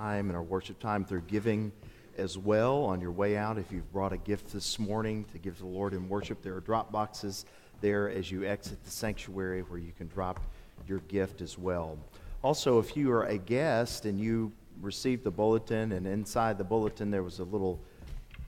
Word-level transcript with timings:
time 0.00 0.30
and 0.30 0.36
our 0.36 0.42
worship 0.42 0.78
time 0.78 1.04
through 1.04 1.20
giving 1.26 1.70
as 2.16 2.38
well 2.38 2.84
on 2.84 3.02
your 3.02 3.10
way 3.10 3.36
out. 3.36 3.58
If 3.58 3.70
you've 3.70 3.92
brought 3.92 4.14
a 4.14 4.16
gift 4.16 4.50
this 4.50 4.78
morning 4.78 5.26
to 5.32 5.38
give 5.38 5.56
to 5.56 5.62
the 5.62 5.68
Lord 5.68 5.92
in 5.92 6.08
worship, 6.08 6.40
there 6.40 6.54
are 6.54 6.60
drop 6.60 6.90
boxes 6.90 7.44
there 7.82 8.08
as 8.08 8.30
you 8.30 8.46
exit 8.46 8.82
the 8.82 8.90
sanctuary 8.90 9.60
where 9.60 9.78
you 9.78 9.92
can 9.98 10.08
drop 10.08 10.40
your 10.88 11.00
gift 11.00 11.42
as 11.42 11.58
well. 11.58 11.98
Also, 12.42 12.78
if 12.78 12.96
you 12.96 13.12
are 13.12 13.24
a 13.24 13.36
guest 13.36 14.06
and 14.06 14.18
you 14.18 14.50
received 14.80 15.22
the 15.22 15.30
bulletin, 15.30 15.92
and 15.92 16.06
inside 16.06 16.56
the 16.56 16.64
bulletin 16.64 17.10
there 17.10 17.22
was 17.22 17.38
a 17.38 17.44
little 17.44 17.78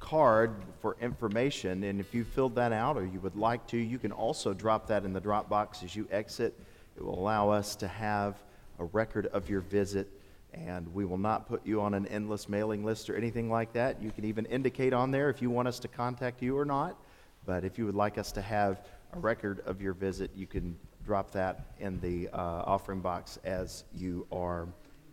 card 0.01 0.55
for 0.81 0.97
information, 1.03 1.85
and 1.85 2.01
if 2.01 2.15
you 2.15 2.25
filled 2.25 2.55
that 2.55 2.73
out 2.73 2.97
or 2.97 3.05
you 3.05 3.21
would 3.21 3.37
like 3.37 3.67
to, 3.67 3.77
you 3.77 3.99
can 3.99 4.11
also 4.11 4.55
drop 4.55 4.87
that 4.87 5.05
in 5.05 5.13
the 5.13 5.21
drop 5.21 5.51
box 5.51 5.83
as 5.83 5.95
you 5.95 6.09
exit. 6.11 6.59
It 6.97 7.05
will 7.05 7.19
allow 7.19 7.51
us 7.51 7.77
to 7.77 7.89
have 7.89 8.37
a 8.79 8.85
record 8.85 9.27
of 9.27 9.51
your 9.51 9.61
visit, 9.61 10.09
and 10.55 10.93
we 10.93 11.05
will 11.05 11.19
not 11.19 11.49
put 11.49 11.67
you 11.67 11.81
on 11.81 11.95
an 11.95 12.07
endless 12.07 12.49
mailing 12.49 12.85
list 12.85 13.09
or 13.09 13.17
anything 13.17 13.51
like 13.51 13.73
that. 13.73 14.03
You 14.03 14.11
can 14.11 14.25
even 14.25 14.45
indicate 14.47 14.93
on 14.93 15.11
there 15.11 15.31
if 15.31 15.41
you 15.41 15.51
want 15.51 15.69
us 15.69 15.79
to 15.81 15.89
contact 15.89 16.43
you 16.43 16.59
or 16.59 16.65
not. 16.65 16.97
But 17.45 17.65
if 17.65 17.79
you 17.79 17.87
would 17.87 17.95
like 17.95 18.19
us 18.19 18.33
to 18.33 18.43
have 18.43 18.87
a 19.15 19.19
record 19.19 19.61
of 19.67 19.81
your 19.81 19.95
visit, 19.95 20.31
you 20.35 20.47
can 20.47 20.77
drop 21.05 21.31
that 21.33 21.67
in 21.81 21.99
the 22.01 22.29
uh, 22.29 22.37
offering 22.37 23.01
box 23.01 23.39
as 23.45 23.85
you 23.93 24.27
are 24.31 24.69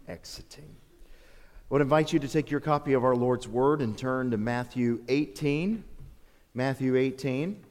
exiting. 0.08 0.76
I 1.06 1.74
would 1.74 1.82
invite 1.82 2.14
you 2.14 2.20
to 2.20 2.28
take 2.28 2.52
your 2.52 2.60
copy 2.60 2.94
of 2.94 3.04
our 3.04 3.16
Lord's 3.16 3.48
Word 3.48 3.82
and 3.82 3.98
turn 3.98 4.32
to 4.32 4.38
Matthew 4.38 5.04
18. 5.08 5.84
Matthew 6.54 6.96
18. 6.96 7.64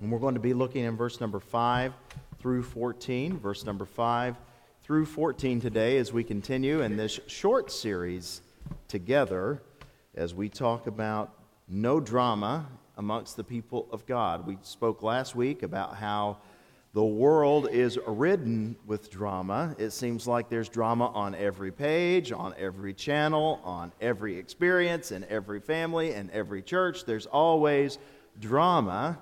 And 0.00 0.10
we're 0.12 0.18
going 0.18 0.34
to 0.34 0.40
be 0.40 0.52
looking 0.52 0.84
in 0.84 0.96
verse 0.96 1.20
number 1.20 1.40
5 1.40 1.92
through 2.38 2.62
14. 2.62 3.38
Verse 3.38 3.64
number 3.64 3.84
5 3.84 4.36
through 4.84 5.06
14 5.06 5.62
today 5.62 5.96
as 5.96 6.12
we 6.12 6.22
continue 6.22 6.82
in 6.82 6.94
this 6.94 7.18
short 7.26 7.72
series 7.72 8.42
together 8.86 9.62
as 10.14 10.34
we 10.34 10.46
talk 10.46 10.86
about 10.86 11.32
no 11.66 11.98
drama 11.98 12.66
amongst 12.98 13.38
the 13.38 13.44
people 13.44 13.88
of 13.90 14.04
God. 14.04 14.46
We 14.46 14.58
spoke 14.60 15.02
last 15.02 15.34
week 15.34 15.62
about 15.62 15.96
how 15.96 16.36
the 16.92 17.02
world 17.02 17.66
is 17.72 17.98
ridden 18.06 18.76
with 18.84 19.10
drama. 19.10 19.74
It 19.78 19.92
seems 19.92 20.26
like 20.26 20.50
there's 20.50 20.68
drama 20.68 21.06
on 21.14 21.34
every 21.34 21.72
page, 21.72 22.30
on 22.30 22.52
every 22.58 22.92
channel, 22.92 23.62
on 23.64 23.90
every 24.02 24.36
experience, 24.36 25.12
in 25.12 25.24
every 25.30 25.60
family, 25.60 26.12
in 26.12 26.28
every 26.30 26.60
church. 26.60 27.06
There's 27.06 27.24
always 27.24 27.96
drama, 28.38 29.18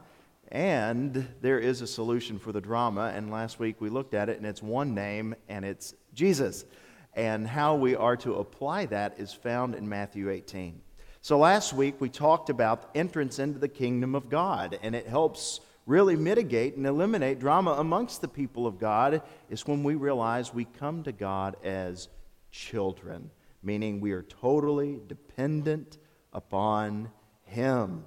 and 0.53 1.27
there 1.41 1.59
is 1.59 1.81
a 1.81 1.87
solution 1.87 2.39
for 2.39 2.53
the 2.53 2.61
drama. 2.61 3.11
And 3.17 3.31
last 3.31 3.59
week 3.59 3.81
we 3.81 3.89
looked 3.89 4.13
at 4.13 4.29
it, 4.29 4.37
and 4.37 4.47
it's 4.47 4.63
one 4.63 4.95
name, 4.95 5.35
and 5.49 5.65
it's 5.65 5.95
Jesus. 6.13 6.67
And 7.15 7.49
how 7.49 7.75
we 7.75 7.97
are 7.97 8.19
to 8.19 8.35
apply 8.35 8.87
that 8.87 9.19
is 9.19 9.33
found 9.33 9.75
in 9.75 9.89
Matthew 9.89 10.29
18. 10.29 10.81
So 11.23 11.39
last 11.39 11.73
week 11.73 12.01
we 12.01 12.11
talked 12.11 12.51
about 12.51 12.91
entrance 12.95 13.39
into 13.39 13.59
the 13.59 13.69
kingdom 13.69 14.15
of 14.15 14.29
God, 14.29 14.79
and 14.83 14.95
it 14.95 15.07
helps 15.07 15.61
really 15.87 16.17
mitigate 16.17 16.77
and 16.77 16.87
eliminate 16.87 17.41
drama 17.41 17.73
amongst 17.73 18.21
the 18.21 18.29
people 18.29 18.67
of 18.67 18.79
God 18.79 19.23
is 19.49 19.67
when 19.67 19.83
we 19.83 19.95
realize 19.95 20.53
we 20.53 20.67
come 20.67 21.03
to 21.05 21.13
God 21.13 21.57
as 21.65 22.09
children, 22.51 23.31
meaning 23.63 24.01
we 24.01 24.13
are 24.13 24.23
totally 24.23 25.01
dependent 25.09 25.97
upon 26.35 27.11
Him. 27.45 28.05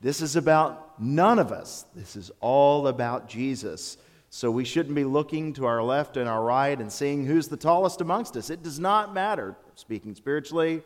This 0.00 0.20
is 0.20 0.36
about 0.36 1.00
none 1.00 1.38
of 1.38 1.52
us. 1.52 1.86
This 1.94 2.16
is 2.16 2.30
all 2.40 2.88
about 2.88 3.28
Jesus. 3.28 3.96
So 4.28 4.50
we 4.50 4.64
shouldn't 4.64 4.94
be 4.94 5.04
looking 5.04 5.52
to 5.54 5.66
our 5.66 5.82
left 5.82 6.16
and 6.16 6.28
our 6.28 6.42
right 6.42 6.78
and 6.78 6.92
seeing 6.92 7.24
who's 7.24 7.48
the 7.48 7.56
tallest 7.56 8.00
amongst 8.00 8.36
us. 8.36 8.50
It 8.50 8.62
does 8.62 8.78
not 8.78 9.14
matter, 9.14 9.56
speaking 9.74 10.14
spiritually, 10.14 10.82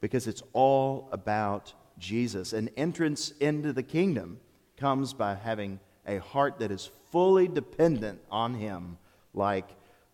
because 0.00 0.26
it's 0.26 0.42
all 0.52 1.08
about 1.12 1.72
Jesus. 1.98 2.52
An 2.52 2.68
entrance 2.76 3.32
into 3.40 3.72
the 3.72 3.82
kingdom 3.82 4.40
comes 4.76 5.12
by 5.12 5.34
having 5.34 5.78
a 6.06 6.18
heart 6.18 6.58
that 6.58 6.72
is 6.72 6.90
fully 7.12 7.46
dependent 7.46 8.20
on 8.30 8.54
Him 8.54 8.98
like 9.32 9.68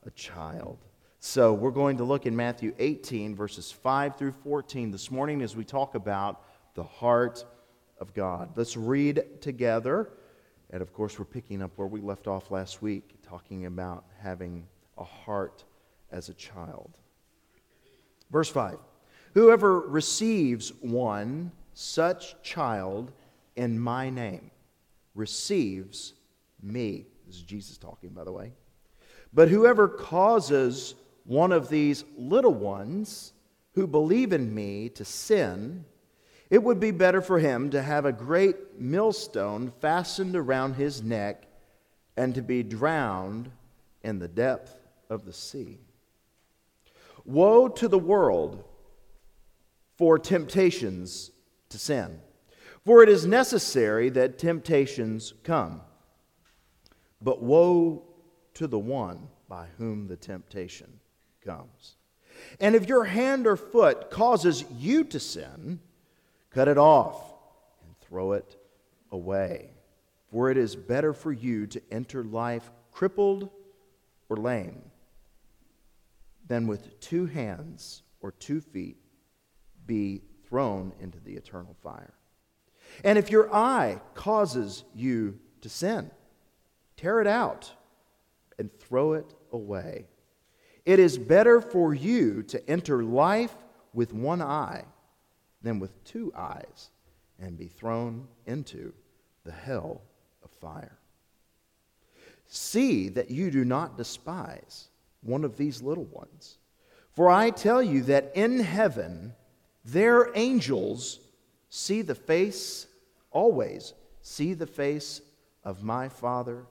a 0.05 0.11
child. 0.11 0.79
So 1.19 1.53
we're 1.53 1.71
going 1.71 1.97
to 1.99 2.05
look 2.05 2.27
in 2.27 2.37
Matthew 2.37 2.75
18, 2.79 3.35
verses 3.35 3.73
5 3.73 4.17
through 4.17 4.33
14 4.33 4.91
this 4.91 5.11
morning 5.11 5.43
as 5.43 5.57
we 5.57 5.65
talk 5.65 5.95
about 5.95 6.43
the 6.75 6.83
heart 6.83 7.45
of 8.01 8.15
God. 8.15 8.51
Let's 8.57 8.77
read 8.77 9.23
together. 9.41 10.11
And 10.71 10.83
of 10.83 10.93
course, 10.93 11.19
we're 11.19 11.25
picking 11.25 11.63
up 11.63 11.73
where 11.77 11.89
we 11.89 12.01
left 12.01 12.27
off 12.27 12.51
last 12.51 12.81
week, 12.81 13.17
talking 13.23 13.67
about 13.67 14.05
having 14.21 14.67
a 14.99 15.05
heart 15.05 15.65
as 16.11 16.29
a 16.29 16.35
child. 16.35 16.97
Verse 18.31 18.49
5 18.49 18.79
Whoever 19.35 19.81
receives 19.81 20.73
one 20.81 21.53
such 21.75 22.41
child 22.43 23.13
in 23.57 23.79
my 23.79 24.11
name 24.11 24.51
receives 25.15 26.15
me. 26.63 27.07
This 27.27 27.37
is 27.37 27.43
Jesus 27.43 27.79
talking, 27.79 28.11
by 28.11 28.25
the 28.25 28.33
way. 28.33 28.53
But 29.33 29.49
whoever 29.49 29.89
causes 29.89 30.95
one 31.25 31.53
of 31.53 31.69
these 31.69 32.05
little 32.17 32.55
ones 32.55 33.33
who 33.75 33.87
believe 33.87 34.33
in 34.33 34.53
me 34.53 34.89
to 34.91 35.05
sin, 35.05 35.85
it 36.51 36.63
would 36.63 36.81
be 36.81 36.91
better 36.91 37.23
for 37.23 37.39
him 37.39 37.71
to 37.71 37.81
have 37.81 38.05
a 38.05 38.13
great 38.13 38.79
millstone 38.79 39.73
fastened 39.81 40.35
around 40.35 40.75
his 40.75 41.03
neck 41.03 41.47
and 42.17 42.35
to 42.35 42.43
be 42.43 42.63
drowned 42.63 43.51
in 44.03 44.19
the 44.19 44.29
depth 44.29 44.81
of 45.09 45.25
the 45.25 45.33
sea. 45.33 45.79
Woe 47.25 47.69
to 47.69 47.87
the 47.87 47.99
world 47.99 48.65
for 49.97 50.19
temptations 50.19 51.31
to 51.69 51.79
sin. 51.79 52.21
For 52.85 53.03
it 53.03 53.09
is 53.09 53.27
necessary 53.27 54.09
that 54.11 54.39
temptations 54.39 55.35
come. 55.45 55.83
But 57.23 57.43
woe 57.43 58.03
to 58.55 58.67
the 58.67 58.79
one 58.79 59.29
by 59.49 59.67
whom 59.79 60.09
the 60.09 60.17
temptation 60.17 60.99
comes. 61.45 61.97
And 62.59 62.75
if 62.75 62.89
your 62.89 63.05
hand 63.05 63.47
or 63.47 63.57
foot 63.57 64.11
causes 64.11 64.65
you 64.79 65.05
to 65.05 65.21
sin, 65.21 65.81
cut 66.51 66.69
it 66.69 66.79
off 66.79 67.35
and 67.85 67.97
throw 68.01 68.33
it 68.33 68.57
away. 69.11 69.71
For 70.31 70.51
it 70.51 70.57
is 70.57 70.77
better 70.77 71.13
for 71.13 71.33
you 71.33 71.67
to 71.69 71.83
enter 71.91 72.23
life 72.25 72.71
crippled 72.93 73.51
or 74.29 74.37
lame 74.37 74.83
than 76.47 76.67
with 76.67 77.01
two 77.01 77.27
hands 77.27 78.03
or 78.21 78.33
two 78.33 78.61
feet 78.61 78.97
be 79.87 80.23
thrown 80.49 80.93
into 81.01 81.19
the 81.21 81.35
eternal 81.35 81.77
fire. 81.83 82.15
And 83.05 83.19
if 83.19 83.31
your 83.31 83.53
eye 83.55 84.01
causes 84.15 84.85
you 84.95 85.39
to 85.63 85.69
sin, 85.69 86.11
tear 86.97 87.21
it 87.21 87.27
out 87.27 87.73
and 88.59 88.71
throw 88.79 89.15
it 89.15 89.33
away. 89.53 90.07
It 90.85 90.99
is 90.99 91.19
better 91.19 91.61
for 91.61 91.95
you 91.95 92.43
to 92.45 92.71
enter 92.71 93.03
life 93.03 93.55
with 93.93 94.13
one 94.13 94.43
eye 94.43 94.85
than 95.63 95.79
with 95.79 96.03
two 96.05 96.33
eyes 96.37 96.91
and 97.39 97.59
be 97.59 97.67
thrown 97.67 98.27
into 98.47 98.93
the 99.45 99.53
hell 99.53 100.03
of 100.43 100.51
fire. 100.51 100.99
See 102.47 103.09
that 103.11 103.31
you 103.31 103.51
do 103.51 103.65
not 103.65 103.97
despise 103.97 104.89
one 105.23 105.45
of 105.45 105.57
these 105.57 105.83
little 105.83 106.05
ones. 106.05 106.59
For 107.13 107.31
I 107.31 107.51
tell 107.51 107.83
you 107.83 108.03
that 108.03 108.33
in 108.35 108.61
heaven 108.61 109.35
their 109.85 110.31
angels 110.37 111.21
see 111.69 112.03
the 112.03 112.15
face, 112.15 112.87
always 113.31 113.95
see 114.23 114.55
the 114.55 114.67
face 114.67 115.21
of 115.65 115.83
my 115.83 116.09
Father 116.09 116.67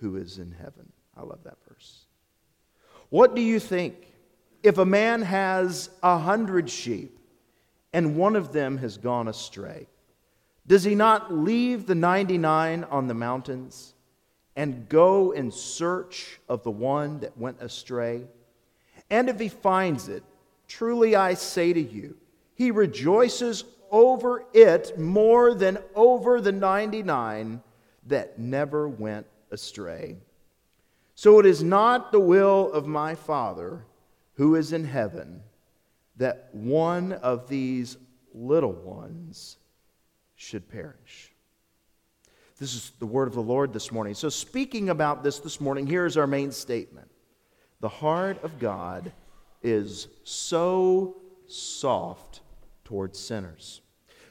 who 0.00 0.16
is 0.16 0.38
in 0.38 0.52
heaven. 0.52 0.92
I 1.16 1.22
love 1.22 1.42
that 1.44 1.58
verse. 1.68 2.04
What 3.08 3.34
do 3.34 3.40
you 3.40 3.58
think 3.58 4.12
if 4.62 4.78
a 4.78 4.84
man 4.84 5.22
has 5.22 5.90
a 6.02 6.18
hundred 6.18 6.68
sheep 6.68 7.15
and 7.96 8.14
one 8.14 8.36
of 8.36 8.52
them 8.52 8.76
has 8.76 8.98
gone 8.98 9.26
astray? 9.26 9.86
Does 10.66 10.84
he 10.84 10.94
not 10.94 11.32
leave 11.32 11.86
the 11.86 11.94
99 11.94 12.84
on 12.84 13.06
the 13.06 13.14
mountains 13.14 13.94
and 14.54 14.86
go 14.86 15.30
in 15.30 15.50
search 15.50 16.38
of 16.46 16.62
the 16.62 16.70
one 16.70 17.20
that 17.20 17.38
went 17.38 17.62
astray? 17.62 18.26
And 19.08 19.30
if 19.30 19.40
he 19.40 19.48
finds 19.48 20.10
it, 20.10 20.22
truly 20.68 21.16
I 21.16 21.32
say 21.32 21.72
to 21.72 21.80
you, 21.80 22.18
he 22.54 22.70
rejoices 22.70 23.64
over 23.90 24.44
it 24.52 24.98
more 24.98 25.54
than 25.54 25.78
over 25.94 26.42
the 26.42 26.52
99 26.52 27.62
that 28.08 28.38
never 28.38 28.90
went 28.90 29.26
astray. 29.50 30.18
So 31.14 31.40
it 31.40 31.46
is 31.46 31.62
not 31.62 32.12
the 32.12 32.20
will 32.20 32.70
of 32.72 32.86
my 32.86 33.14
Father 33.14 33.86
who 34.34 34.54
is 34.54 34.74
in 34.74 34.84
heaven 34.84 35.40
that 36.16 36.48
one 36.52 37.12
of 37.12 37.48
these 37.48 37.96
little 38.32 38.72
ones 38.72 39.58
should 40.34 40.68
perish. 40.68 41.32
This 42.58 42.74
is 42.74 42.92
the 42.98 43.06
word 43.06 43.28
of 43.28 43.34
the 43.34 43.42
Lord 43.42 43.72
this 43.72 43.92
morning. 43.92 44.14
So, 44.14 44.28
speaking 44.28 44.88
about 44.88 45.22
this 45.22 45.40
this 45.40 45.60
morning, 45.60 45.86
here 45.86 46.06
is 46.06 46.16
our 46.16 46.26
main 46.26 46.52
statement 46.52 47.10
The 47.80 47.88
heart 47.88 48.42
of 48.42 48.58
God 48.58 49.12
is 49.62 50.08
so 50.24 51.16
soft 51.46 52.40
towards 52.84 53.18
sinners. 53.18 53.82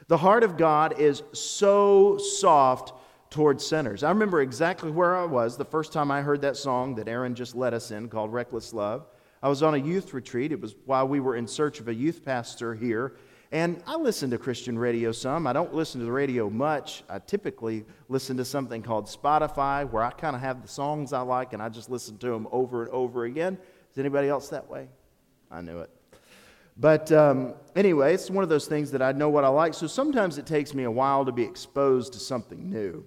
The 0.07 0.17
heart 0.17 0.43
of 0.43 0.57
God 0.57 0.99
is 0.99 1.23
so 1.33 2.17
soft 2.17 2.93
towards 3.29 3.65
sinners. 3.65 4.03
I 4.03 4.09
remember 4.09 4.41
exactly 4.41 4.91
where 4.91 5.15
I 5.15 5.25
was 5.25 5.57
the 5.57 5.65
first 5.65 5.91
time 5.91 6.09
I 6.09 6.21
heard 6.21 6.41
that 6.41 6.57
song 6.57 6.95
that 6.95 7.07
Aaron 7.07 7.35
just 7.35 7.55
led 7.55 7.73
us 7.73 7.91
in 7.91 8.07
called 8.07 8.31
Reckless 8.31 8.73
Love. 8.73 9.07
I 9.45 9.47
was 9.47 9.61
on 9.61 9.75
a 9.75 9.77
youth 9.77 10.15
retreat. 10.15 10.51
It 10.51 10.59
was 10.59 10.73
while 10.85 11.07
we 11.07 11.19
were 11.19 11.35
in 11.35 11.45
search 11.45 11.79
of 11.79 11.87
a 11.87 11.93
youth 11.93 12.25
pastor 12.25 12.73
here. 12.73 13.15
And 13.51 13.79
I 13.85 13.95
listen 13.95 14.31
to 14.31 14.39
Christian 14.39 14.75
radio 14.75 15.11
some. 15.11 15.45
I 15.45 15.53
don't 15.53 15.71
listen 15.71 15.99
to 15.99 16.05
the 16.05 16.11
radio 16.11 16.49
much. 16.49 17.03
I 17.07 17.19
typically 17.19 17.85
listen 18.09 18.37
to 18.37 18.43
something 18.43 18.81
called 18.81 19.05
Spotify 19.05 19.87
where 19.87 20.01
I 20.01 20.09
kind 20.09 20.35
of 20.35 20.41
have 20.41 20.63
the 20.63 20.67
songs 20.67 21.13
I 21.13 21.21
like 21.21 21.53
and 21.53 21.61
I 21.61 21.69
just 21.69 21.91
listen 21.91 22.17
to 22.17 22.29
them 22.29 22.47
over 22.51 22.85
and 22.85 22.91
over 22.91 23.25
again. 23.25 23.59
Is 23.91 23.99
anybody 23.99 24.29
else 24.29 24.49
that 24.49 24.67
way? 24.67 24.87
I 25.51 25.61
knew 25.61 25.77
it. 25.77 25.91
But 26.75 27.11
um, 27.11 27.53
anyway, 27.75 28.15
it's 28.15 28.31
one 28.31 28.43
of 28.43 28.49
those 28.49 28.65
things 28.65 28.89
that 28.89 29.03
I 29.03 29.11
know 29.11 29.29
what 29.29 29.43
I 29.43 29.49
like. 29.49 29.75
So 29.75 29.85
sometimes 29.85 30.39
it 30.39 30.47
takes 30.47 30.73
me 30.73 30.85
a 30.85 30.91
while 30.91 31.23
to 31.23 31.31
be 31.31 31.43
exposed 31.43 32.13
to 32.13 32.19
something 32.19 32.67
new. 32.67 33.05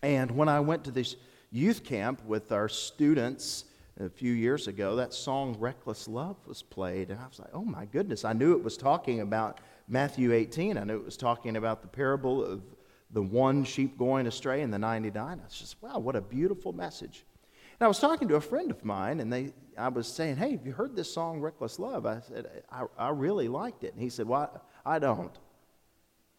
And 0.00 0.30
when 0.30 0.48
I 0.48 0.60
went 0.60 0.82
to 0.84 0.90
this 0.90 1.16
youth 1.50 1.84
camp 1.84 2.24
with 2.24 2.52
our 2.52 2.70
students 2.70 3.66
a 4.00 4.08
few 4.08 4.32
years 4.32 4.68
ago, 4.68 4.96
that 4.96 5.12
song 5.12 5.56
Reckless 5.58 6.08
Love 6.08 6.36
was 6.46 6.62
played. 6.62 7.10
And 7.10 7.20
I 7.20 7.26
was 7.26 7.38
like, 7.38 7.50
oh 7.52 7.64
my 7.64 7.84
goodness. 7.84 8.24
I 8.24 8.32
knew 8.32 8.52
it 8.52 8.62
was 8.62 8.76
talking 8.76 9.20
about 9.20 9.60
Matthew 9.88 10.32
18. 10.32 10.78
I 10.78 10.84
knew 10.84 10.96
it 10.96 11.04
was 11.04 11.16
talking 11.16 11.56
about 11.56 11.82
the 11.82 11.88
parable 11.88 12.44
of 12.44 12.62
the 13.10 13.22
one 13.22 13.64
sheep 13.64 13.98
going 13.98 14.26
astray 14.26 14.62
and 14.62 14.72
the 14.72 14.78
99. 14.78 15.40
I 15.40 15.44
was 15.44 15.54
just, 15.54 15.76
wow, 15.82 15.98
what 15.98 16.16
a 16.16 16.20
beautiful 16.20 16.72
message. 16.72 17.24
And 17.78 17.84
I 17.84 17.88
was 17.88 17.98
talking 17.98 18.28
to 18.28 18.36
a 18.36 18.40
friend 18.40 18.70
of 18.70 18.84
mine, 18.84 19.20
and 19.20 19.32
they, 19.32 19.52
I 19.76 19.88
was 19.88 20.06
saying, 20.06 20.36
hey, 20.36 20.52
have 20.52 20.66
you 20.66 20.72
heard 20.72 20.96
this 20.96 21.12
song, 21.12 21.40
Reckless 21.40 21.78
Love? 21.78 22.06
I 22.06 22.20
said, 22.20 22.62
I, 22.70 22.84
I 22.96 23.10
really 23.10 23.48
liked 23.48 23.84
it. 23.84 23.92
And 23.92 24.02
he 24.02 24.08
said, 24.08 24.26
well, 24.26 24.62
I 24.86 24.98
don't. 24.98 25.34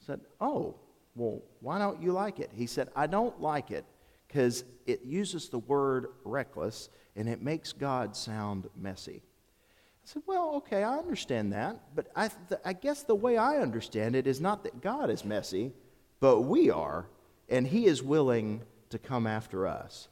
I 0.01 0.05
said, 0.05 0.21
oh, 0.41 0.75
well, 1.15 1.41
why 1.59 1.77
don't 1.77 2.01
you 2.01 2.11
like 2.11 2.39
it? 2.39 2.49
He 2.53 2.65
said, 2.65 2.89
I 2.95 3.05
don't 3.07 3.39
like 3.39 3.69
it 3.69 3.85
because 4.33 4.63
it 4.87 5.03
uses 5.03 5.49
the 5.49 5.59
word 5.59 6.07
reckless 6.23 6.89
and 7.15 7.29
it 7.29 7.43
makes 7.43 7.71
God 7.71 8.15
sound 8.15 8.67
messy. 8.75 9.21
I 9.21 10.05
said, 10.05 10.23
Well, 10.25 10.55
okay, 10.55 10.83
I 10.83 10.97
understand 10.97 11.53
that. 11.53 11.79
But 11.93 12.07
I, 12.15 12.29
th- 12.49 12.59
I 12.65 12.73
guess 12.73 13.03
the 13.03 13.13
way 13.13 13.37
I 13.37 13.57
understand 13.57 14.15
it 14.15 14.25
is 14.25 14.41
not 14.41 14.63
that 14.63 14.81
God 14.81 15.11
is 15.11 15.23
messy, 15.23 15.71
but 16.19 16.41
we 16.41 16.71
are, 16.71 17.05
and 17.47 17.67
He 17.67 17.85
is 17.85 18.01
willing 18.01 18.63
to 18.89 18.97
come 18.97 19.27
after 19.27 19.67
us. 19.67 20.07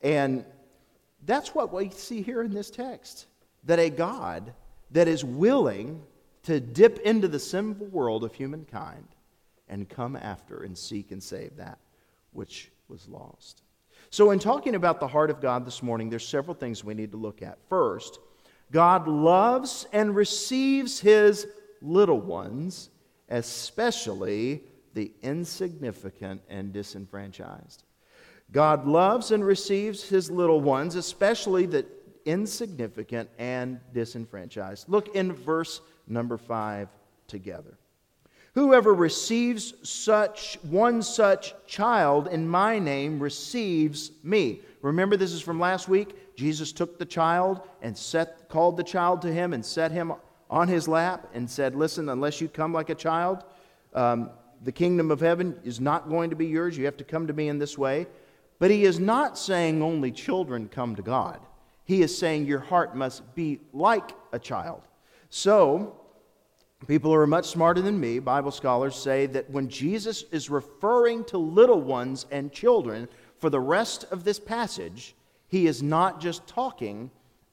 And 0.00 0.46
that's 1.26 1.54
what 1.54 1.70
we 1.70 1.90
see 1.90 2.22
here 2.22 2.42
in 2.42 2.54
this 2.54 2.70
text 2.70 3.26
that 3.64 3.78
a 3.78 3.90
God 3.90 4.54
that 4.92 5.06
is 5.06 5.22
willing 5.22 6.02
to 6.44 6.60
dip 6.60 7.00
into 7.00 7.28
the 7.28 7.40
sinful 7.40 7.88
world 7.88 8.24
of 8.24 8.32
humankind 8.32 9.08
and 9.68 9.86
come 9.86 10.16
after 10.16 10.62
and 10.62 10.78
seek 10.78 11.10
and 11.10 11.22
save 11.22 11.56
that 11.56 11.78
which 12.32 12.70
was 12.88 13.08
lost. 13.08 13.62
So, 14.16 14.30
in 14.30 14.38
talking 14.38 14.76
about 14.76 14.98
the 14.98 15.06
heart 15.06 15.28
of 15.28 15.42
God 15.42 15.66
this 15.66 15.82
morning, 15.82 16.08
there's 16.08 16.26
several 16.26 16.54
things 16.54 16.82
we 16.82 16.94
need 16.94 17.10
to 17.10 17.18
look 17.18 17.42
at. 17.42 17.58
First, 17.68 18.18
God 18.72 19.06
loves 19.06 19.86
and 19.92 20.16
receives 20.16 20.98
his 20.98 21.46
little 21.82 22.22
ones, 22.22 22.88
especially 23.28 24.62
the 24.94 25.12
insignificant 25.20 26.40
and 26.48 26.72
disenfranchised. 26.72 27.84
God 28.52 28.86
loves 28.86 29.32
and 29.32 29.44
receives 29.44 30.08
his 30.08 30.30
little 30.30 30.62
ones, 30.62 30.94
especially 30.94 31.66
the 31.66 31.84
insignificant 32.24 33.28
and 33.38 33.80
disenfranchised. 33.92 34.88
Look 34.88 35.14
in 35.14 35.34
verse 35.34 35.82
number 36.08 36.38
five 36.38 36.88
together. 37.28 37.76
Whoever 38.56 38.94
receives 38.94 39.74
such 39.86 40.58
one 40.62 41.02
such 41.02 41.54
child 41.66 42.28
in 42.28 42.48
my 42.48 42.78
name 42.78 43.20
receives 43.20 44.12
me. 44.22 44.62
Remember 44.80 45.14
this 45.14 45.34
is 45.34 45.42
from 45.42 45.60
last 45.60 45.90
week. 45.90 46.34
Jesus 46.36 46.72
took 46.72 46.98
the 46.98 47.04
child 47.04 47.60
and 47.82 47.96
set, 47.96 48.48
called 48.48 48.78
the 48.78 48.82
child 48.82 49.20
to 49.22 49.32
him 49.32 49.52
and 49.52 49.62
set 49.62 49.92
him 49.92 50.14
on 50.48 50.68
his 50.68 50.88
lap 50.88 51.28
and 51.34 51.50
said, 51.50 51.74
"Listen, 51.74 52.08
unless 52.08 52.40
you 52.40 52.48
come 52.48 52.72
like 52.72 52.88
a 52.88 52.94
child, 52.94 53.44
um, 53.92 54.30
the 54.64 54.72
kingdom 54.72 55.10
of 55.10 55.20
heaven 55.20 55.60
is 55.62 55.78
not 55.78 56.08
going 56.08 56.30
to 56.30 56.36
be 56.36 56.46
yours. 56.46 56.78
You 56.78 56.86
have 56.86 56.96
to 56.96 57.04
come 57.04 57.26
to 57.26 57.34
me 57.34 57.50
in 57.50 57.58
this 57.58 57.76
way." 57.76 58.06
But 58.58 58.70
he 58.70 58.86
is 58.86 58.98
not 58.98 59.36
saying 59.36 59.82
only 59.82 60.10
children 60.10 60.70
come 60.70 60.96
to 60.96 61.02
God. 61.02 61.40
He 61.84 62.00
is 62.00 62.16
saying 62.16 62.46
your 62.46 62.60
heart 62.60 62.96
must 62.96 63.34
be 63.34 63.60
like 63.74 64.12
a 64.32 64.38
child. 64.38 64.80
So, 65.28 66.00
People 66.86 67.10
who 67.10 67.16
are 67.16 67.26
much 67.26 67.46
smarter 67.46 67.80
than 67.80 67.98
me, 67.98 68.18
Bible 68.18 68.50
scholars, 68.50 68.94
say 68.94 69.26
that 69.26 69.50
when 69.50 69.68
Jesus 69.68 70.24
is 70.30 70.50
referring 70.50 71.24
to 71.24 71.38
little 71.38 71.80
ones 71.80 72.26
and 72.30 72.52
children 72.52 73.08
for 73.38 73.50
the 73.50 73.58
rest 73.58 74.04
of 74.10 74.24
this 74.24 74.38
passage, 74.38 75.16
he 75.48 75.66
is 75.66 75.82
not 75.82 76.20
just 76.20 76.46
talking 76.46 77.10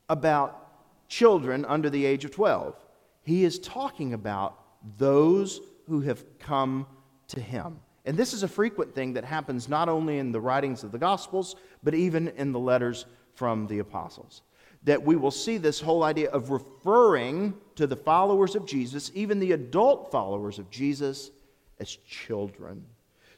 about 0.10 1.08
children 1.08 1.66
under 1.66 1.90
the 1.90 2.06
age 2.06 2.26
of 2.26 2.32
12. 2.32 2.76
He 3.24 3.44
is 3.44 3.60
talking 3.60 4.14
about 4.14 4.60
those 4.98 5.62
who 5.88 6.02
have 6.02 6.26
come 6.38 6.86
to 7.30 7.40
him. 7.40 7.80
And 8.06 8.18
this 8.18 8.34
is 8.34 8.44
a 8.44 8.48
frequent 8.48 8.94
thing 8.94 9.14
that 9.14 9.24
happens 9.24 9.70
not 9.70 9.88
only 9.88 10.20
in 10.20 10.32
the 10.32 10.42
writings 10.42 10.84
of 10.84 10.92
the 10.92 10.98
Gospels, 11.00 11.56
but 11.82 11.96
even 11.96 12.28
in 12.28 12.52
the 12.52 12.60
letters 12.60 13.06
from 13.34 13.66
the 13.68 13.80
apostles 13.80 14.42
that 14.84 15.02
we 15.02 15.16
will 15.16 15.32
see 15.32 15.58
this 15.58 15.80
whole 15.80 16.04
idea 16.04 16.30
of 16.32 16.50
referring 16.50 17.54
to 17.76 17.88
the 17.88 17.96
followers 17.96 18.56
of 18.56 18.66
Jesus, 18.66 19.12
even 19.14 19.40
the 19.40 19.54
adult 19.54 20.12
followers 20.12 20.60
of 20.60 20.70
Jesus, 20.70 21.32
as 21.80 21.96
children. 22.08 22.86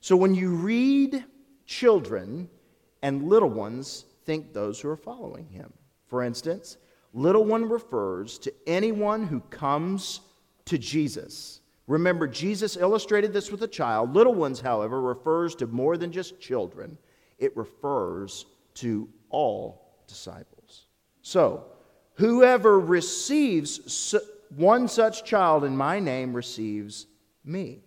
So 0.02 0.16
when 0.16 0.36
you 0.36 0.56
read 0.56 1.24
children 1.66 2.50
and 3.02 3.28
little 3.28 3.50
ones, 3.50 4.06
think 4.26 4.54
those 4.54 4.80
who 4.80 4.90
are 4.90 4.98
following 4.98 5.48
him. 5.48 5.72
For 6.08 6.24
instance, 6.24 6.78
little 7.14 7.46
one 7.46 7.68
refers 7.68 8.38
to 8.40 8.54
anyone 8.68 9.26
who 9.26 9.40
comes 9.42 10.22
to 10.66 10.78
Jesus. 10.78 11.62
Remember, 11.88 12.28
Jesus 12.28 12.78
illustrated 12.78 13.32
this 13.32 13.52
with 13.52 13.62
a 13.64 13.68
child. 13.68 14.14
Little 14.14 14.34
ones, 14.34 14.60
however, 14.60 15.00
refers 15.02 15.56
to 15.56 15.68
more 15.68 15.98
than 15.98 16.12
just 16.12 16.40
children, 16.40 16.98
it 17.38 17.56
refers 17.56 18.46
to 18.76 19.08
all 19.30 20.04
disciples. 20.08 20.88
So, 21.22 21.66
whoever 22.16 22.80
receives 22.80 24.14
one 24.50 24.88
such 24.88 25.24
child 25.24 25.64
in 25.64 25.76
my 25.76 26.00
name 26.00 26.34
receives 26.34 27.08
me. 27.44 27.82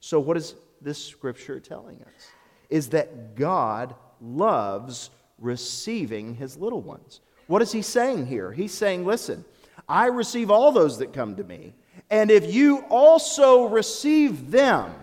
So, 0.00 0.18
what 0.18 0.36
is 0.36 0.54
this 0.80 1.04
scripture 1.04 1.60
telling 1.60 2.02
us? 2.02 2.28
Is 2.70 2.88
that 2.90 3.34
God 3.36 3.94
loves 4.20 5.10
receiving 5.42 6.34
his 6.34 6.56
little 6.56 6.80
ones. 6.80 7.20
What 7.48 7.60
is 7.60 7.72
he 7.72 7.82
saying 7.82 8.26
here? 8.26 8.52
He's 8.52 8.72
saying, 8.72 9.04
listen, 9.04 9.44
I 9.88 10.06
receive 10.06 10.50
all 10.50 10.72
those 10.72 10.98
that 10.98 11.12
come 11.12 11.36
to 11.36 11.44
me. 11.44 11.74
And 12.08 12.30
if 12.30 12.54
you 12.54 12.84
also 12.88 13.66
receive 13.66 14.50
them, 14.50 14.94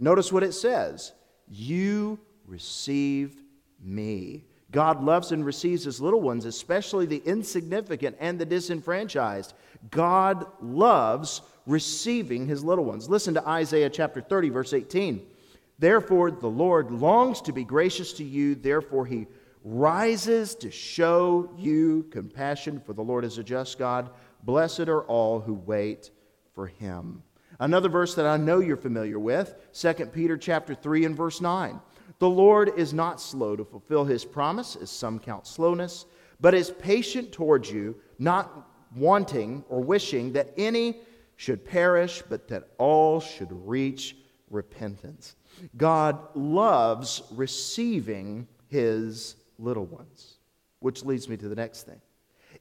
notice 0.00 0.32
what 0.32 0.42
it 0.42 0.52
says 0.52 1.12
you 1.48 2.18
receive 2.46 3.36
me. 3.80 4.45
God 4.72 5.02
loves 5.02 5.32
and 5.32 5.44
receives 5.44 5.84
his 5.84 6.00
little 6.00 6.20
ones, 6.20 6.44
especially 6.44 7.06
the 7.06 7.22
insignificant 7.24 8.16
and 8.18 8.38
the 8.38 8.46
disenfranchised. 8.46 9.54
God 9.90 10.46
loves 10.60 11.42
receiving 11.66 12.46
his 12.46 12.64
little 12.64 12.84
ones. 12.84 13.08
Listen 13.08 13.34
to 13.34 13.48
Isaiah 13.48 13.90
chapter 13.90 14.20
30, 14.20 14.50
verse 14.50 14.72
18. 14.72 15.24
Therefore, 15.78 16.30
the 16.30 16.48
Lord 16.48 16.90
longs 16.90 17.40
to 17.42 17.52
be 17.52 17.64
gracious 17.64 18.12
to 18.14 18.24
you, 18.24 18.54
therefore, 18.54 19.06
he 19.06 19.26
rises 19.62 20.54
to 20.56 20.70
show 20.70 21.50
you 21.56 22.06
compassion, 22.10 22.80
for 22.80 22.92
the 22.92 23.02
Lord 23.02 23.24
is 23.24 23.38
a 23.38 23.44
just 23.44 23.78
God. 23.78 24.10
Blessed 24.42 24.88
are 24.88 25.02
all 25.02 25.40
who 25.40 25.54
wait 25.54 26.10
for 26.54 26.68
him. 26.68 27.22
Another 27.58 27.88
verse 27.88 28.14
that 28.14 28.26
I 28.26 28.36
know 28.36 28.60
you're 28.60 28.76
familiar 28.76 29.18
with, 29.18 29.54
2 29.72 30.06
Peter 30.06 30.36
chapter 30.36 30.74
3 30.74 31.04
and 31.04 31.16
verse 31.16 31.40
9. 31.40 31.80
The 32.18 32.28
Lord 32.28 32.72
is 32.76 32.94
not 32.94 33.20
slow 33.20 33.56
to 33.56 33.64
fulfill 33.64 34.04
his 34.04 34.24
promise, 34.24 34.76
as 34.76 34.90
some 34.90 35.18
count 35.18 35.46
slowness, 35.46 36.06
but 36.40 36.54
is 36.54 36.70
patient 36.70 37.32
towards 37.32 37.70
you, 37.70 37.96
not 38.18 38.68
wanting 38.94 39.64
or 39.68 39.80
wishing 39.80 40.32
that 40.32 40.52
any 40.56 41.00
should 41.36 41.64
perish, 41.64 42.22
but 42.28 42.48
that 42.48 42.68
all 42.78 43.20
should 43.20 43.50
reach 43.66 44.16
repentance. 44.50 45.36
God 45.76 46.18
loves 46.34 47.22
receiving 47.32 48.46
his 48.68 49.36
little 49.58 49.86
ones, 49.86 50.38
which 50.80 51.04
leads 51.04 51.28
me 51.28 51.36
to 51.36 51.48
the 51.48 51.54
next 51.54 51.82
thing 51.82 52.00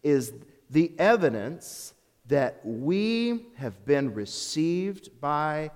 is 0.05 0.33
the 0.69 0.93
evidence 0.99 1.93
that 2.27 2.59
we 2.63 3.47
have 3.55 3.85
been 3.85 4.13
received 4.13 5.09
by 5.19 5.71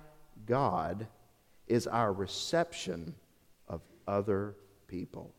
God 0.46 1.08
is 1.68 1.88
our 1.88 2.14
reception 2.14 3.16
other 4.10 4.56
people, 4.88 5.34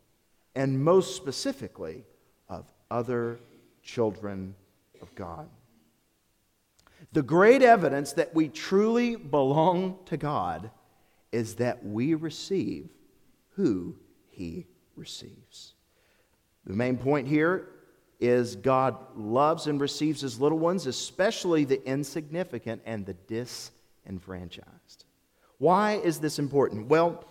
and 0.55 0.83
most 0.83 1.15
specifically, 1.15 2.05
of 2.49 2.65
other 2.89 3.39
children 3.83 4.55
of 5.01 5.13
God. 5.13 5.49
The 7.11 7.21
great 7.21 7.61
evidence 7.61 8.13
that 8.13 8.33
we 8.33 8.47
truly 8.47 9.15
belong 9.15 9.99
to 10.05 10.17
God 10.17 10.71
is 11.31 11.55
that 11.55 11.85
we 11.85 12.13
receive 12.13 12.89
who 13.55 13.95
He 14.29 14.67
receives. 14.95 15.73
The 16.65 16.73
main 16.73 16.97
point 16.97 17.27
here 17.27 17.69
is 18.19 18.55
God 18.55 18.95
loves 19.15 19.67
and 19.67 19.81
receives 19.81 20.21
His 20.21 20.39
little 20.39 20.59
ones, 20.59 20.85
especially 20.85 21.65
the 21.65 21.85
insignificant 21.85 22.81
and 22.85 23.05
the 23.05 23.15
disenfranchised. 23.27 25.05
Why 25.57 25.93
is 25.93 26.19
this 26.19 26.39
important? 26.39 26.87
Well, 26.87 27.25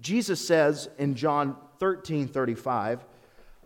Jesus 0.00 0.44
says 0.44 0.88
in 0.98 1.14
John 1.14 1.56
13 1.78 2.28
35, 2.28 3.04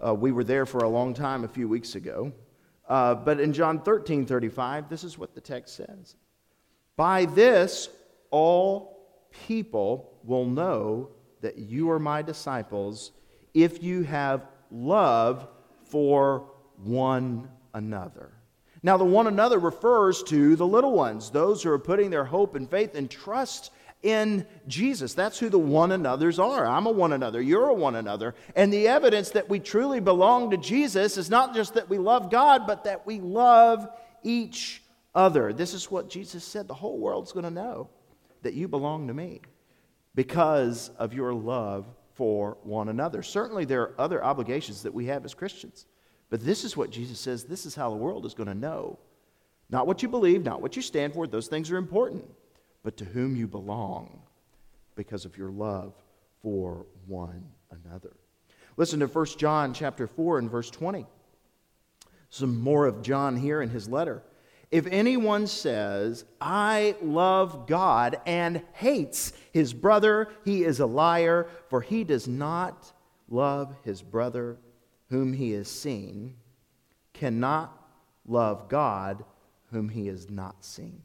uh, 0.05 0.15
we 0.15 0.33
were 0.33 0.45
there 0.45 0.67
for 0.67 0.79
a 0.79 0.89
long 0.89 1.15
time 1.15 1.45
a 1.45 1.49
few 1.49 1.69
weeks 1.69 1.95
ago. 1.95 2.33
Uh, 2.89 3.15
but 3.15 3.41
in 3.41 3.53
John 3.53 3.81
13 3.81 4.27
35, 4.27 4.89
this 4.89 5.05
is 5.05 5.19
what 5.19 5.35
the 5.35 5.41
text 5.41 5.77
says 5.77 6.17
By 6.97 7.25
this, 7.25 7.89
all 8.31 9.09
people 9.47 10.19
will 10.25 10.47
know 10.47 11.11
that 11.41 11.59
you 11.59 11.91
are 11.91 11.99
my 11.99 12.23
disciples 12.23 13.13
if 13.53 13.83
you 13.83 14.03
have 14.03 14.47
love 14.71 15.49
for 15.85 16.51
one 16.77 17.49
another. 17.75 18.33
Now, 18.83 18.99
the 18.99 19.05
one 19.05 19.27
another 19.27 19.59
refers 19.59 20.23
to 20.25 20.57
the 20.57 20.67
little 20.67 20.93
ones, 20.93 21.31
those 21.31 21.63
who 21.63 21.71
are 21.71 21.79
putting 21.79 22.11
their 22.11 22.25
hope 22.25 22.55
and 22.55 22.69
faith 22.69 22.95
and 22.95 23.11
trust 23.11 23.71
in 24.05 24.47
Jesus. 24.69 25.15
That's 25.15 25.39
who 25.39 25.49
the 25.49 25.59
one 25.59 25.91
another's 25.91 26.39
are. 26.39 26.67
I'm 26.67 26.87
a 26.87 26.91
one 26.91 27.13
another. 27.13 27.41
You're 27.41 27.69
a 27.69 27.75
one 27.75 27.97
another. 27.97 28.35
And 28.55 28.73
the 28.73 28.87
evidence 28.87 29.31
that 29.31 29.49
we 29.49 29.59
truly 29.59 29.99
belong 29.99 30.51
to 30.51 30.59
Jesus 30.59 31.17
is 31.17 31.31
not 31.31 31.55
just 31.55 31.75
that 31.75 31.89
we 31.89 31.99
love 31.99 32.31
God, 32.31 32.67
but 32.67 32.85
that 32.85 33.07
we 33.07 33.19
love 33.19 33.89
each 34.23 34.83
other. 35.15 35.53
This 35.53 35.73
is 35.73 35.91
what 35.91 36.11
Jesus 36.11 36.45
said. 36.45 36.69
The 36.69 36.75
whole 36.75 36.99
world's 36.99 37.33
going 37.33 37.45
to 37.45 37.51
know 37.51 37.89
that 38.43 38.55
you 38.55 38.69
belong 38.69 39.09
to 39.09 39.15
me 39.15 39.41
because 40.15 40.91
of 40.99 41.15
your 41.15 41.33
love 41.33 41.87
for 42.13 42.59
one 42.63 42.91
another. 42.91 43.23
Certainly, 43.23 43.65
there 43.65 43.83
are 43.83 43.95
other 43.99 44.23
obligations 44.23 44.83
that 44.83 44.95
we 44.95 45.07
have 45.07 45.25
as 45.25 45.35
Christians. 45.35 45.87
But 46.29 46.45
this 46.45 46.63
is 46.63 46.77
what 46.77 46.91
Jesus 46.91 47.19
says 47.19 47.45
this 47.45 47.65
is 47.65 47.75
how 47.75 47.91
the 47.91 47.97
world 47.97 48.27
is 48.27 48.35
going 48.35 48.49
to 48.49 48.55
know. 48.55 48.99
Not 49.71 49.87
what 49.87 50.03
you 50.03 50.09
believe, 50.09 50.45
not 50.45 50.61
what 50.61 50.77
you 50.77 50.83
stand 50.83 51.15
for, 51.15 51.27
those 51.27 51.49
things 51.49 51.71
are 51.71 51.79
important 51.79 52.27
but 52.85 52.97
to 52.99 53.05
whom 53.05 53.35
you 53.35 53.49
belong 53.49 54.21
because 54.95 55.25
of 55.25 55.37
your 55.37 55.51
love 55.51 55.95
for 56.43 56.87
one 57.07 57.45
another. 57.71 58.13
Listen 58.77 59.01
to 59.01 59.07
1 59.07 59.27
John 59.39 59.75
chapter 59.75 60.07
4 60.07 60.39
and 60.39 60.51
verse 60.51 60.71
20. 60.71 61.07
Some 62.29 62.61
more 62.61 62.87
of 62.87 63.03
John 63.03 63.37
here 63.37 63.63
in 63.63 63.71
his 63.71 63.89
letter. 63.89 64.23
If 64.71 64.87
anyone 64.87 65.47
says, 65.47 66.25
I 66.41 66.97
love 67.01 67.67
God 67.67 68.21
and 68.27 68.63
hates 68.73 69.33
his 69.53 69.73
brother, 69.73 70.29
he 70.45 70.65
is 70.65 70.81
a 70.81 70.87
liar, 70.87 71.49
for 71.69 71.81
he 71.81 72.05
does 72.05 72.27
not 72.29 72.93
love 73.29 73.75
his 73.85 74.03
brother 74.03 74.59
whom 75.11 75.33
he 75.33 75.53
has 75.53 75.69
seen, 75.69 76.35
cannot 77.13 77.73
love 78.27 78.69
God 78.69 79.25
whom 79.71 79.89
he 79.89 80.09
has 80.09 80.29
not 80.29 80.65
seen. 80.65 81.03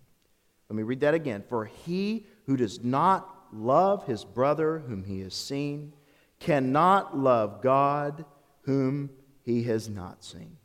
Let 0.70 0.76
me 0.76 0.84
read 0.84 1.00
that 1.02 1.14
again. 1.14 1.44
For 1.48 1.66
he 1.66 2.26
who 2.46 2.56
does 2.56 2.84
not 2.84 3.36
love 3.52 4.06
his 4.06 4.24
brother 4.24 4.80
whom 4.88 5.04
he 5.04 5.22
has 5.22 5.34
seen 5.34 5.94
cannot 6.40 7.18
love 7.18 7.62
God 7.62 8.26
whom 8.62 9.10
he 9.44 9.64
has 9.64 9.90
not 9.90 10.24
seen. 10.24 10.58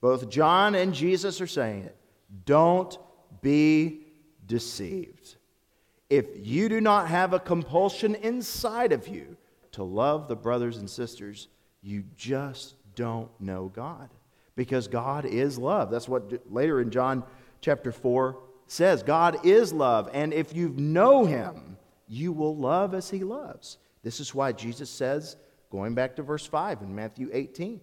Both 0.00 0.30
John 0.30 0.74
and 0.74 0.94
Jesus 0.94 1.40
are 1.40 1.46
saying 1.46 1.84
it. 1.84 1.96
Don't 2.44 2.96
be 3.42 4.06
deceived. 4.46 5.36
If 6.08 6.26
you 6.36 6.68
do 6.68 6.80
not 6.80 7.08
have 7.08 7.32
a 7.32 7.40
compulsion 7.40 8.14
inside 8.14 8.92
of 8.92 9.08
you 9.08 9.36
to 9.72 9.82
love 9.82 10.28
the 10.28 10.36
brothers 10.36 10.78
and 10.78 10.88
sisters, 10.88 11.48
you 11.82 12.04
just 12.16 12.76
don't 12.94 13.28
know 13.40 13.70
God. 13.74 14.08
Because 14.56 14.88
God 14.88 15.24
is 15.24 15.58
love. 15.58 15.90
That's 15.90 16.08
what 16.08 16.52
later 16.52 16.80
in 16.80 16.90
John 16.90 17.24
chapter 17.60 17.92
4 17.92 18.38
says 18.68 19.02
God 19.02 19.44
is 19.44 19.72
love, 19.72 20.08
and 20.12 20.32
if 20.32 20.54
you 20.54 20.68
know 20.76 21.24
him, 21.24 21.76
you 22.06 22.32
will 22.32 22.56
love 22.56 22.94
as 22.94 23.10
he 23.10 23.24
loves. 23.24 23.78
This 24.02 24.20
is 24.20 24.34
why 24.34 24.52
Jesus 24.52 24.88
says, 24.88 25.36
going 25.70 25.94
back 25.94 26.14
to 26.16 26.22
verse 26.22 26.46
5 26.46 26.82
in 26.82 26.94
Matthew 26.94 27.30
18, 27.32 27.80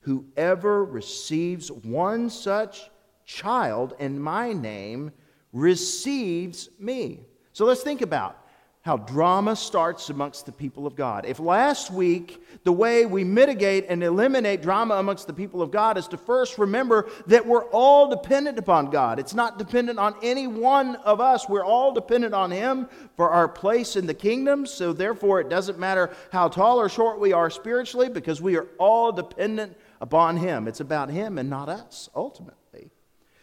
whoever 0.00 0.84
receives 0.84 1.70
one 1.70 2.30
such 2.30 2.90
child 3.24 3.94
in 3.98 4.18
my 4.20 4.52
name 4.52 5.12
receives 5.52 6.70
me. 6.78 7.20
So 7.52 7.64
let's 7.64 7.82
think 7.82 8.02
about 8.02 8.46
how 8.82 8.96
drama 8.96 9.56
starts 9.56 10.08
amongst 10.08 10.46
the 10.46 10.52
people 10.52 10.86
of 10.86 10.94
God. 10.94 11.26
If 11.26 11.40
last 11.40 11.90
week 11.90 12.42
the 12.64 12.72
way 12.72 13.06
we 13.06 13.24
mitigate 13.24 13.86
and 13.88 14.02
eliminate 14.02 14.62
drama 14.62 14.94
amongst 14.94 15.26
the 15.26 15.32
people 15.32 15.62
of 15.62 15.70
God 15.70 15.98
is 15.98 16.06
to 16.08 16.16
first 16.16 16.58
remember 16.58 17.08
that 17.26 17.44
we're 17.44 17.64
all 17.66 18.08
dependent 18.08 18.58
upon 18.58 18.90
God. 18.90 19.18
It's 19.18 19.34
not 19.34 19.58
dependent 19.58 19.98
on 19.98 20.14
any 20.22 20.46
one 20.46 20.96
of 20.96 21.20
us. 21.20 21.48
We're 21.48 21.64
all 21.64 21.92
dependent 21.92 22.34
on 22.34 22.50
Him 22.50 22.88
for 23.16 23.30
our 23.30 23.48
place 23.48 23.96
in 23.96 24.06
the 24.06 24.14
kingdom. 24.14 24.64
So 24.64 24.92
therefore, 24.92 25.40
it 25.40 25.48
doesn't 25.48 25.78
matter 25.78 26.10
how 26.32 26.48
tall 26.48 26.80
or 26.80 26.88
short 26.88 27.20
we 27.20 27.32
are 27.32 27.50
spiritually 27.50 28.08
because 28.08 28.40
we 28.40 28.56
are 28.56 28.68
all 28.78 29.12
dependent 29.12 29.76
upon 30.00 30.36
Him. 30.36 30.68
It's 30.68 30.80
about 30.80 31.10
Him 31.10 31.38
and 31.38 31.50
not 31.50 31.68
us, 31.68 32.08
ultimately. 32.14 32.90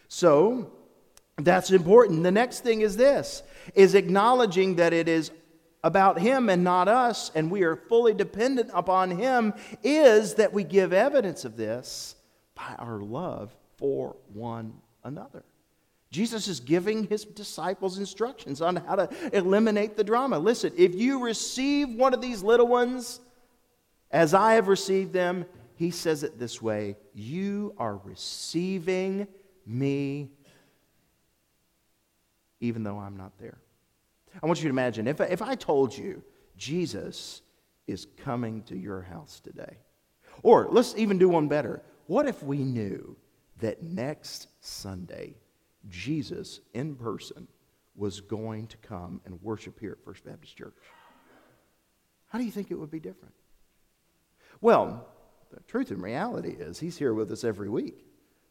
So, 0.08 0.72
that's 1.38 1.70
important. 1.70 2.22
The 2.22 2.30
next 2.30 2.60
thing 2.60 2.80
is 2.80 2.96
this 2.96 3.42
is 3.74 3.94
acknowledging 3.94 4.76
that 4.76 4.92
it 4.92 5.08
is 5.08 5.30
about 5.84 6.18
him 6.18 6.48
and 6.48 6.64
not 6.64 6.88
us 6.88 7.30
and 7.34 7.50
we 7.50 7.62
are 7.62 7.76
fully 7.76 8.14
dependent 8.14 8.70
upon 8.74 9.10
him 9.10 9.54
is 9.84 10.34
that 10.34 10.52
we 10.52 10.64
give 10.64 10.92
evidence 10.92 11.44
of 11.44 11.56
this 11.56 12.16
by 12.54 12.74
our 12.78 13.00
love 13.00 13.54
for 13.76 14.16
one 14.32 14.72
another. 15.04 15.44
Jesus 16.10 16.48
is 16.48 16.60
giving 16.60 17.04
his 17.04 17.24
disciples 17.24 17.98
instructions 17.98 18.62
on 18.62 18.76
how 18.76 18.96
to 18.96 19.36
eliminate 19.36 19.96
the 19.96 20.04
drama. 20.04 20.38
Listen, 20.38 20.72
if 20.76 20.94
you 20.94 21.22
receive 21.22 21.90
one 21.90 22.14
of 22.14 22.20
these 22.20 22.42
little 22.42 22.66
ones 22.66 23.20
as 24.10 24.32
I 24.32 24.54
have 24.54 24.68
received 24.68 25.12
them, 25.12 25.44
he 25.74 25.90
says 25.90 26.22
it 26.22 26.38
this 26.38 26.62
way 26.62 26.96
you 27.12 27.74
are 27.76 27.98
receiving 27.98 29.28
me 29.66 30.30
even 32.60 32.82
though 32.82 32.98
I'm 32.98 33.16
not 33.16 33.38
there. 33.38 33.58
I 34.42 34.46
want 34.46 34.58
you 34.58 34.64
to 34.64 34.70
imagine 34.70 35.06
if, 35.06 35.20
if 35.20 35.42
I 35.42 35.54
told 35.54 35.96
you 35.96 36.22
Jesus 36.56 37.42
is 37.86 38.06
coming 38.16 38.62
to 38.64 38.76
your 38.76 39.02
house 39.02 39.40
today. 39.40 39.78
Or 40.42 40.68
let's 40.70 40.94
even 40.96 41.18
do 41.18 41.28
one 41.28 41.48
better. 41.48 41.82
What 42.06 42.26
if 42.26 42.42
we 42.42 42.58
knew 42.58 43.16
that 43.60 43.82
next 43.82 44.48
Sunday, 44.60 45.34
Jesus 45.88 46.60
in 46.74 46.94
person 46.94 47.48
was 47.94 48.20
going 48.20 48.66
to 48.68 48.76
come 48.78 49.20
and 49.24 49.42
worship 49.42 49.80
here 49.80 49.92
at 49.92 50.04
First 50.04 50.24
Baptist 50.24 50.56
Church? 50.56 50.76
How 52.28 52.38
do 52.38 52.44
you 52.44 52.50
think 52.50 52.70
it 52.70 52.74
would 52.74 52.90
be 52.90 53.00
different? 53.00 53.34
Well, 54.60 55.06
the 55.50 55.60
truth 55.60 55.90
and 55.90 56.02
reality 56.02 56.50
is, 56.50 56.78
he's 56.78 56.98
here 56.98 57.14
with 57.14 57.30
us 57.30 57.44
every 57.44 57.68
week. 57.68 58.05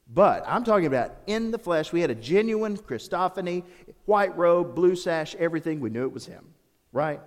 But 0.07 0.43
I'm 0.47 0.63
talking 0.63 0.85
about 0.85 1.15
in 1.25 1.51
the 1.51 1.57
flesh. 1.57 1.91
We 1.91 2.01
had 2.01 2.11
a 2.11 2.15
genuine 2.15 2.77
Christophany, 2.77 3.63
white 4.05 4.37
robe, 4.37 4.75
blue 4.75 4.95
sash, 4.95 5.35
everything. 5.35 5.79
We 5.79 5.89
knew 5.89 6.03
it 6.03 6.13
was 6.13 6.25
him, 6.25 6.45
right? 6.91 7.19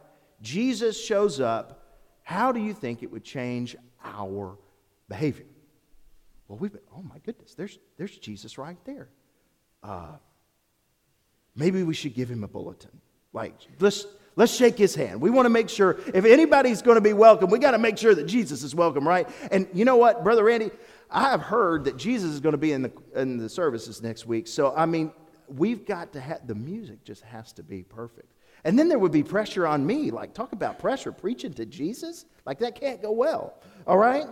Jesus 0.42 1.02
shows 1.02 1.40
up. 1.40 1.84
How 2.22 2.52
do 2.52 2.60
you 2.60 2.74
think 2.74 3.02
it 3.02 3.10
would 3.10 3.24
change 3.24 3.74
our 4.04 4.56
behavior? 5.08 5.46
Well, 6.46 6.58
we've 6.58 6.72
been, 6.72 6.82
oh 6.96 7.02
my 7.02 7.18
goodness, 7.18 7.54
there's, 7.54 7.78
there's 7.96 8.16
Jesus 8.16 8.58
right 8.58 8.78
there. 8.84 9.08
Uh, 9.82 10.16
maybe 11.54 11.82
we 11.82 11.94
should 11.94 12.14
give 12.14 12.30
him 12.30 12.44
a 12.44 12.48
bulletin. 12.48 13.00
Like, 13.32 13.54
let's, 13.80 14.06
let's 14.36 14.54
shake 14.54 14.78
his 14.78 14.94
hand. 14.94 15.20
We 15.20 15.30
want 15.30 15.46
to 15.46 15.50
make 15.50 15.68
sure 15.68 15.98
if 16.14 16.24
anybody's 16.24 16.80
going 16.80 16.94
to 16.94 17.02
be 17.02 17.12
welcome, 17.12 17.50
we 17.50 17.58
got 17.58 17.72
to 17.72 17.78
make 17.78 17.98
sure 17.98 18.14
that 18.14 18.24
Jesus 18.24 18.62
is 18.62 18.74
welcome, 18.74 19.06
right? 19.06 19.28
And 19.50 19.68
you 19.74 19.84
know 19.84 19.96
what, 19.96 20.24
Brother 20.24 20.44
Randy? 20.44 20.70
I 21.10 21.30
have 21.30 21.40
heard 21.40 21.84
that 21.84 21.96
Jesus 21.96 22.30
is 22.32 22.40
going 22.40 22.52
to 22.52 22.58
be 22.58 22.72
in 22.72 22.82
the, 22.82 22.92
in 23.14 23.38
the 23.38 23.48
services 23.48 24.02
next 24.02 24.26
week. 24.26 24.46
So, 24.46 24.74
I 24.76 24.86
mean, 24.86 25.12
we've 25.48 25.86
got 25.86 26.12
to 26.12 26.20
have 26.20 26.46
the 26.46 26.54
music 26.54 27.04
just 27.04 27.22
has 27.22 27.52
to 27.54 27.62
be 27.62 27.82
perfect. 27.82 28.34
And 28.64 28.78
then 28.78 28.88
there 28.88 28.98
would 28.98 29.12
be 29.12 29.22
pressure 29.22 29.66
on 29.66 29.86
me. 29.86 30.10
Like, 30.10 30.34
talk 30.34 30.52
about 30.52 30.78
pressure, 30.78 31.12
preaching 31.12 31.54
to 31.54 31.64
Jesus? 31.64 32.26
Like, 32.44 32.58
that 32.58 32.74
can't 32.74 33.00
go 33.00 33.12
well. 33.12 33.54
All 33.86 33.96
right? 33.98 34.26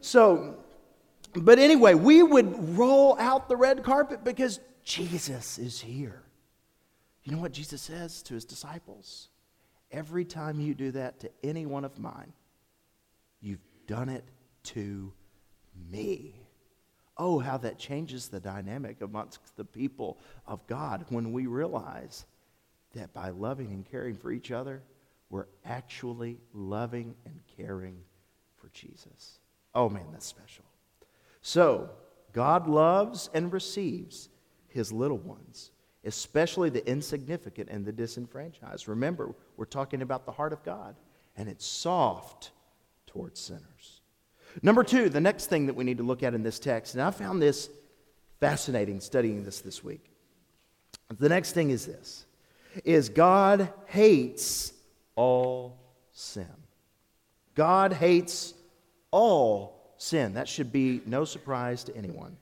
So, 0.00 0.56
but 1.34 1.58
anyway, 1.58 1.94
we 1.94 2.22
would 2.22 2.76
roll 2.76 3.16
out 3.18 3.48
the 3.48 3.56
red 3.56 3.82
carpet 3.82 4.24
because 4.24 4.60
Jesus 4.84 5.58
is 5.58 5.80
here. 5.80 6.22
You 7.24 7.32
know 7.32 7.38
what 7.38 7.52
Jesus 7.52 7.80
says 7.82 8.22
to 8.24 8.34
his 8.34 8.44
disciples? 8.44 9.28
Every 9.92 10.24
time 10.24 10.58
you 10.58 10.74
do 10.74 10.90
that 10.92 11.20
to 11.20 11.30
any 11.44 11.66
one 11.66 11.84
of 11.84 11.98
mine, 11.98 12.32
you've 13.40 13.64
done 13.86 14.08
it 14.08 14.24
to 14.64 15.12
me. 15.90 16.34
Oh, 17.16 17.38
how 17.38 17.58
that 17.58 17.78
changes 17.78 18.28
the 18.28 18.40
dynamic 18.40 19.00
amongst 19.00 19.56
the 19.56 19.64
people 19.64 20.18
of 20.46 20.66
God 20.66 21.04
when 21.08 21.32
we 21.32 21.46
realize 21.46 22.24
that 22.94 23.12
by 23.12 23.30
loving 23.30 23.72
and 23.72 23.84
caring 23.84 24.16
for 24.16 24.32
each 24.32 24.50
other, 24.50 24.82
we're 25.30 25.46
actually 25.64 26.38
loving 26.52 27.14
and 27.24 27.40
caring 27.56 27.98
for 28.56 28.68
Jesus. 28.68 29.38
Oh 29.74 29.88
man, 29.88 30.06
that's 30.12 30.26
special. 30.26 30.64
So, 31.40 31.90
God 32.32 32.66
loves 32.68 33.30
and 33.34 33.52
receives 33.52 34.28
his 34.68 34.92
little 34.92 35.18
ones, 35.18 35.70
especially 36.04 36.70
the 36.70 36.86
insignificant 36.88 37.68
and 37.70 37.84
the 37.84 37.92
disenfranchised. 37.92 38.88
Remember, 38.88 39.34
we're 39.56 39.64
talking 39.64 40.02
about 40.02 40.24
the 40.24 40.32
heart 40.32 40.52
of 40.52 40.62
God, 40.62 40.96
and 41.36 41.48
it's 41.48 41.66
soft 41.66 42.52
towards 43.06 43.40
sinners. 43.40 44.01
Number 44.60 44.84
two, 44.84 45.08
the 45.08 45.20
next 45.20 45.46
thing 45.46 45.66
that 45.66 45.74
we 45.74 45.84
need 45.84 45.98
to 45.98 46.02
look 46.02 46.22
at 46.22 46.34
in 46.34 46.42
this 46.42 46.58
text, 46.58 46.94
and 46.94 47.02
I 47.02 47.10
found 47.10 47.40
this 47.40 47.70
fascinating 48.40 49.00
studying 49.00 49.44
this 49.44 49.60
this 49.60 49.82
week. 49.82 50.04
The 51.18 51.28
next 51.28 51.52
thing 51.52 51.70
is 51.70 51.86
this 51.86 52.26
is 52.84 53.08
God 53.08 53.72
hates 53.86 54.72
all 55.14 55.78
sin. 56.12 56.48
God 57.54 57.92
hates 57.92 58.54
all 59.10 59.94
sin. 59.98 60.34
That 60.34 60.48
should 60.48 60.72
be 60.72 61.02
no 61.06 61.24
surprise 61.24 61.84
to 61.84 61.96
anyone. 61.96 62.36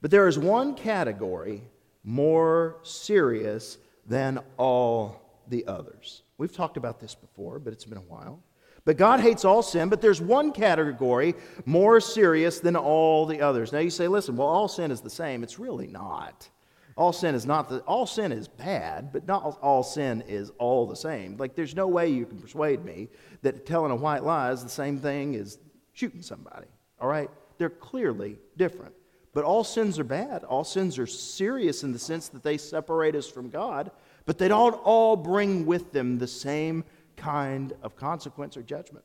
But 0.00 0.10
there 0.10 0.28
is 0.28 0.38
one 0.38 0.74
category 0.74 1.62
more 2.02 2.76
serious 2.82 3.78
than 4.06 4.40
all 4.56 5.20
the 5.48 5.66
others. 5.66 6.22
We've 6.38 6.54
talked 6.54 6.76
about 6.76 7.00
this 7.00 7.14
before, 7.14 7.58
but 7.58 7.72
it's 7.72 7.84
been 7.84 7.98
a 7.98 8.02
while. 8.02 8.40
But 8.88 8.96
God 8.96 9.20
hates 9.20 9.44
all 9.44 9.62
sin, 9.62 9.90
but 9.90 10.00
there's 10.00 10.18
one 10.18 10.50
category 10.50 11.34
more 11.66 12.00
serious 12.00 12.58
than 12.58 12.74
all 12.74 13.26
the 13.26 13.42
others. 13.42 13.70
Now 13.70 13.80
you 13.80 13.90
say, 13.90 14.08
listen, 14.08 14.34
well, 14.34 14.48
all 14.48 14.66
sin 14.66 14.90
is 14.90 15.02
the 15.02 15.10
same. 15.10 15.42
It's 15.42 15.58
really 15.58 15.86
not. 15.86 16.48
All 16.96 17.12
sin 17.12 17.34
is 17.34 17.44
not 17.44 17.68
the, 17.68 17.80
all 17.80 18.06
sin 18.06 18.32
is 18.32 18.48
bad, 18.48 19.12
but 19.12 19.26
not 19.26 19.58
all 19.60 19.82
sin 19.82 20.24
is 20.26 20.50
all 20.56 20.86
the 20.86 20.96
same. 20.96 21.36
Like 21.36 21.54
there's 21.54 21.74
no 21.74 21.86
way 21.86 22.08
you 22.08 22.24
can 22.24 22.38
persuade 22.38 22.82
me 22.82 23.10
that 23.42 23.66
telling 23.66 23.92
a 23.92 23.94
white 23.94 24.24
lie 24.24 24.52
is 24.52 24.62
the 24.62 24.70
same 24.70 24.98
thing 24.98 25.36
as 25.36 25.58
shooting 25.92 26.22
somebody. 26.22 26.68
All 26.98 27.10
right? 27.10 27.28
They're 27.58 27.68
clearly 27.68 28.38
different. 28.56 28.94
But 29.34 29.44
all 29.44 29.64
sins 29.64 29.98
are 29.98 30.04
bad. 30.04 30.44
All 30.44 30.64
sins 30.64 30.98
are 30.98 31.06
serious 31.06 31.84
in 31.84 31.92
the 31.92 31.98
sense 31.98 32.28
that 32.28 32.42
they 32.42 32.56
separate 32.56 33.14
us 33.14 33.28
from 33.28 33.50
God, 33.50 33.90
but 34.24 34.38
they 34.38 34.48
don't 34.48 34.72
all 34.82 35.14
bring 35.14 35.66
with 35.66 35.92
them 35.92 36.16
the 36.16 36.26
same 36.26 36.84
kind 37.18 37.74
of 37.82 37.96
consequence 37.96 38.56
or 38.56 38.62
judgment. 38.62 39.04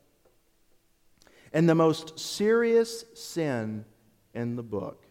And 1.52 1.68
the 1.68 1.76
most 1.76 2.20
serious 2.20 3.06
sin 3.14 3.86
in 4.34 4.56
the 4.56 4.64
book 4.64 5.06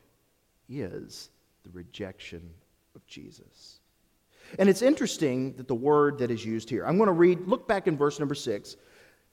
is 0.69 1.31
the 1.63 1.71
rejection 1.71 2.51
of 2.97 3.07
Jesus. 3.07 3.81
And 4.59 4.69
it's 4.69 4.83
interesting 4.83 5.55
that 5.55 5.69
the 5.69 5.75
word 5.75 6.19
that 6.19 6.31
is 6.31 6.45
used 6.45 6.69
here, 6.69 6.85
I'm 6.85 6.97
going 6.97 7.07
to 7.07 7.13
read, 7.13 7.47
look 7.47 7.69
back 7.69 7.87
in 7.87 7.97
verse 7.97 8.19
number 8.19 8.35
six. 8.35 8.77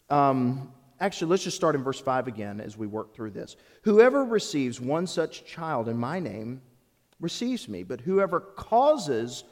Um, 0.09 0.71
actually, 0.99 1.31
let's 1.31 1.43
just 1.43 1.57
start 1.57 1.75
in 1.75 1.83
verse 1.83 1.99
five 1.99 2.27
again 2.27 2.61
as 2.61 2.77
we 2.77 2.87
work 2.87 3.13
through 3.13 3.31
this. 3.31 3.55
Whoever 3.83 4.23
receives 4.23 4.79
one 4.79 5.07
such 5.07 5.45
child 5.45 5.87
in 5.87 5.97
my 5.97 6.19
name 6.19 6.61
receives 7.19 7.67
me, 7.67 7.83
but 7.83 8.01
whoever 8.01 8.39
causes 8.39 9.43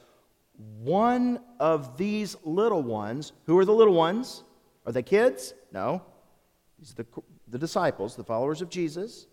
one 0.58 1.40
of 1.60 1.98
these 1.98 2.36
little 2.44 2.82
ones, 2.82 3.34
who 3.46 3.58
are 3.58 3.66
the 3.66 3.74
little 3.74 3.94
ones? 3.94 4.44
Are 4.86 4.92
they 4.92 5.04
kids? 5.04 5.54
No. 5.72 6.02
These 6.80 6.92
are 6.92 7.04
the, 7.04 7.06
the 7.48 7.58
disciples, 7.58 8.16
the 8.16 8.24
followers 8.24 8.62
of 8.62 8.70
Jesus. 8.70 9.28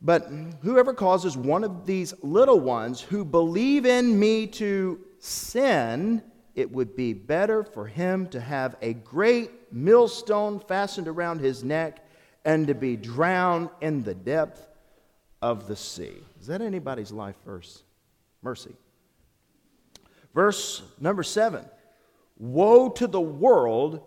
But 0.00 0.28
whoever 0.62 0.92
causes 0.94 1.36
one 1.36 1.62
of 1.62 1.86
these 1.86 2.12
little 2.22 2.58
ones 2.58 3.00
who 3.00 3.24
believe 3.24 3.86
in 3.86 4.18
me 4.18 4.48
to 4.48 5.00
sin, 5.20 6.22
it 6.54 6.70
would 6.72 6.96
be 6.96 7.12
better 7.12 7.62
for 7.62 7.86
him 7.86 8.26
to 8.28 8.40
have 8.40 8.76
a 8.82 8.94
great 8.94 9.72
millstone 9.72 10.58
fastened 10.58 11.06
around 11.06 11.40
his 11.40 11.62
neck 11.62 12.04
and 12.44 12.66
to 12.66 12.74
be 12.74 12.96
drowned 12.96 13.70
in 13.80 14.02
the 14.02 14.14
depth 14.14 14.68
of 15.40 15.68
the 15.68 15.76
sea. 15.76 16.16
Is 16.40 16.48
that 16.48 16.60
anybody's 16.60 17.12
life 17.12 17.36
verse? 17.44 17.84
Mercy. 18.42 18.74
Verse 20.34 20.82
number 21.00 21.22
seven 21.22 21.64
Woe 22.38 22.88
to 22.90 23.06
the 23.06 23.20
world 23.20 24.02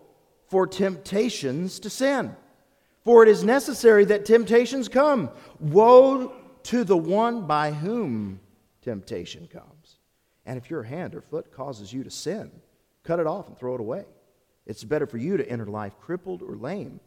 for 0.47 0.67
temptations 0.67 1.79
to 1.79 1.89
sin, 1.89 2.35
for 3.03 3.23
it 3.23 3.29
is 3.29 3.43
necessary 3.43 4.05
that 4.05 4.25
temptations 4.25 4.87
come. 4.87 5.29
Woe 5.59 6.33
to 6.63 6.83
the 6.83 6.97
one 6.97 7.45
by 7.47 7.71
whom 7.71 8.39
temptation 8.81 9.47
comes. 9.47 9.97
And 10.45 10.57
if 10.57 10.69
your 10.69 10.83
hand 10.83 11.15
or 11.15 11.21
foot 11.21 11.51
causes 11.51 11.91
you 11.91 12.03
to 12.03 12.11
sin, 12.11 12.51
cut 13.03 13.19
it 13.19 13.27
off 13.27 13.47
and 13.47 13.57
throw 13.57 13.75
it 13.75 13.81
away. 13.81 14.05
It's 14.65 14.83
better 14.83 15.07
for 15.07 15.17
you 15.17 15.37
to 15.37 15.49
enter 15.49 15.65
life 15.65 15.99
crippled 15.99 16.41
or 16.41 16.55
lame 16.55 16.99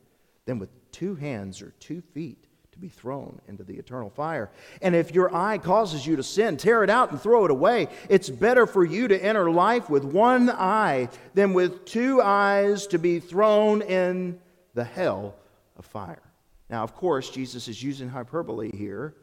than 0.45 0.59
with 0.59 0.71
two 0.93 1.15
hands 1.15 1.63
or 1.63 1.73
two 1.79 2.01
feet 2.01 2.48
to 2.79 2.83
be 2.83 2.89
thrown 2.89 3.41
into 3.49 3.65
the 3.65 3.75
eternal 3.75 4.09
fire. 4.09 4.51
And 4.81 4.95
if 4.95 5.13
your 5.13 5.35
eye 5.35 5.59
causes 5.59 6.07
you 6.07 6.15
to 6.15 6.23
sin, 6.23 6.57
tear 6.57 6.85
it 6.85 6.91
out 6.91 7.11
and 7.11 7.21
throw 7.21 7.45
it 7.45 7.51
away. 7.51 7.89
It's 8.09 8.31
better 8.31 8.67
for 8.67 8.85
you 8.85 9.09
to 9.09 9.21
enter 9.21 9.51
life 9.51 9.91
with 9.91 10.05
one 10.05 10.49
eye 10.49 11.09
than 11.35 11.55
with 11.55 11.85
two 11.85 12.23
eyes 12.23 12.87
to 12.89 12.99
be 12.99 13.19
thrown 13.19 13.83
in 13.83 14.39
the 14.75 14.85
hell 14.85 15.35
of 15.77 15.87
fire. 15.87 16.23
Now, 16.71 16.85
of 16.85 16.95
course, 16.95 17.31
Jesus 17.31 17.67
is 17.67 17.83
using 17.83 18.09
hyperbole 18.09 18.71
here 18.71 19.17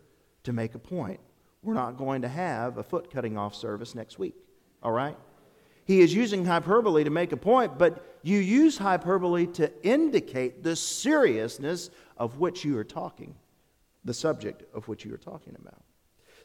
to 0.43 0.51
make 0.51 0.75
a 0.75 0.79
point. 0.79 1.21
We're 1.63 1.75
not 1.75 1.97
going 1.97 2.23
to 2.23 2.27
have 2.27 2.77
a 2.77 2.83
foot 2.83 3.09
cutting 3.09 3.37
off 3.37 3.55
service 3.55 3.95
next 3.95 4.19
week, 4.19 4.35
all 4.83 4.91
right? 4.91 5.15
He 5.85 6.01
is 6.01 6.13
using 6.13 6.43
hyperbole 6.43 7.05
to 7.05 7.09
make 7.09 7.31
a 7.31 7.37
point, 7.37 7.77
but 7.77 8.19
you 8.21 8.37
use 8.39 8.77
hyperbole 8.77 9.47
to 9.53 9.71
indicate 9.81 10.61
the 10.61 10.75
seriousness 10.75 11.89
of 12.17 12.39
which 12.39 12.65
you 12.65 12.77
are 12.77 12.83
talking 12.83 13.35
the 14.05 14.13
subject 14.13 14.63
of 14.73 14.87
which 14.87 15.03
you 15.03 15.13
are 15.13 15.17
talking 15.17 15.55
about. 15.59 15.83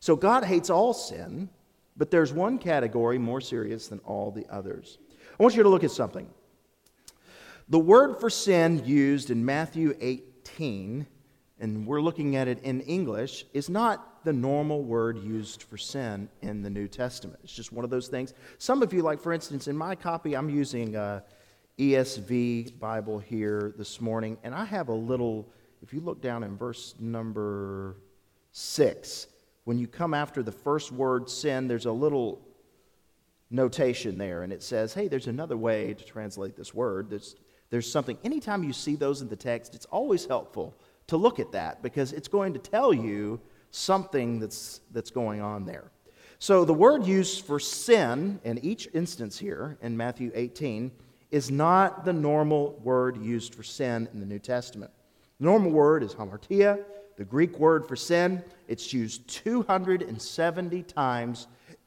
So 0.01 0.17
God 0.17 0.45
hates 0.45 0.71
all 0.71 0.95
sin, 0.95 1.51
but 1.97 2.11
there's 2.11 2.33
one 2.33 2.59
category 2.59 3.19
more 3.19 3.41
serious 3.41 3.89
than 3.89 3.99
all 4.01 4.31
the 4.31 4.47
others. 4.51 4.99
I 5.39 5.43
want 5.43 5.55
you 5.55 5.63
to 5.63 5.69
look 5.69 5.85
at 5.85 5.91
something. 5.91 6.29
The 7.69 7.79
word 7.79 8.19
for 8.19 8.31
sin 8.31 8.83
used 8.85 9.31
in 9.31 9.45
Matthew 9.45 9.95
18, 10.01 11.07
and 11.61 11.87
we're 11.87 12.01
looking 12.01 12.35
at 12.35 12.49
it 12.49 12.61
in 12.63 12.81
English, 12.81 13.45
is 13.53 13.69
not 13.69 14.25
the 14.25 14.33
normal 14.33 14.83
word 14.83 15.19
used 15.19 15.63
for 15.63 15.77
sin 15.77 16.29
in 16.43 16.63
the 16.63 16.71
New 16.71 16.89
Testament. 16.89 17.39
It's 17.45 17.53
just 17.53 17.73
one 17.73 17.85
of 17.85 17.91
those 17.91 18.09
things. 18.09 18.35
Some 18.59 18.83
of 18.83 18.93
you, 18.93 19.03
like 19.03 19.21
for 19.21 19.33
instance, 19.33 19.69
in 19.69 19.77
my 19.77 19.95
copy, 19.95 20.35
I'm 20.35 20.51
using 20.51 20.97
uh, 20.97 21.21
a 21.79 21.93
ESV 21.93 22.79
Bible 22.79 23.19
here 23.19 23.73
this 23.79 24.01
morning, 24.01 24.37
and 24.43 24.55
I 24.55 24.65
have 24.65 24.89
a 24.89 24.95
little 24.95 25.49
if 25.83 25.93
you 25.93 26.01
look 26.01 26.21
down 26.21 26.43
in 26.43 26.57
verse 26.57 26.95
number 26.99 27.97
six, 28.53 29.27
when 29.65 29.79
you 29.79 29.87
come 29.87 30.15
after 30.15 30.43
the 30.43 30.53
first 30.53 30.93
word 30.93 31.29
sin, 31.31 31.69
there's 31.69 31.87
a 31.87 31.93
little 31.93 32.41
notation 33.51 34.19
there, 34.19 34.43
and 34.43 34.53
it 34.53 34.63
says, 34.63 34.95
hey, 34.95 35.09
there's 35.09 35.27
another 35.27 35.57
way 35.57 35.95
to 35.95 36.05
translate 36.05 36.57
this 36.57 36.73
word. 36.73 37.11
There's, 37.11 37.37
there's 37.71 37.91
something, 37.91 38.19
anytime 38.25 38.63
you 38.63 38.73
see 38.73 38.95
those 38.95 39.23
in 39.23 39.29
the 39.29 39.37
text, 39.37 39.75
it's 39.75 39.87
always 39.87 40.27
helpful 40.27 40.75
to 41.09 41.17
look 41.17 41.41
at 41.41 41.53
that 41.53 41.83
because 41.83 42.13
it's 42.13 42.29
going 42.29 42.53
to 42.53 42.59
tell 42.59 42.93
you 42.93 43.41
something 43.71 44.39
that's, 44.39 44.81
that's 44.93 45.11
going 45.11 45.41
on 45.41 45.65
there. 45.65 45.91
So 46.39 46.65
the 46.65 46.75
word 46.75 47.05
used 47.05 47.45
for 47.45 47.61
sin 47.61 48.41
in 48.45 48.59
each 48.65 48.89
instance 48.95 49.39
here 49.39 49.77
in 49.83 49.97
Matthew 49.97 50.31
18 50.35 50.91
is 51.31 51.51
not 51.51 52.05
the 52.05 52.13
normal 52.13 52.81
word 52.83 53.19
used 53.19 53.55
for 53.55 53.63
sin 53.63 54.09
in 54.13 54.21
the 54.21 54.27
New 54.27 54.39
Testament. 54.39 54.91
The 55.41 55.47
normal 55.47 55.71
word 55.71 56.03
is 56.03 56.15
hamartia, 56.15 56.85
the 57.17 57.25
Greek 57.25 57.59
word 57.59 57.89
for 57.89 57.97
sin. 57.97 58.45
It's 58.69 58.93
used 58.93 59.27
270 59.29 60.83
times 60.83 61.47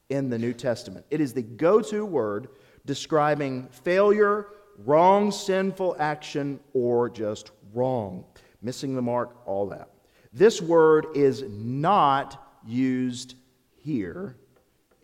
in 0.09 0.27
the 0.27 0.39
New 0.39 0.53
Testament. 0.53 1.05
It 1.11 1.21
is 1.21 1.33
the 1.33 1.43
go 1.43 1.79
to 1.81 2.03
word 2.03 2.47
describing 2.87 3.67
failure, 3.67 4.47
wrong, 4.79 5.31
sinful 5.31 5.95
action, 5.99 6.59
or 6.73 7.11
just 7.11 7.51
wrong. 7.73 8.25
Missing 8.63 8.95
the 8.95 9.03
mark, 9.03 9.37
all 9.45 9.67
that. 9.67 9.89
This 10.33 10.59
word 10.59 11.05
is 11.13 11.43
not 11.47 12.59
used 12.65 13.35
here 13.75 14.35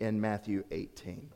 in 0.00 0.20
Matthew 0.20 0.64
18. 0.72 1.32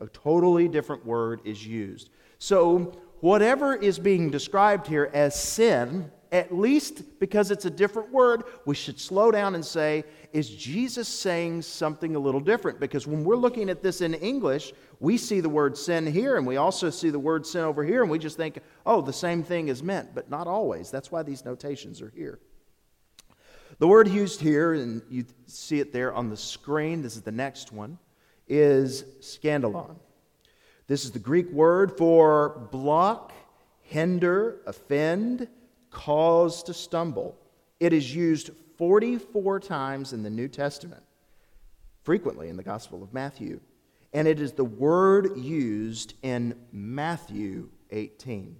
A 0.00 0.06
totally 0.08 0.68
different 0.68 1.06
word 1.06 1.40
is 1.46 1.66
used. 1.66 2.10
So, 2.38 2.92
whatever 3.20 3.74
is 3.74 3.98
being 3.98 4.30
described 4.30 4.86
here 4.86 5.10
as 5.14 5.40
sin 5.40 6.10
at 6.32 6.52
least 6.52 7.20
because 7.20 7.50
it's 7.50 7.66
a 7.66 7.70
different 7.70 8.10
word, 8.10 8.44
we 8.64 8.74
should 8.74 8.98
slow 8.98 9.30
down 9.30 9.54
and 9.54 9.64
say, 9.64 10.02
is 10.32 10.48
Jesus 10.48 11.06
saying 11.06 11.60
something 11.60 12.16
a 12.16 12.18
little 12.18 12.40
different? 12.40 12.80
Because 12.80 13.06
when 13.06 13.22
we're 13.22 13.36
looking 13.36 13.68
at 13.68 13.82
this 13.82 14.00
in 14.00 14.14
English, 14.14 14.72
we 14.98 15.18
see 15.18 15.40
the 15.40 15.48
word 15.50 15.76
sin 15.76 16.06
here 16.06 16.38
and 16.38 16.46
we 16.46 16.56
also 16.56 16.88
see 16.88 17.10
the 17.10 17.18
word 17.18 17.46
sin 17.46 17.60
over 17.60 17.84
here, 17.84 18.00
and 18.02 18.10
we 18.10 18.18
just 18.18 18.38
think, 18.38 18.58
oh, 18.86 19.02
the 19.02 19.12
same 19.12 19.42
thing 19.42 19.68
is 19.68 19.82
meant, 19.82 20.14
but 20.14 20.30
not 20.30 20.46
always. 20.46 20.90
That's 20.90 21.12
why 21.12 21.22
these 21.22 21.44
notations 21.44 22.00
are 22.00 22.10
here. 22.16 22.40
The 23.78 23.88
word 23.88 24.08
used 24.08 24.40
here, 24.40 24.72
and 24.72 25.02
you 25.10 25.26
see 25.46 25.80
it 25.80 25.92
there 25.92 26.14
on 26.14 26.30
the 26.30 26.36
screen, 26.36 27.02
this 27.02 27.16
is 27.16 27.22
the 27.22 27.32
next 27.32 27.72
one, 27.72 27.98
is 28.48 29.04
scandalon. 29.20 29.96
This 30.86 31.04
is 31.04 31.10
the 31.10 31.18
Greek 31.18 31.50
word 31.50 31.98
for 31.98 32.68
block, 32.70 33.32
hinder, 33.82 34.60
offend, 34.66 35.48
cause 35.92 36.64
to 36.64 36.74
stumble. 36.74 37.38
It 37.78 37.92
is 37.92 38.12
used 38.14 38.50
44 38.78 39.60
times 39.60 40.12
in 40.12 40.24
the 40.24 40.30
New 40.30 40.48
Testament, 40.48 41.02
frequently 42.02 42.48
in 42.48 42.56
the 42.56 42.62
Gospel 42.64 43.02
of 43.02 43.14
Matthew. 43.14 43.60
And 44.12 44.26
it 44.26 44.40
is 44.40 44.52
the 44.52 44.64
word 44.64 45.36
used 45.36 46.14
in 46.22 46.58
Matthew 46.72 47.68
18. 47.90 48.56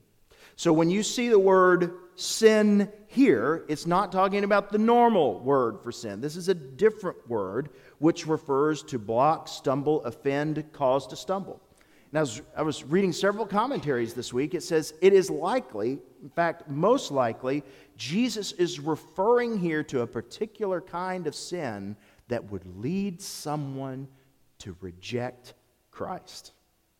So 0.56 0.72
when 0.72 0.90
you 0.90 1.02
see 1.02 1.28
the 1.28 1.38
word 1.38 1.94
sin 2.14 2.90
here, 3.06 3.64
it's 3.68 3.86
not 3.86 4.12
talking 4.12 4.44
about 4.44 4.70
the 4.70 4.78
normal 4.78 5.40
word 5.40 5.80
for 5.82 5.92
sin. 5.92 6.20
This 6.20 6.36
is 6.36 6.48
a 6.48 6.54
different 6.54 7.28
word 7.28 7.70
which 7.98 8.26
refers 8.26 8.82
to 8.84 8.98
block, 8.98 9.48
stumble, 9.48 10.04
offend, 10.04 10.64
cause 10.72 11.06
to 11.08 11.16
stumble. 11.16 11.60
Now, 12.12 12.20
I 12.20 12.22
was, 12.22 12.42
I 12.58 12.62
was 12.62 12.84
reading 12.84 13.12
several 13.12 13.46
commentaries 13.46 14.12
this 14.12 14.34
week. 14.34 14.54
It 14.54 14.62
says 14.62 14.92
it 15.00 15.14
is 15.14 15.30
likely, 15.30 15.98
in 16.22 16.28
fact, 16.28 16.68
most 16.68 17.10
likely, 17.10 17.64
Jesus 17.96 18.52
is 18.52 18.78
referring 18.78 19.58
here 19.58 19.82
to 19.84 20.02
a 20.02 20.06
particular 20.06 20.82
kind 20.82 21.26
of 21.26 21.34
sin 21.34 21.96
that 22.28 22.50
would 22.50 22.66
lead 22.78 23.22
someone 23.22 24.08
to 24.58 24.76
reject 24.82 25.54
Christ. 25.90 26.52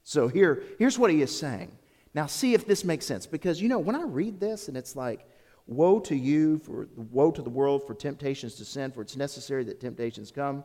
So 0.03 0.29
here, 0.29 0.63
here's 0.79 0.99
what 0.99 1.11
he 1.11 1.21
is 1.21 1.37
saying. 1.37 1.71
Now, 2.15 2.27
see 2.27 2.55
if 2.55 2.67
this 2.67 2.83
makes 2.83 3.05
sense. 3.05 3.27
Because, 3.27 3.61
you 3.61 3.69
know, 3.69 3.79
when 3.79 3.97
I 3.97 4.03
read 4.03 4.41
this 4.41 4.69
and 4.69 4.77
it's 4.77 4.97
like, 4.97 5.29
woe 5.67 6.01
to 6.01 6.17
you, 6.17 6.59
for 6.59 6.89
woe 6.97 7.31
to 7.31 7.43
the 7.43 7.51
world 7.51 7.87
for 7.87 7.95
temptations 7.95 8.55
to 8.55 8.65
sin, 8.65 8.91
for 8.91 9.03
it's 9.03 9.17
necessary 9.17 9.63
that 9.65 9.81
temptations 9.81 10.31
come. 10.31 10.65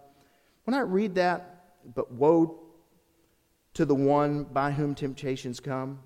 When 0.64 0.74
I 0.74 0.80
read 0.80 1.16
that, 1.16 1.66
but 1.94 2.12
woe 2.12 2.67
to 3.78 3.86
the 3.86 3.94
one 3.94 4.44
by 4.44 4.72
whom 4.72 4.96
temptations 4.96 5.60
come. 5.60 6.00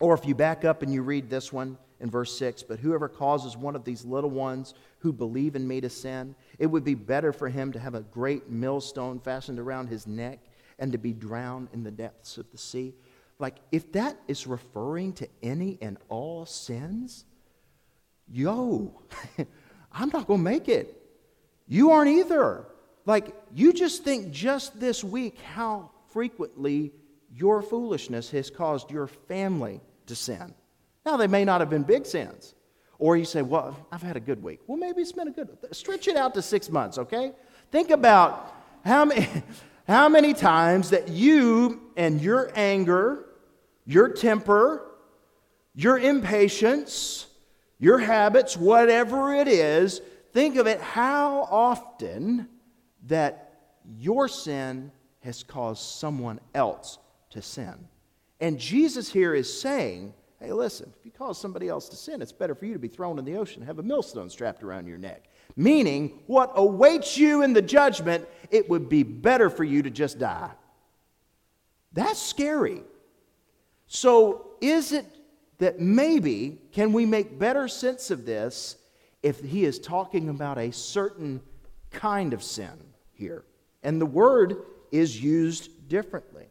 Or 0.00 0.14
if 0.14 0.26
you 0.26 0.34
back 0.34 0.64
up 0.64 0.82
and 0.82 0.92
you 0.92 1.02
read 1.02 1.30
this 1.30 1.52
one 1.52 1.78
in 2.00 2.10
verse 2.10 2.36
6, 2.36 2.64
but 2.64 2.80
whoever 2.80 3.08
causes 3.08 3.56
one 3.56 3.76
of 3.76 3.84
these 3.84 4.04
little 4.04 4.30
ones 4.30 4.74
who 4.98 5.12
believe 5.12 5.54
in 5.54 5.66
me 5.66 5.80
to 5.80 5.88
sin, 5.88 6.34
it 6.58 6.66
would 6.66 6.82
be 6.82 6.96
better 6.96 7.32
for 7.32 7.48
him 7.48 7.70
to 7.70 7.78
have 7.78 7.94
a 7.94 8.00
great 8.00 8.50
millstone 8.50 9.20
fastened 9.20 9.60
around 9.60 9.86
his 9.86 10.08
neck 10.08 10.40
and 10.80 10.90
to 10.90 10.98
be 10.98 11.12
drowned 11.12 11.68
in 11.72 11.84
the 11.84 11.90
depths 11.92 12.36
of 12.36 12.50
the 12.50 12.58
sea. 12.58 12.96
Like, 13.38 13.58
if 13.70 13.92
that 13.92 14.18
is 14.26 14.48
referring 14.48 15.12
to 15.14 15.28
any 15.40 15.78
and 15.80 15.98
all 16.08 16.46
sins, 16.46 17.26
yo, 18.28 18.92
I'm 19.92 20.08
not 20.08 20.26
going 20.26 20.40
to 20.40 20.44
make 20.44 20.68
it. 20.68 21.00
You 21.68 21.92
aren't 21.92 22.10
either. 22.10 22.66
Like, 23.06 23.36
you 23.54 23.72
just 23.72 24.02
think 24.02 24.32
just 24.32 24.80
this 24.80 25.04
week 25.04 25.38
how 25.54 25.92
frequently 26.08 26.92
your 27.34 27.62
foolishness 27.62 28.30
has 28.30 28.50
caused 28.50 28.90
your 28.90 29.06
family 29.06 29.80
to 30.06 30.14
sin. 30.14 30.54
Now, 31.04 31.16
they 31.16 31.26
may 31.26 31.44
not 31.44 31.60
have 31.60 31.70
been 31.70 31.82
big 31.82 32.06
sins. 32.06 32.54
Or 32.98 33.16
you 33.16 33.24
say, 33.24 33.42
well, 33.42 33.86
I've 33.92 34.02
had 34.02 34.16
a 34.16 34.20
good 34.20 34.42
week. 34.42 34.60
Well, 34.66 34.76
maybe 34.76 35.02
it's 35.02 35.12
been 35.12 35.28
a 35.28 35.30
good 35.30 35.48
Stretch 35.72 36.08
it 36.08 36.16
out 36.16 36.34
to 36.34 36.42
six 36.42 36.68
months, 36.68 36.98
okay? 36.98 37.32
Think 37.70 37.90
about 37.90 38.54
how 38.84 39.04
many, 39.04 39.28
how 39.86 40.08
many 40.08 40.34
times 40.34 40.90
that 40.90 41.08
you 41.08 41.80
and 41.96 42.20
your 42.20 42.50
anger, 42.56 43.26
your 43.84 44.08
temper, 44.08 44.84
your 45.74 45.98
impatience, 45.98 47.26
your 47.78 47.98
habits, 47.98 48.56
whatever 48.56 49.32
it 49.32 49.46
is, 49.46 50.00
think 50.32 50.56
of 50.56 50.66
it 50.66 50.80
how 50.80 51.42
often 51.42 52.48
that 53.06 53.52
your 53.96 54.26
sin 54.26 54.90
has 55.28 55.42
caused 55.42 55.82
someone 55.82 56.40
else 56.54 56.96
to 57.28 57.42
sin. 57.42 57.74
And 58.40 58.58
Jesus 58.58 59.12
here 59.12 59.34
is 59.34 59.60
saying, 59.60 60.14
hey, 60.40 60.52
listen, 60.52 60.90
if 60.98 61.04
you 61.04 61.10
cause 61.10 61.38
somebody 61.38 61.68
else 61.68 61.86
to 61.90 61.96
sin, 61.96 62.22
it's 62.22 62.32
better 62.32 62.54
for 62.54 62.64
you 62.64 62.72
to 62.72 62.78
be 62.78 62.88
thrown 62.88 63.18
in 63.18 63.26
the 63.26 63.36
ocean, 63.36 63.62
have 63.62 63.78
a 63.78 63.82
millstone 63.82 64.30
strapped 64.30 64.62
around 64.62 64.86
your 64.86 64.96
neck. 64.96 65.24
Meaning, 65.54 66.20
what 66.28 66.52
awaits 66.54 67.18
you 67.18 67.42
in 67.42 67.52
the 67.52 67.60
judgment, 67.60 68.26
it 68.50 68.70
would 68.70 68.88
be 68.88 69.02
better 69.02 69.50
for 69.50 69.64
you 69.64 69.82
to 69.82 69.90
just 69.90 70.18
die. 70.18 70.50
That's 71.92 72.18
scary. 72.18 72.80
So, 73.86 74.52
is 74.62 74.92
it 74.92 75.04
that 75.58 75.78
maybe 75.78 76.58
can 76.72 76.94
we 76.94 77.04
make 77.04 77.38
better 77.38 77.68
sense 77.68 78.10
of 78.10 78.24
this 78.24 78.76
if 79.22 79.40
he 79.40 79.66
is 79.66 79.78
talking 79.78 80.30
about 80.30 80.56
a 80.56 80.72
certain 80.72 81.42
kind 81.90 82.32
of 82.32 82.42
sin 82.42 82.94
here? 83.12 83.44
And 83.82 84.00
the 84.00 84.06
word 84.06 84.56
is 84.92 85.22
used 85.22 85.88
differently, 85.88 86.46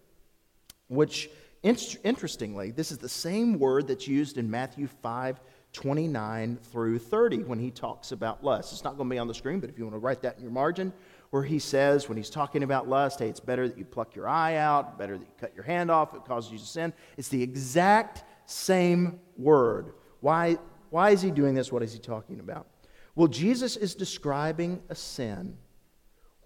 which, 0.88 1.30
interestingly, 1.64 2.72
this 2.72 2.92
is 2.92 2.98
the 2.98 3.10
same 3.10 3.60
word 3.60 3.88
that's 3.88 4.08
used 4.08 4.38
in 4.38 4.50
Matthew 4.50 4.88
5 4.88 5.40
29 5.74 6.58
through 6.72 6.98
30 6.98 7.44
when 7.44 7.60
he 7.60 7.70
talks 7.70 8.12
about 8.12 8.44
lust. 8.44 8.74
It's 8.74 8.84
not 8.84 8.98
going 8.98 9.10
to 9.10 9.14
be 9.14 9.20
on 9.20 9.28
the 9.28 9.34
screen, 9.34 9.60
but 9.60 9.70
if 9.70 9.78
you 9.78 9.84
want 9.84 9.96
to 9.96 10.00
write 10.00 10.22
that 10.24 10.36
in 10.38 10.42
your 10.42 10.52
margin, 10.52 10.92
where 11.30 11.44
he 11.44 11.60
says, 11.60 12.08
when 12.08 12.18
he's 12.18 12.30
talking 12.30 12.64
about 12.64 12.88
lust, 12.88 13.20
hey, 13.20 13.28
it's 13.28 13.40
better 13.40 13.68
that 13.68 13.78
you 13.78 13.86
pluck 13.86 14.16
your 14.16 14.28
eye 14.28 14.56
out, 14.56 14.98
better 14.98 15.18
that 15.18 15.24
you 15.24 15.34
cut 15.40 15.54
your 15.54 15.66
hand 15.66 15.92
off, 15.92 16.16
it 16.16 16.26
causes 16.26 16.52
you 16.52 16.58
to 16.58 16.66
sin. 16.66 16.94
It's 17.18 17.28
the 17.28 17.44
exact 17.44 18.24
same 18.50 19.20
word. 19.38 19.94
Why, 20.22 20.58
why 20.90 21.12
is 21.12 21.22
he 21.22 21.32
doing 21.32 21.54
this? 21.54 21.72
What 21.72 21.84
is 21.84 21.94
he 21.94 22.00
talking 22.00 22.40
about? 22.40 22.68
Well, 23.14 23.28
Jesus 23.28 23.78
is 23.78 23.94
describing 23.94 24.82
a 24.90 24.96
sin 24.96 25.58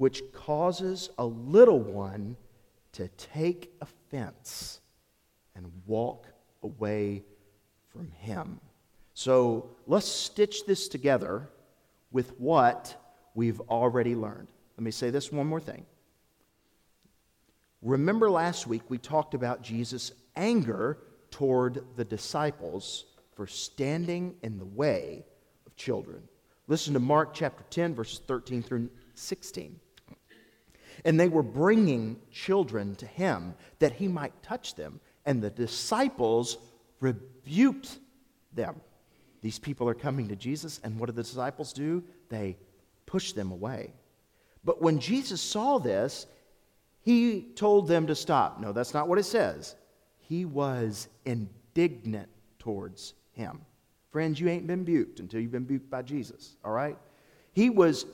which 0.01 0.23
causes 0.33 1.11
a 1.19 1.23
little 1.23 1.79
one 1.79 2.35
to 2.91 3.07
take 3.09 3.71
offense 3.81 4.79
and 5.53 5.71
walk 5.85 6.25
away 6.63 7.21
from 7.87 8.09
him. 8.09 8.59
So 9.13 9.69
let's 9.85 10.07
stitch 10.07 10.65
this 10.65 10.87
together 10.87 11.47
with 12.11 12.31
what 12.39 12.95
we've 13.35 13.61
already 13.69 14.15
learned. 14.15 14.47
Let 14.75 14.83
me 14.83 14.89
say 14.89 15.11
this 15.11 15.31
one 15.31 15.45
more 15.45 15.59
thing. 15.59 15.85
Remember 17.83 18.27
last 18.27 18.65
week 18.65 18.81
we 18.89 18.97
talked 18.97 19.35
about 19.35 19.61
Jesus' 19.61 20.13
anger 20.35 20.97
toward 21.29 21.85
the 21.95 22.05
disciples 22.05 23.05
for 23.35 23.45
standing 23.45 24.33
in 24.41 24.57
the 24.57 24.65
way 24.65 25.23
of 25.67 25.75
children. 25.75 26.23
Listen 26.67 26.95
to 26.95 26.99
Mark 26.99 27.35
chapter 27.35 27.63
10, 27.69 27.93
verses 27.93 28.19
13 28.25 28.63
through 28.63 28.89
16. 29.13 29.79
And 31.05 31.19
they 31.19 31.27
were 31.27 31.43
bringing 31.43 32.17
children 32.31 32.95
to 32.95 33.05
him 33.05 33.55
that 33.79 33.93
he 33.93 34.07
might 34.07 34.43
touch 34.43 34.75
them. 34.75 34.99
And 35.25 35.41
the 35.41 35.49
disciples 35.49 36.57
rebuked 36.99 37.99
them. 38.53 38.81
These 39.41 39.59
people 39.59 39.89
are 39.89 39.95
coming 39.95 40.27
to 40.27 40.35
Jesus, 40.35 40.79
and 40.83 40.99
what 40.99 41.07
do 41.07 41.13
the 41.13 41.23
disciples 41.23 41.73
do? 41.73 42.03
They 42.29 42.57
push 43.05 43.31
them 43.33 43.51
away. 43.51 43.93
But 44.63 44.81
when 44.81 44.99
Jesus 44.99 45.41
saw 45.41 45.79
this, 45.79 46.27
he 47.01 47.47
told 47.55 47.87
them 47.87 48.05
to 48.07 48.15
stop. 48.15 48.59
No, 48.59 48.71
that's 48.71 48.93
not 48.93 49.07
what 49.07 49.17
it 49.17 49.23
says. 49.23 49.75
He 50.19 50.45
was 50.45 51.07
indignant 51.25 52.29
towards 52.59 53.15
him. 53.33 53.61
Friends, 54.11 54.39
you 54.39 54.49
ain't 54.49 54.67
been 54.67 54.85
buked 54.85 55.19
until 55.19 55.39
you've 55.39 55.51
been 55.51 55.65
buked 55.65 55.89
by 55.89 56.03
Jesus, 56.03 56.55
all 56.63 56.71
right? 56.71 56.97
He 57.53 57.69
was 57.69 58.05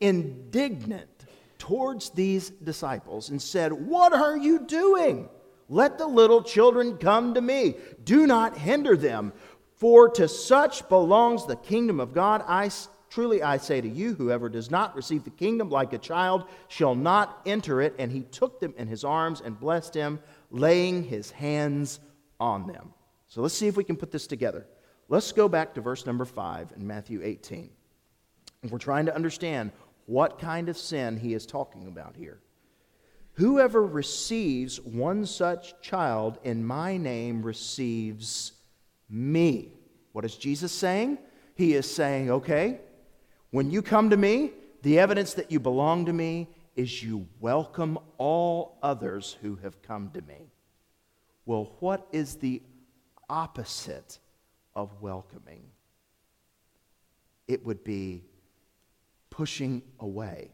indignant 0.00 1.24
towards 1.58 2.10
these 2.10 2.50
disciples 2.50 3.30
and 3.30 3.40
said, 3.40 3.72
What 3.72 4.12
are 4.12 4.36
you 4.36 4.60
doing? 4.60 5.28
Let 5.68 5.98
the 5.98 6.06
little 6.06 6.42
children 6.42 6.96
come 6.96 7.34
to 7.34 7.40
me. 7.40 7.74
Do 8.04 8.26
not 8.26 8.56
hinder 8.56 8.96
them, 8.96 9.32
for 9.76 10.08
to 10.10 10.26
such 10.26 10.88
belongs 10.88 11.46
the 11.46 11.56
kingdom 11.56 12.00
of 12.00 12.14
God. 12.14 12.42
I 12.46 12.70
truly 13.10 13.42
I 13.42 13.58
say 13.58 13.80
to 13.80 13.88
you, 13.88 14.14
whoever 14.14 14.48
does 14.48 14.70
not 14.70 14.96
receive 14.96 15.24
the 15.24 15.30
kingdom 15.30 15.70
like 15.70 15.92
a 15.92 15.98
child 15.98 16.44
shall 16.68 16.94
not 16.94 17.40
enter 17.46 17.80
it. 17.80 17.94
And 17.98 18.10
he 18.10 18.22
took 18.22 18.60
them 18.60 18.74
in 18.76 18.88
his 18.88 19.04
arms 19.04 19.42
and 19.44 19.58
blessed 19.58 19.92
them, 19.92 20.20
laying 20.50 21.04
his 21.04 21.30
hands 21.30 22.00
on 22.40 22.66
them. 22.66 22.92
So 23.28 23.42
let's 23.42 23.54
see 23.54 23.68
if 23.68 23.76
we 23.76 23.84
can 23.84 23.96
put 23.96 24.10
this 24.10 24.26
together. 24.26 24.66
Let's 25.08 25.32
go 25.32 25.48
back 25.48 25.74
to 25.74 25.80
verse 25.80 26.06
number 26.06 26.24
5 26.24 26.72
in 26.76 26.86
Matthew 26.86 27.20
18. 27.22 27.70
We're 28.70 28.78
trying 28.78 29.06
to 29.06 29.14
understand 29.14 29.70
what 30.08 30.38
kind 30.38 30.70
of 30.70 30.78
sin 30.78 31.18
he 31.18 31.34
is 31.34 31.44
talking 31.44 31.86
about 31.86 32.16
here. 32.16 32.40
Whoever 33.34 33.84
receives 33.84 34.80
one 34.80 35.26
such 35.26 35.78
child 35.82 36.38
in 36.44 36.64
my 36.64 36.96
name 36.96 37.42
receives 37.42 38.52
me. 39.10 39.70
What 40.12 40.24
is 40.24 40.34
Jesus 40.34 40.72
saying? 40.72 41.18
He 41.54 41.74
is 41.74 41.88
saying, 41.88 42.30
okay, 42.30 42.80
when 43.50 43.70
you 43.70 43.82
come 43.82 44.08
to 44.08 44.16
me, 44.16 44.52
the 44.80 44.98
evidence 44.98 45.34
that 45.34 45.52
you 45.52 45.60
belong 45.60 46.06
to 46.06 46.12
me 46.14 46.48
is 46.74 47.02
you 47.02 47.28
welcome 47.38 47.98
all 48.16 48.78
others 48.82 49.36
who 49.42 49.56
have 49.56 49.82
come 49.82 50.10
to 50.14 50.22
me. 50.22 50.50
Well, 51.44 51.76
what 51.80 52.08
is 52.12 52.36
the 52.36 52.62
opposite 53.28 54.18
of 54.74 55.02
welcoming? 55.02 55.64
It 57.46 57.62
would 57.66 57.84
be 57.84 58.24
pushing 59.38 59.82
away. 60.00 60.50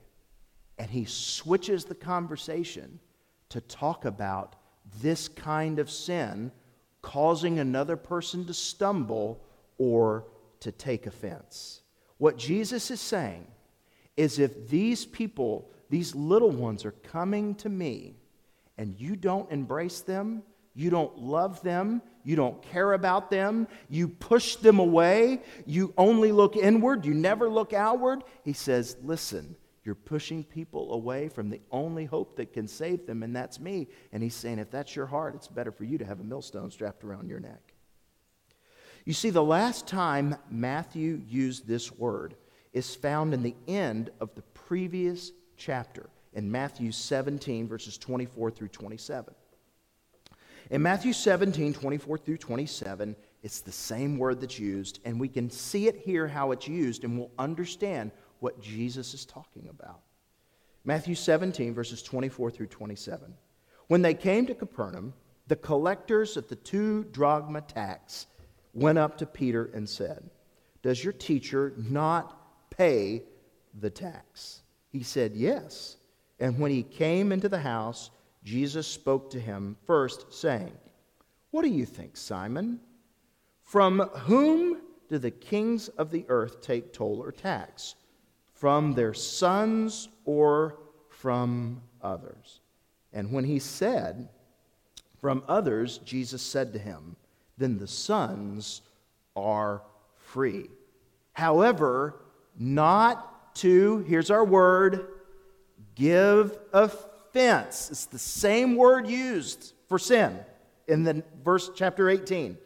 And 0.77 0.91
he 0.91 1.07
switches 1.07 1.87
the 1.87 1.95
conversation 1.95 3.01
to 3.49 3.63
talk 3.63 4.05
about 4.05 4.57
this 5.01 5.27
kind 5.27 5.79
of 5.79 5.91
sin 5.91 6.53
causing 7.01 7.59
another 7.59 7.97
person 7.97 8.45
to 8.45 8.53
stumble 8.53 9.43
or 9.79 10.27
to 10.61 10.71
take 10.71 11.07
offense. 11.07 11.81
What 12.19 12.37
Jesus 12.37 12.91
is 12.91 13.01
saying 13.01 13.47
is 14.19 14.39
if 14.39 14.69
these 14.69 15.07
people, 15.07 15.71
these 15.89 16.15
little 16.15 16.51
ones, 16.51 16.85
are 16.85 16.91
coming 16.91 17.55
to 17.55 17.71
me 17.71 18.17
and 18.77 19.01
you 19.01 19.17
don't 19.17 19.51
embrace 19.51 20.03
them, 20.03 20.43
you 20.75 20.91
don't 20.91 21.19
love 21.19 21.63
them, 21.63 22.03
you 22.25 22.37
don't 22.37 22.61
care 22.63 22.95
about 22.95 23.31
them, 23.31 23.69
you 23.89 24.09
push 24.09 24.57
them 24.57 24.79
away, 24.79 25.43
you 25.67 25.93
only 25.97 26.33
look 26.33 26.57
inward, 26.57 27.05
you 27.05 27.15
never 27.15 27.49
look 27.49 27.73
outward, 27.73 28.25
he 28.43 28.53
says, 28.53 28.97
listen, 29.03 29.55
you're 29.85 29.95
pushing 29.95 30.43
people 30.43 30.95
away 30.95 31.29
from 31.29 31.51
the 31.51 31.61
only 31.71 32.07
hope 32.07 32.37
that 32.37 32.55
can 32.55 32.67
save 32.67 33.07
them, 33.07 33.23
and 33.23 33.37
that's 33.37 33.61
me. 33.61 33.87
And 34.13 34.23
he's 34.23 34.35
saying, 34.35 34.59
if 34.59 34.71
that's 34.71 34.97
your 34.97 35.07
heart, 35.07 35.35
it's 35.35 35.47
better 35.47 35.71
for 35.71 35.85
you 35.85 35.99
to 35.99 36.07
have 36.07 36.21
a 36.21 36.25
millstone 36.25 36.71
strapped 36.71 37.05
around 37.05 37.29
your 37.29 37.41
neck. 37.41 37.75
You 39.05 39.13
see, 39.13 39.29
the 39.29 39.45
last 39.45 39.87
time 39.87 40.37
Matthew 40.51 41.21
used 41.29 41.69
this 41.69 41.93
word 41.93 42.35
is 42.73 42.95
found 42.95 43.35
in 43.35 43.43
the 43.43 43.55
end 43.69 44.09
of 44.21 44.35
the 44.35 44.43
previous 44.55 45.33
chapter, 45.59 46.09
in 46.33 46.51
Matthew 46.51 46.91
17, 46.91 47.69
verses 47.69 47.99
24 47.99 48.51
through 48.51 48.69
27. 48.69 49.35
In 50.71 50.83
Matthew 50.83 51.13
17, 51.13 51.75
24 51.75 52.19
through 52.19 52.39
27, 52.39 53.15
it's 53.43 53.61
the 53.61 53.73
same 53.73 54.19
word 54.19 54.41
that's 54.41 54.59
used, 54.59 55.01
and 55.05 55.21
we 55.21 55.29
can 55.29 55.51
see 55.51 55.89
it 55.89 55.97
here 55.97 56.27
how 56.27 56.53
it's 56.53 56.67
used, 56.67 57.05
and 57.05 57.19
we'll 57.19 57.31
understand 57.39 58.11
what 58.41 58.61
Jesus 58.61 59.13
is 59.13 59.27
talking 59.27 59.69
about. 59.69 60.01
Matthew 60.85 61.15
17, 61.15 61.75
verses 61.75 62.03
24 62.03 62.51
through 62.51 62.67
27. 62.69 63.35
When 63.89 64.03
they 64.03 64.15
came 64.15 64.47
to 64.47 64.55
Capernaum, 64.55 65.13
the 65.47 65.57
collectors 65.57 66.37
of 66.37 66.49
the 66.49 66.57
two 66.57 67.05
drachma 67.05 67.61
tax 67.61 68.27
went 68.73 68.99
up 68.99 69.19
to 69.19 69.27
Peter 69.27 69.71
and 69.75 69.89
said, 69.89 70.31
Does 70.83 71.05
your 71.05 71.13
teacher 71.13 71.75
not 71.77 72.71
pay 72.71 73.23
the 73.79 73.91
tax? 73.91 74.63
He 74.91 75.03
said, 75.03 75.33
Yes. 75.35 75.97
And 76.41 76.59
when 76.59 76.71
he 76.71 76.83
came 76.83 77.31
into 77.31 77.49
the 77.49 77.61
house, 77.61 78.11
Jesus 78.45 78.87
spoke 78.87 79.31
to 79.31 79.41
him 79.41 79.77
first, 79.87 80.33
saying, 80.33 80.73
What 81.51 81.63
do 81.63 81.69
you 81.69 81.87
think, 81.87 82.17
Simon? 82.17 82.81
From 83.63 84.01
whom 84.01 84.83
do 85.09 85.19
the 85.19 85.31
kings 85.31 85.89
of 85.89 86.11
the 86.11 86.25
earth 86.29 86.61
take 86.61 86.93
toll 86.93 87.21
or 87.23 87.33
tax? 87.33 87.95
from 88.65 88.95
their 88.95 89.13
sons 89.13 90.09
or 90.25 90.79
from 91.11 91.83
others. 92.01 92.61
And 93.13 93.31
when 93.31 93.45
he 93.45 93.59
said, 93.59 94.31
from 95.21 95.43
others, 95.49 95.99
Jesus 95.99 96.41
said 96.41 96.73
to 96.73 96.79
him, 96.79 97.17
then 97.59 97.77
the 97.79 97.87
sons 97.87 98.81
are 99.37 99.83
free. 100.17 100.71
However, 101.35 102.23
not 102.59 103.55
to, 103.57 103.99
here's 104.09 104.31
our 104.31 104.45
word, 104.47 105.09
give 105.95 106.57
offense. 106.73 107.11
It's 107.35 108.07
the 108.07 108.19
same 108.19 108.77
word 108.77 109.09
used 109.09 109.75
for 109.89 109.99
sin 109.99 110.39
in 110.87 111.03
the 111.03 111.25
verse 111.43 111.71
chapter 111.75 112.09
18. 112.09 112.57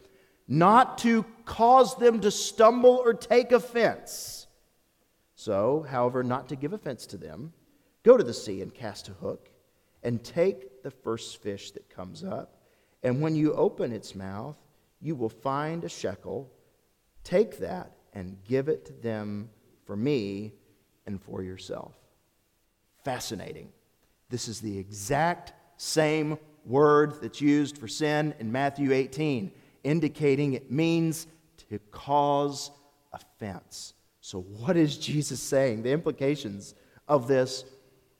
Not 0.46 0.98
to 0.98 1.24
cause 1.44 1.96
them 1.96 2.20
to 2.20 2.30
stumble 2.30 3.02
or 3.04 3.14
take 3.14 3.52
offense 3.52 4.38
so, 5.38 5.86
however, 5.88 6.24
not 6.24 6.48
to 6.48 6.56
give 6.56 6.72
offense 6.72 7.06
to 7.06 7.16
them, 7.16 7.52
go 8.02 8.16
to 8.16 8.24
the 8.24 8.34
sea 8.34 8.60
and 8.60 8.74
cast 8.74 9.08
a 9.08 9.12
hook, 9.12 9.50
and 10.02 10.24
take 10.24 10.82
the 10.82 10.90
first 10.90 11.40
fish 11.40 11.70
that 11.70 11.88
comes 11.88 12.24
up. 12.24 12.60
And 13.04 13.22
when 13.22 13.36
you 13.36 13.54
open 13.54 13.92
its 13.92 14.16
mouth, 14.16 14.58
you 15.00 15.14
will 15.14 15.28
find 15.28 15.84
a 15.84 15.88
shekel. 15.88 16.50
Take 17.22 17.60
that 17.60 17.92
and 18.12 18.36
give 18.48 18.68
it 18.68 18.84
to 18.86 18.92
them 18.94 19.48
for 19.84 19.94
me 19.94 20.54
and 21.06 21.22
for 21.22 21.44
yourself. 21.44 21.94
Fascinating. 23.04 23.68
This 24.30 24.48
is 24.48 24.60
the 24.60 24.78
exact 24.78 25.52
same 25.76 26.38
word 26.64 27.20
that's 27.22 27.40
used 27.40 27.78
for 27.78 27.88
sin 27.88 28.34
in 28.38 28.52
Matthew 28.52 28.92
18, 28.92 29.50
indicating 29.84 30.52
it 30.52 30.70
means 30.70 31.26
to 31.70 31.78
cause 31.90 32.70
offense. 33.12 33.94
So, 34.20 34.40
what 34.40 34.76
is 34.76 34.98
Jesus 34.98 35.40
saying? 35.40 35.82
The 35.82 35.92
implications 35.92 36.74
of 37.06 37.26
this 37.26 37.64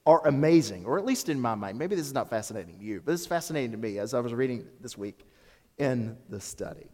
are 0.05 0.25
amazing, 0.27 0.85
or 0.85 0.97
at 0.97 1.05
least 1.05 1.29
in 1.29 1.39
my 1.39 1.53
mind. 1.53 1.77
Maybe 1.77 1.95
this 1.95 2.07
is 2.07 2.13
not 2.13 2.29
fascinating 2.29 2.79
to 2.79 2.83
you, 2.83 3.01
but 3.05 3.11
it's 3.11 3.27
fascinating 3.27 3.71
to 3.71 3.77
me 3.77 3.99
as 3.99 4.15
I 4.15 4.19
was 4.19 4.33
reading 4.33 4.65
this 4.81 4.97
week 4.97 5.25
in 5.77 6.17
the 6.29 6.41
study. 6.41 6.89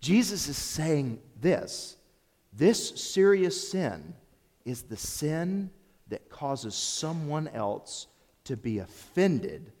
Jesus 0.00 0.46
is 0.46 0.56
saying 0.56 1.18
this 1.40 1.96
this 2.52 2.90
serious 2.90 3.70
sin 3.70 4.14
is 4.64 4.82
the 4.82 4.96
sin 4.96 5.70
that 6.08 6.30
causes 6.30 6.74
someone 6.74 7.48
else 7.48 8.06
to 8.46 8.56
be 8.56 8.78
offended 8.78 9.72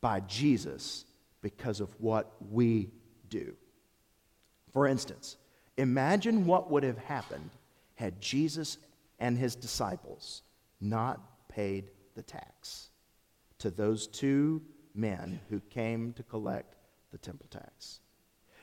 by 0.00 0.20
Jesus 0.20 1.04
because 1.40 1.80
of 1.80 1.88
what 2.00 2.32
we 2.50 2.90
do. 3.28 3.54
For 4.72 4.86
instance, 4.86 5.36
imagine 5.76 6.46
what 6.46 6.70
would 6.70 6.82
have 6.82 6.98
happened 6.98 7.50
had 7.94 8.20
Jesus 8.20 8.78
and 9.18 9.38
his 9.38 9.54
disciples 9.54 10.42
not 10.80 11.48
paid 11.48 11.90
the 12.14 12.22
tax 12.22 12.90
to 13.58 13.70
those 13.70 14.06
two 14.06 14.62
men 14.94 15.40
who 15.48 15.60
came 15.60 16.12
to 16.14 16.22
collect 16.22 16.74
the 17.10 17.18
temple 17.18 17.46
tax. 17.50 18.00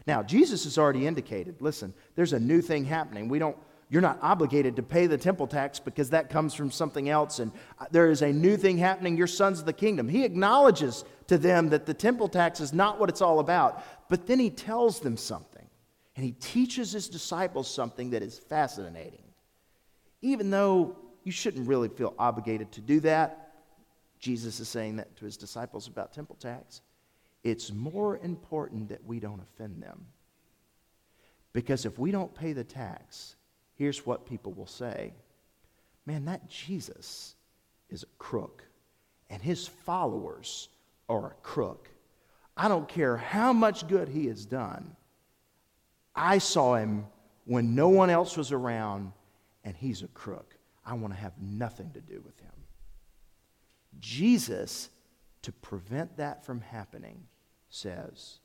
Now, 0.06 0.24
Jesus 0.24 0.64
has 0.64 0.78
already 0.78 1.06
indicated 1.08 1.62
listen, 1.62 1.94
there's 2.16 2.34
a 2.34 2.40
new 2.40 2.62
thing 2.62 2.86
happening. 2.86 3.30
We 3.30 3.40
don't, 3.40 3.58
you're 3.90 4.02
not 4.02 4.20
obligated 4.22 4.76
to 4.76 4.84
pay 4.84 5.08
the 5.08 5.18
temple 5.18 5.48
tax 5.48 5.80
because 5.80 6.12
that 6.12 6.30
comes 6.30 6.54
from 6.54 6.70
something 6.72 7.10
else. 7.10 7.40
And 7.40 7.52
uh, 7.80 7.86
there 7.92 8.12
is 8.12 8.22
a 8.22 8.32
new 8.32 8.56
thing 8.56 8.78
happening. 8.78 9.18
You're 9.18 9.28
sons 9.28 9.60
of 9.60 9.66
the 9.66 9.74
kingdom. 9.74 10.08
He 10.08 10.24
acknowledges 10.24 11.04
to 11.28 11.38
them 11.38 11.70
that 11.70 11.86
the 11.86 11.94
temple 11.94 12.28
tax 12.28 12.60
is 12.60 12.72
not 12.72 13.00
what 13.00 13.10
it's 13.10 13.22
all 13.22 13.40
about. 13.40 13.84
But 14.10 14.28
then 14.28 14.40
he 14.40 14.52
tells 14.52 15.00
them 15.00 15.18
something. 15.18 15.68
And 16.16 16.24
he 16.26 16.34
teaches 16.34 16.92
his 16.92 17.10
disciples 17.10 17.74
something 17.74 18.12
that 18.12 18.22
is 18.22 18.38
fascinating 18.38 19.24
even 20.22 20.50
though 20.50 20.98
you 21.24 21.32
shouldn't 21.32 21.68
really 21.68 21.90
feel 21.90 22.14
obligated 22.18 22.72
to 22.74 22.82
do 22.82 23.00
that, 23.02 23.54
Jesus 24.20 24.60
is 24.60 24.68
saying 24.68 24.98
that 24.98 25.16
to 25.18 25.26
his 25.26 25.38
disciples 25.38 25.88
about 25.88 26.14
temple 26.14 26.36
tax. 26.40 26.82
It's 27.44 27.72
more 27.72 28.18
important 28.18 28.90
that 28.90 29.04
we 29.06 29.20
don't 29.20 29.42
offend 29.42 29.82
them. 29.82 30.06
Because 31.54 31.86
if 31.86 31.98
we 31.98 32.12
don't 32.12 32.34
pay 32.36 32.54
the 32.54 32.64
tax, 32.64 33.36
here's 33.80 34.06
what 34.06 34.28
people 34.28 34.54
will 34.54 34.68
say 34.68 35.14
Man, 36.06 36.26
that 36.26 36.50
Jesus 36.50 37.36
is 37.90 38.04
a 38.04 38.18
crook, 38.18 38.64
and 39.30 39.42
his 39.42 39.68
followers 39.68 40.70
are 41.08 41.28
a 41.28 41.44
crook. 41.44 41.90
I 42.58 42.68
don't 42.68 42.88
care 42.88 43.16
how 43.16 43.54
much 43.54 43.88
good 43.88 44.10
he 44.10 44.26
has 44.26 44.46
done. 44.46 44.96
I 46.16 46.40
saw 46.40 46.76
him 46.76 47.06
when 47.46 47.76
no 47.76 47.90
one 47.90 48.10
else 48.10 48.36
was 48.36 48.52
around 48.52 49.12
and 49.64 49.76
he's 49.76 50.02
a 50.02 50.08
crook. 50.08 50.56
I 50.86 50.94
want 50.94 51.14
to 51.14 51.20
have 51.20 51.34
nothing 51.40 51.92
to 51.92 52.02
do 52.02 52.22
with 52.26 52.40
him. 52.40 52.52
Jesus, 54.00 54.90
to 55.44 55.52
prevent 55.52 56.18
that 56.18 56.44
from 56.44 56.62
happening, 56.62 57.28
says, 57.70 58.40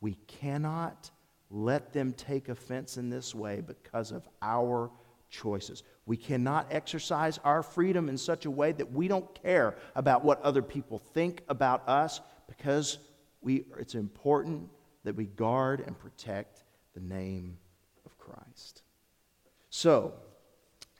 We 0.00 0.14
cannot 0.28 1.10
let 1.50 1.92
them 1.92 2.12
take 2.12 2.48
offense 2.48 2.96
in 2.96 3.10
this 3.10 3.34
way 3.34 3.60
because 3.60 4.12
of 4.12 4.28
our 4.42 4.90
choices. 5.30 5.82
We 6.06 6.16
cannot 6.16 6.66
exercise 6.70 7.38
our 7.44 7.62
freedom 7.62 8.08
in 8.08 8.16
such 8.16 8.46
a 8.46 8.50
way 8.50 8.72
that 8.72 8.92
we 8.92 9.08
don't 9.08 9.32
care 9.42 9.76
about 9.94 10.24
what 10.24 10.40
other 10.42 10.62
people 10.62 10.98
think 10.98 11.42
about 11.48 11.88
us 11.88 12.20
because 12.48 12.98
we, 13.40 13.64
it's 13.78 13.94
important 13.94 14.68
that 15.04 15.14
we 15.14 15.26
guard 15.26 15.80
and 15.86 15.98
protect 15.98 16.64
the 16.94 17.00
name 17.00 17.58
of 18.04 18.16
Christ. 18.18 18.82
So, 19.70 20.14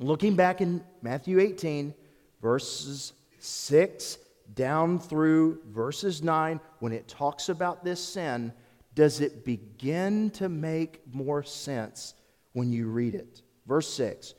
Looking 0.00 0.36
back 0.36 0.60
in 0.60 0.84
Matthew 1.02 1.40
18, 1.40 1.92
verses 2.40 3.14
6 3.40 4.18
down 4.54 5.00
through 5.00 5.60
verses 5.66 6.22
9, 6.22 6.60
when 6.78 6.92
it 6.92 7.08
talks 7.08 7.48
about 7.48 7.84
this 7.84 8.00
sin, 8.00 8.52
does 8.98 9.20
it 9.20 9.44
begin 9.44 10.28
to 10.28 10.48
make 10.48 11.00
more 11.14 11.44
sense 11.44 12.14
when 12.52 12.72
you 12.72 12.88
read 12.88 13.14
it? 13.14 13.42
Verse 13.64 13.88
6 13.90 14.34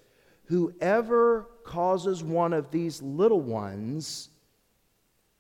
Whoever 0.47 1.47
causes 1.63 2.21
one 2.21 2.51
of 2.51 2.69
these 2.69 3.01
little 3.01 3.39
ones 3.39 4.27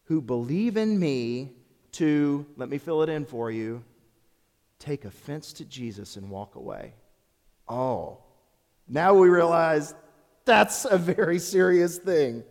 who 0.05 0.21
believe 0.21 0.77
in 0.77 0.97
me 0.97 1.51
to, 1.91 2.45
let 2.55 2.69
me 2.69 2.77
fill 2.77 3.01
it 3.03 3.09
in 3.09 3.25
for 3.25 3.51
you, 3.51 3.83
take 4.79 5.03
offense 5.03 5.51
to 5.51 5.65
Jesus 5.65 6.15
and 6.15 6.29
walk 6.29 6.55
away. 6.55 6.93
Oh, 7.67 8.19
now 8.87 9.15
we 9.15 9.27
realize 9.27 9.93
That's 10.45 10.85
a 10.85 10.97
very 10.97 11.39
serious 11.39 11.97
thing. 11.97 12.45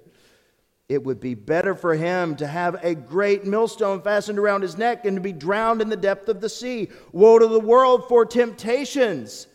It 0.88 1.04
would 1.04 1.20
be 1.20 1.34
better 1.34 1.74
for 1.74 1.94
him 1.94 2.34
to 2.36 2.46
have 2.46 2.82
a 2.82 2.94
great 2.94 3.44
millstone 3.44 4.00
fastened 4.00 4.38
around 4.38 4.62
his 4.62 4.78
neck 4.78 5.04
and 5.04 5.16
to 5.16 5.20
be 5.20 5.32
drowned 5.32 5.82
in 5.82 5.90
the 5.90 5.96
depth 5.96 6.28
of 6.28 6.40
the 6.40 6.48
sea. 6.48 6.88
Woe 7.12 7.38
to 7.38 7.46
the 7.46 7.60
world 7.60 8.08
for 8.08 8.24
temptations 8.24 9.46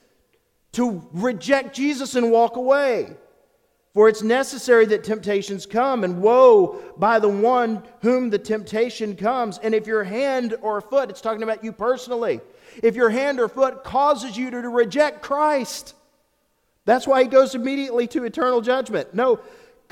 to 0.74 1.08
reject 1.12 1.76
Jesus 1.76 2.16
and 2.16 2.32
walk 2.32 2.56
away. 2.56 3.16
For 3.94 4.10
it's 4.10 4.24
necessary 4.24 4.88
that 4.88 5.04
temptations 5.04 5.68
come, 5.68 6.04
and 6.04 6.20
woe 6.20 6.82
by 6.98 7.20
the 7.20 7.30
one 7.30 7.84
whom 8.02 8.32
the 8.32 8.40
temptation 8.40 9.16
comes. 9.16 9.60
And 9.60 9.76
if 9.76 9.86
your 9.86 10.04
hand 10.04 10.56
or 10.62 10.82
foot, 10.82 11.12
it's 11.12 11.22
talking 11.22 11.44
about 11.44 11.64
you 11.64 11.72
personally, 11.72 12.42
if 12.82 12.96
your 12.96 13.12
hand 13.12 13.40
or 13.40 13.48
foot 13.48 13.84
causes 13.84 14.36
you 14.36 14.50
to 14.50 14.58
reject 14.68 15.22
Christ, 15.22 15.94
that's 16.86 17.06
why 17.06 17.22
he 17.22 17.30
goes 17.30 17.54
immediately 17.54 18.08
to 18.08 18.24
eternal 18.24 18.62
judgment. 18.62 19.14
No, 19.14 19.40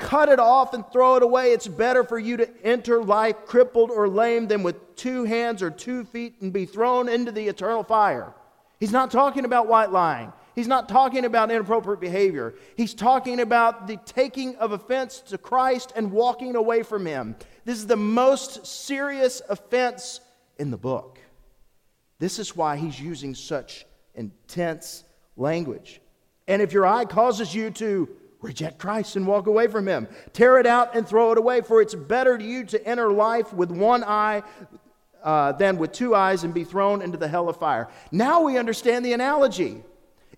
cut 0.02 0.28
it 0.28 0.40
off 0.40 0.74
and 0.74 0.84
throw 0.92 1.16
it 1.16 1.22
away. 1.22 1.52
It's 1.52 1.68
better 1.68 2.02
for 2.02 2.18
you 2.18 2.36
to 2.36 2.48
enter 2.64 3.02
life 3.02 3.46
crippled 3.46 3.90
or 3.90 4.08
lame 4.08 4.48
than 4.48 4.62
with 4.62 4.96
two 4.96 5.24
hands 5.24 5.62
or 5.62 5.70
two 5.70 6.04
feet 6.04 6.34
and 6.40 6.52
be 6.52 6.66
thrown 6.66 7.08
into 7.08 7.30
the 7.32 7.46
eternal 7.48 7.84
fire. 7.84 8.34
He's 8.80 8.92
not 8.92 9.10
talking 9.10 9.44
about 9.44 9.68
white 9.68 9.92
lying. 9.92 10.32
He's 10.54 10.68
not 10.68 10.88
talking 10.88 11.24
about 11.24 11.50
inappropriate 11.50 12.00
behavior. 12.00 12.54
He's 12.76 12.92
talking 12.92 13.40
about 13.40 13.86
the 13.86 13.96
taking 14.04 14.56
of 14.56 14.72
offense 14.72 15.20
to 15.28 15.38
Christ 15.38 15.92
and 15.96 16.12
walking 16.12 16.56
away 16.56 16.82
from 16.82 17.06
Him. 17.06 17.36
This 17.64 17.78
is 17.78 17.86
the 17.86 17.96
most 17.96 18.66
serious 18.66 19.40
offense 19.48 20.20
in 20.58 20.70
the 20.70 20.76
book. 20.76 21.20
This 22.18 22.38
is 22.38 22.54
why 22.54 22.76
he's 22.76 23.00
using 23.00 23.34
such 23.34 23.86
intense 24.14 25.04
language. 25.36 26.00
And 26.46 26.60
if 26.60 26.72
your 26.72 26.86
eye 26.86 27.04
causes 27.04 27.54
you 27.54 27.70
to 27.70 28.08
reject 28.42 28.78
Christ 28.78 29.16
and 29.16 29.26
walk 29.26 29.46
away 29.46 29.68
from 29.68 29.86
Him, 29.86 30.08
tear 30.32 30.58
it 30.58 30.66
out 30.66 30.94
and 30.94 31.08
throw 31.08 31.32
it 31.32 31.38
away, 31.38 31.62
for 31.62 31.80
it's 31.80 31.94
better 31.94 32.36
to 32.36 32.44
you 32.44 32.64
to 32.66 32.86
enter 32.86 33.10
life 33.10 33.52
with 33.54 33.70
one 33.70 34.04
eye 34.04 34.42
uh, 35.22 35.52
than 35.52 35.78
with 35.78 35.92
two 35.92 36.14
eyes 36.14 36.44
and 36.44 36.52
be 36.52 36.64
thrown 36.64 37.00
into 37.00 37.16
the 37.16 37.28
hell 37.28 37.48
of 37.48 37.56
fire. 37.56 37.88
Now 38.10 38.42
we 38.42 38.58
understand 38.58 39.04
the 39.04 39.12
analogy. 39.12 39.82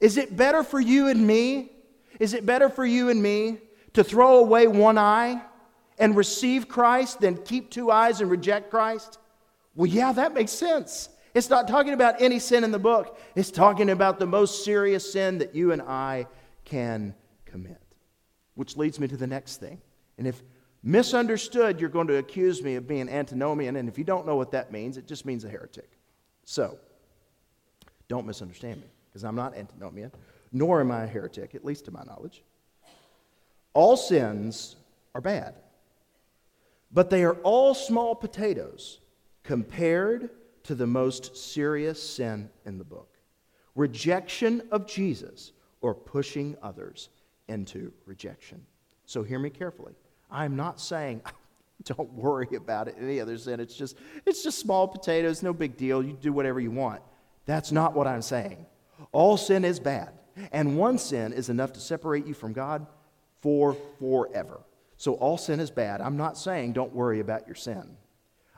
Is 0.01 0.17
it 0.17 0.37
better 0.37 0.63
for 0.63 0.79
you 0.79 1.09
and 1.09 1.27
me? 1.27 1.73
Is 2.21 2.35
it 2.35 2.47
better 2.47 2.69
for 2.69 2.85
you 2.85 3.09
and 3.09 3.23
me 3.23 3.59
to 3.95 4.05
throw 4.05 4.39
away 4.39 4.67
one 4.67 4.99
eye 4.99 5.43
and 5.99 6.17
receive 6.17 6.69
Christ 6.69 7.21
than 7.21 7.37
keep 7.39 7.71
two 7.71 7.91
eyes 7.91 8.21
and 8.21 8.31
reject 8.31 8.71
Christ? 8.71 9.19
Well, 9.75 9.87
yeah, 9.87 10.13
that 10.13 10.35
makes 10.35 10.53
sense. 10.53 11.09
It's 11.35 11.51
not 11.51 11.67
talking 11.67 11.95
about 11.95 12.21
any 12.21 12.39
sin 12.39 12.63
in 12.63 12.71
the 12.71 12.79
book, 12.79 13.19
it's 13.35 13.51
talking 13.51 13.91
about 13.91 14.19
the 14.21 14.27
most 14.27 14.65
serious 14.65 15.13
sin 15.13 15.39
that 15.39 15.55
you 15.55 15.73
and 15.73 15.83
I 15.83 16.27
can 16.65 17.15
commit. 17.45 17.84
Which 18.55 18.77
leads 18.77 19.01
me 19.01 19.09
to 19.09 19.17
the 19.17 19.27
next 19.27 19.59
thing. 19.59 19.81
And 20.19 20.27
if 20.27 20.43
misunderstood, 20.83 21.81
you're 21.81 21.91
going 21.91 22.07
to 22.09 22.17
accuse 22.17 22.63
me 22.63 22.77
of 22.77 22.87
being 22.87 23.09
antinomian. 23.09 23.77
And 23.77 23.89
if 23.89 23.99
you 23.99 24.05
don't 24.05 24.27
know 24.27 24.37
what 24.37 24.53
that 24.53 24.71
means, 24.71 24.97
it 24.97 25.07
just 25.07 25.25
means 25.25 25.45
a 25.45 25.49
heretic. 25.49 25.91
So, 26.45 26.79
don't 28.09 28.27
misunderstand 28.27 28.81
me 28.81 28.87
because 29.09 29.25
I'm 29.25 29.35
not 29.35 29.57
antinomian, 29.57 30.13
nor 30.53 30.81
am 30.81 30.91
I 30.91 31.05
a 31.05 31.07
heretic, 31.07 31.55
at 31.55 31.65
least 31.65 31.87
to 31.87 31.91
my 31.91 32.03
knowledge. 32.05 32.43
All 33.73 33.97
sins 33.97 34.77
are 35.15 35.21
bad, 35.21 35.55
but 36.93 37.11
they 37.11 37.25
are 37.25 37.35
all 37.43 37.75
small 37.75 38.15
potatoes 38.15 39.01
compared 39.43 40.31
to 40.65 40.75
the 40.75 40.87
most 40.87 41.37
serious 41.37 42.03
sin 42.03 42.51
in 42.65 42.79
the 42.79 42.85
book 42.85 43.09
rejection 43.75 44.63
of 44.71 44.87
Jesus 44.87 45.53
or 45.81 45.95
pushing 45.95 46.57
others 46.63 47.09
into 47.49 47.93
rejection. 48.07 48.65
So 49.07 49.23
hear 49.23 49.39
me 49.39 49.51
carefully. 49.51 49.95
I'm 50.31 50.57
not 50.57 50.81
saying 50.81 51.23
don't 51.85 52.13
worry 52.13 52.49
about 52.57 52.89
it, 52.89 52.97
any 53.01 53.21
other 53.21 53.37
sin. 53.39 53.61
It's 53.61 53.77
just 53.77 53.97
it's 54.27 54.43
just 54.43 54.59
small 54.59 54.89
potatoes, 54.89 55.43
no 55.43 55.53
big 55.53 55.77
deal. 55.77 56.03
You 56.03 56.13
do 56.13 56.33
whatever 56.33 56.61
you 56.61 56.71
want. 56.71 57.03
That's 57.47 57.73
not 57.73 57.95
what 57.95 58.07
I'm 58.07 58.23
saying. 58.23 58.67
All 59.13 59.37
sin 59.37 59.65
is 59.65 59.79
bad, 59.79 60.13
and 60.53 60.79
one 60.79 60.99
sin 60.99 61.33
is 61.33 61.49
enough 61.49 61.73
to 61.75 61.81
separate 61.81 62.27
you 62.27 62.35
from 62.35 62.53
God 62.53 62.87
for 63.41 63.77
forever. 63.99 64.61
So 64.97 65.15
all 65.15 65.37
sin 65.37 65.61
is 65.61 65.71
bad. 65.71 66.01
I'm 66.01 66.17
not 66.17 66.39
saying 66.39 66.73
don't 66.73 66.95
worry 66.95 67.21
about 67.21 67.47
your 67.47 67.57
sin. 67.57 67.97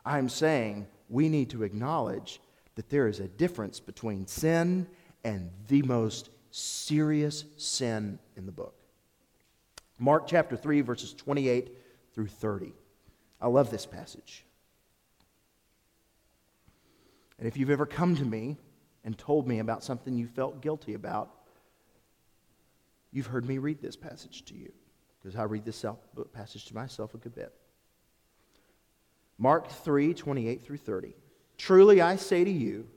I'm 0.05 0.29
saying 0.29 0.87
we 1.09 1.29
need 1.29 1.51
to 1.51 1.65
acknowledge 1.65 2.41
that 2.77 2.89
there 2.89 3.09
is 3.09 3.21
a 3.21 3.29
difference 3.29 3.81
between 3.81 4.27
sin 4.27 4.87
and 5.25 5.51
the 5.67 5.83
most 5.83 6.31
serious 6.57 7.45
sin 7.59 8.19
in 8.35 8.47
the 8.47 8.53
book. 8.53 8.75
Mark 9.99 10.27
chapter 10.27 10.57
3, 10.57 10.81
verses 10.81 11.13
28 11.13 11.71
through 12.15 12.29
30. 12.29 12.73
I 13.43 13.49
love 13.49 13.71
this 13.71 13.85
passage. 13.85 14.45
And 17.39 17.47
if 17.47 17.59
you've 17.59 17.71
ever 17.71 17.85
come 17.85 18.17
to 18.17 18.25
me 18.25 18.57
and 19.05 19.19
told 19.19 19.47
me 19.47 19.59
about 19.59 19.85
something 19.85 20.17
you 20.17 20.27
felt 20.27 20.63
guilty 20.63 20.95
about, 20.95 21.31
you've 23.13 23.27
heard 23.27 23.47
me 23.47 23.59
read 23.59 23.83
this 23.83 23.97
passage 23.97 24.47
to 24.47 24.55
you 24.55 24.73
because 25.21 25.39
I 25.39 25.43
read 25.43 25.67
this 25.67 25.85
passage 26.33 26.65
to 26.67 26.75
myself 26.75 27.13
a 27.13 27.19
good 27.19 27.35
bit. 27.35 27.53
Mark 29.37 29.69
3 29.69 30.15
28 30.15 30.65
through 30.65 30.79
30. 30.79 31.15
Truly 31.59 32.01
I 32.01 32.17
say 32.17 32.45
to 32.45 32.51
you, 32.51 32.89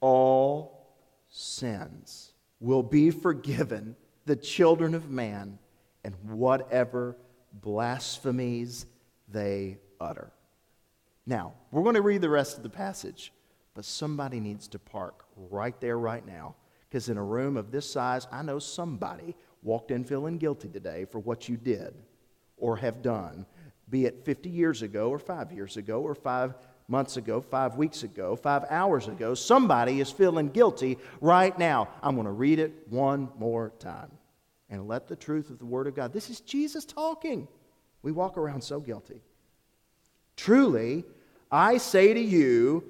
all 0.00 0.94
sins 1.30 2.31
will 2.62 2.82
be 2.82 3.10
forgiven 3.10 3.96
the 4.24 4.36
children 4.36 4.94
of 4.94 5.10
man 5.10 5.58
and 6.04 6.14
whatever 6.24 7.16
blasphemies 7.52 8.86
they 9.28 9.78
utter. 10.00 10.32
Now, 11.26 11.54
we're 11.70 11.82
going 11.82 11.96
to 11.96 12.02
read 12.02 12.22
the 12.22 12.30
rest 12.30 12.56
of 12.56 12.62
the 12.62 12.70
passage. 12.70 13.32
But 13.74 13.84
somebody 13.84 14.38
needs 14.38 14.68
to 14.68 14.78
park 14.78 15.24
right 15.36 15.78
there, 15.80 15.98
right 15.98 16.26
now. 16.26 16.56
Because 16.88 17.08
in 17.08 17.16
a 17.16 17.24
room 17.24 17.56
of 17.56 17.70
this 17.70 17.90
size, 17.90 18.26
I 18.30 18.42
know 18.42 18.58
somebody 18.58 19.34
walked 19.62 19.90
in 19.90 20.04
feeling 20.04 20.36
guilty 20.36 20.68
today 20.68 21.06
for 21.10 21.20
what 21.20 21.48
you 21.48 21.56
did 21.56 21.94
or 22.58 22.76
have 22.76 23.02
done, 23.02 23.46
be 23.88 24.04
it 24.04 24.24
50 24.24 24.50
years 24.50 24.82
ago, 24.82 25.08
or 25.08 25.18
five 25.18 25.52
years 25.52 25.76
ago, 25.76 26.02
or 26.02 26.14
five 26.14 26.54
months 26.88 27.16
ago, 27.16 27.40
five 27.40 27.76
weeks 27.76 28.02
ago, 28.02 28.36
five 28.36 28.64
hours 28.70 29.08
ago. 29.08 29.34
Somebody 29.34 30.00
is 30.00 30.10
feeling 30.10 30.48
guilty 30.48 30.98
right 31.20 31.56
now. 31.58 31.88
I'm 32.02 32.14
going 32.14 32.26
to 32.26 32.32
read 32.32 32.58
it 32.58 32.86
one 32.88 33.28
more 33.38 33.72
time 33.78 34.10
and 34.70 34.88
let 34.88 35.08
the 35.08 35.16
truth 35.16 35.50
of 35.50 35.58
the 35.58 35.66
Word 35.66 35.86
of 35.86 35.94
God. 35.94 36.12
This 36.12 36.30
is 36.30 36.40
Jesus 36.40 36.84
talking. 36.84 37.46
We 38.02 38.12
walk 38.12 38.36
around 38.36 38.62
so 38.62 38.80
guilty. 38.80 39.20
Truly, 40.36 41.04
I 41.50 41.78
say 41.78 42.14
to 42.14 42.20
you, 42.20 42.84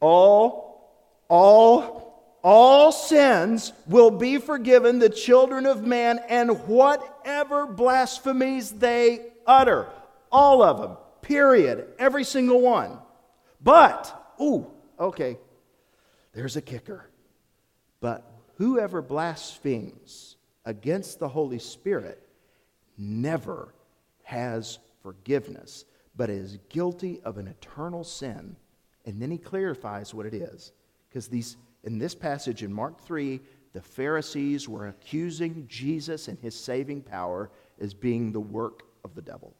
all, 0.00 1.22
all, 1.28 2.38
all 2.42 2.90
sins 2.90 3.72
will 3.86 4.10
be 4.10 4.38
forgiven 4.38 4.98
the 4.98 5.10
children 5.10 5.66
of 5.66 5.86
man 5.86 6.20
and 6.28 6.66
whatever 6.66 7.66
blasphemies 7.66 8.72
they 8.72 9.26
utter. 9.46 9.86
All 10.32 10.62
of 10.62 10.80
them, 10.80 10.96
period. 11.22 11.88
Every 11.98 12.24
single 12.24 12.60
one. 12.60 12.98
But, 13.60 14.34
ooh, 14.40 14.70
okay, 14.98 15.38
there's 16.32 16.56
a 16.56 16.62
kicker. 16.62 17.08
But 18.00 18.30
whoever 18.56 19.02
blasphemes 19.02 20.36
against 20.64 21.18
the 21.18 21.28
Holy 21.28 21.58
Spirit 21.58 22.22
never 22.98 23.74
has 24.22 24.78
forgiveness, 25.02 25.84
but 26.16 26.30
is 26.30 26.58
guilty 26.68 27.20
of 27.24 27.38
an 27.38 27.48
eternal 27.48 28.04
sin 28.04 28.56
and 29.06 29.22
then 29.22 29.30
he 29.30 29.38
clarifies 29.38 30.12
what 30.12 30.26
it 30.26 30.34
is. 30.34 30.72
Because 31.08 31.28
these 31.28 31.56
in 31.84 31.98
this 31.98 32.16
passage 32.16 32.64
in 32.64 32.72
Mark 32.72 33.00
3, 33.00 33.40
the 33.72 33.80
Pharisees 33.80 34.68
were 34.68 34.88
accusing 34.88 35.66
Jesus 35.68 36.26
and 36.26 36.36
his 36.40 36.58
saving 36.58 37.02
power 37.02 37.48
as 37.80 37.94
being 37.94 38.32
the 38.32 38.40
work 38.40 38.82
of 39.04 39.14
the 39.14 39.22
devil. 39.22 39.54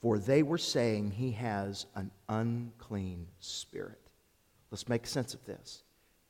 For 0.00 0.18
they 0.18 0.42
were 0.42 0.58
saying 0.58 1.10
he 1.10 1.32
has 1.32 1.86
an 1.94 2.10
unclean 2.28 3.26
spirit. 3.40 4.00
Let's 4.70 4.88
make 4.88 5.06
sense 5.06 5.34
of 5.34 5.44
this. 5.44 5.82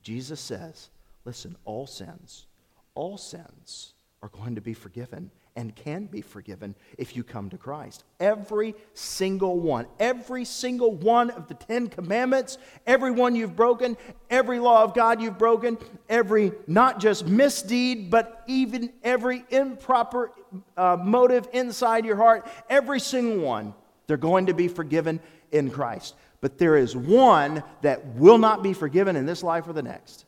Jesus 0.02 0.40
says, 0.40 0.90
listen, 1.24 1.56
all 1.64 1.86
sins, 1.86 2.46
all 2.94 3.18
sins 3.18 3.94
are 4.22 4.30
going 4.30 4.54
to 4.54 4.60
be 4.60 4.74
forgiven 4.74 5.30
and 5.58 5.74
can 5.74 6.04
be 6.04 6.20
forgiven 6.20 6.72
if 6.98 7.16
you 7.16 7.24
come 7.24 7.50
to 7.50 7.58
Christ. 7.58 8.04
Every 8.20 8.76
single 8.94 9.58
one, 9.58 9.86
every 9.98 10.44
single 10.44 10.92
one 10.92 11.30
of 11.30 11.48
the 11.48 11.54
Ten 11.54 11.88
Commandments, 11.88 12.58
every 12.86 13.10
one 13.10 13.34
you've 13.34 13.56
broken, 13.56 13.96
every 14.30 14.60
law 14.60 14.84
of 14.84 14.94
God 14.94 15.20
you've 15.20 15.36
broken, 15.36 15.76
every 16.08 16.52
not 16.68 17.00
just 17.00 17.26
misdeed, 17.26 18.08
but 18.08 18.44
even 18.46 18.92
every 19.02 19.44
improper 19.50 20.30
uh, 20.76 20.96
motive 20.96 21.48
inside 21.52 22.04
your 22.04 22.14
heart, 22.14 22.48
every 22.70 23.00
single 23.00 23.44
one, 23.44 23.74
they're 24.06 24.16
going 24.16 24.46
to 24.46 24.54
be 24.54 24.68
forgiven 24.68 25.18
in 25.50 25.72
Christ. 25.72 26.14
But 26.40 26.58
there 26.58 26.76
is 26.76 26.94
one 26.94 27.64
that 27.82 28.06
will 28.14 28.38
not 28.38 28.62
be 28.62 28.74
forgiven 28.74 29.16
in 29.16 29.26
this 29.26 29.42
life 29.42 29.66
or 29.66 29.72
the 29.72 29.82
next, 29.82 30.24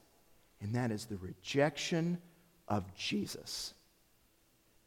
and 0.60 0.74
that 0.74 0.90
is 0.90 1.04
the 1.04 1.18
rejection 1.18 2.18
of 2.66 2.92
Jesus. 2.96 3.74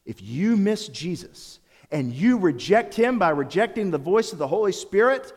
If 0.06 0.22
you 0.22 0.58
miss 0.58 0.88
Jesus 0.88 1.60
and 1.92 2.14
you 2.14 2.38
reject 2.38 2.94
him 2.94 3.20
by 3.20 3.30
rejecting 3.30 3.92
the 3.92 3.98
voice 3.98 4.34
of 4.34 4.40
the 4.40 4.48
Holy 4.48 4.72
Spirit, 4.72 5.32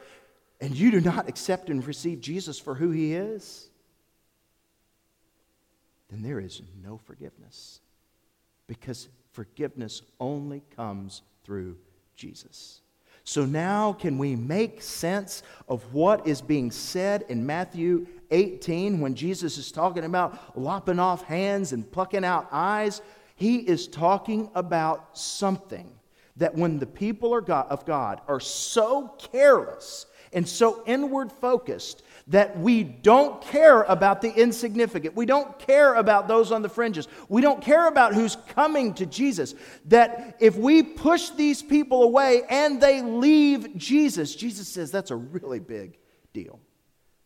and 0.60 0.74
you 0.74 0.90
do 0.90 1.00
not 1.00 1.28
accept 1.28 1.68
and 1.68 1.86
receive 1.86 2.20
Jesus 2.20 2.58
for 2.58 2.74
who 2.74 2.90
he 2.90 3.12
is, 3.12 3.68
then 6.08 6.22
there 6.22 6.40
is 6.40 6.62
no 6.82 6.98
forgiveness. 6.98 7.80
Because 8.66 9.08
forgiveness 9.32 10.02
only 10.18 10.62
comes 10.74 11.22
through 11.44 11.76
Jesus. 12.16 12.80
So 13.24 13.44
now, 13.44 13.92
can 13.92 14.18
we 14.18 14.36
make 14.36 14.80
sense 14.80 15.42
of 15.68 15.92
what 15.92 16.26
is 16.26 16.40
being 16.40 16.70
said 16.70 17.24
in 17.28 17.44
Matthew 17.44 18.06
18 18.30 19.00
when 19.00 19.16
Jesus 19.16 19.58
is 19.58 19.72
talking 19.72 20.04
about 20.04 20.56
lopping 20.56 21.00
off 21.00 21.24
hands 21.24 21.72
and 21.72 21.90
plucking 21.90 22.24
out 22.24 22.48
eyes? 22.52 23.02
He 23.36 23.58
is 23.58 23.86
talking 23.86 24.50
about 24.54 25.16
something 25.16 25.92
that 26.36 26.54
when 26.54 26.78
the 26.78 26.86
people 26.86 27.34
of 27.36 27.86
God 27.86 28.20
are 28.26 28.40
so 28.40 29.08
careless 29.18 30.06
and 30.32 30.46
so 30.46 30.82
inward 30.86 31.32
focused 31.32 32.02
that 32.26 32.58
we 32.58 32.82
don't 32.82 33.40
care 33.42 33.82
about 33.82 34.20
the 34.20 34.32
insignificant. 34.32 35.14
We 35.14 35.26
don't 35.26 35.58
care 35.58 35.94
about 35.94 36.28
those 36.28 36.50
on 36.50 36.62
the 36.62 36.68
fringes. 36.68 37.08
We 37.28 37.40
don't 37.40 37.62
care 37.62 37.86
about 37.86 38.14
who's 38.14 38.36
coming 38.48 38.94
to 38.94 39.06
Jesus. 39.06 39.54
That 39.86 40.36
if 40.40 40.56
we 40.56 40.82
push 40.82 41.30
these 41.30 41.62
people 41.62 42.02
away 42.02 42.42
and 42.50 42.80
they 42.80 43.00
leave 43.00 43.76
Jesus, 43.76 44.34
Jesus 44.34 44.68
says 44.68 44.90
that's 44.90 45.12
a 45.12 45.16
really 45.16 45.60
big 45.60 45.98
deal. 46.32 46.58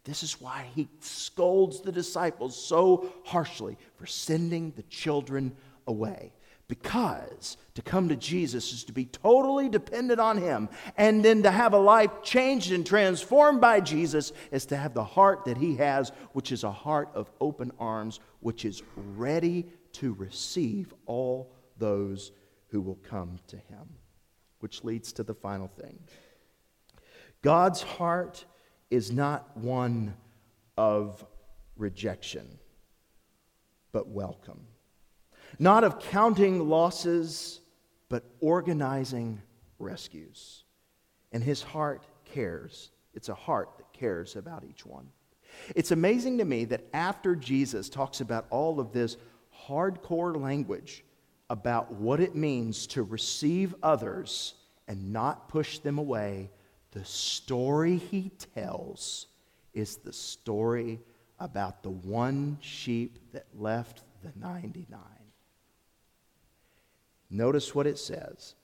This 0.05 0.23
is 0.23 0.41
why 0.41 0.67
he 0.75 0.89
scolds 1.01 1.81
the 1.81 1.93
disciples 1.93 2.63
so 2.63 3.13
harshly 3.25 3.77
for 3.97 4.07
sending 4.07 4.73
the 4.77 4.83
children 4.85 5.57
away. 5.87 6.33
Because 6.71 7.57
to 7.75 7.83
come 7.83 8.11
to 8.11 8.17
Jesus 8.17 8.73
is 8.73 8.85
to 8.85 8.93
be 8.93 9.05
totally 9.05 9.69
dependent 9.69 10.21
on 10.21 10.39
Him, 10.39 10.69
and 10.97 11.25
then 11.25 11.43
to 11.43 11.51
have 11.51 11.73
a 11.73 11.79
life 11.79 12.23
changed 12.23 12.71
and 12.71 12.87
transformed 12.87 13.61
by 13.61 13.81
Jesus 13.81 14.33
is 14.53 14.67
to 14.67 14.77
have 14.77 14.95
the 14.95 15.03
heart 15.03 15.47
that 15.47 15.57
He 15.57 15.75
has, 15.77 16.13
which 16.33 16.53
is 16.53 16.63
a 16.63 16.71
heart 16.71 17.11
of 17.13 17.29
open 17.41 17.73
arms, 17.81 18.21
which 18.39 18.65
is 18.65 18.85
ready 18.95 19.67
to 19.95 20.13
receive 20.15 20.95
all 21.07 21.53
those 21.77 22.31
who 22.69 22.81
will 22.81 23.01
come 23.03 23.41
to 23.49 23.57
Him. 23.57 23.97
Which 24.61 24.85
leads 24.85 25.13
to 25.15 25.25
the 25.25 25.35
final 25.35 25.67
thing 25.67 25.99
God's 27.43 27.83
heart 27.83 28.45
is 28.91 29.11
not 29.11 29.57
one 29.57 30.15
of 30.77 31.27
rejection, 31.77 32.61
but 33.91 34.07
welcome 34.07 34.69
not 35.61 35.85
of 35.85 36.01
counting 36.01 36.69
losses, 36.69 37.61
but 38.09 38.25
organizing 38.41 39.41
rescues. 39.79 40.65
And 41.33 41.45
his 41.45 41.63
heart 41.63 42.07
cares. 42.25 42.91
It's 43.13 43.29
a 43.29 43.35
heart 43.35 43.69
that 43.77 43.93
cares 43.93 44.37
about 44.37 44.65
each 44.65 44.87
one. 44.87 45.09
It's 45.77 45.91
amazing 45.91 46.39
to 46.39 46.47
me 46.47 46.65
that 46.67 46.87
after 46.95 47.37
Jesus 47.37 47.91
talks 47.91 48.23
about 48.23 48.47
all 48.49 48.81
of 48.81 48.93
this 48.93 49.19
hardcore 49.69 50.41
language 50.41 51.05
about 51.51 51.93
what 51.93 52.21
it 52.21 52.35
means 52.35 52.87
to 52.87 53.03
receive 53.03 53.75
others 53.83 54.55
and 54.89 55.13
not 55.13 55.49
push 55.51 55.79
them 55.79 55.99
away, 55.99 56.51
the 56.93 57.05
story 57.05 57.99
he 57.99 58.31
tells 58.55 59.27
is 59.75 59.97
the 59.97 60.13
story 60.13 61.01
about 61.39 61.83
the 61.83 61.91
one 61.91 62.57
sheep 62.63 63.19
that 63.33 63.47
left 63.55 64.03
the 64.23 64.33
99. 64.41 65.20
Notice 67.31 67.75
what 67.75 67.87
it 67.87 67.99
says. 67.99 68.55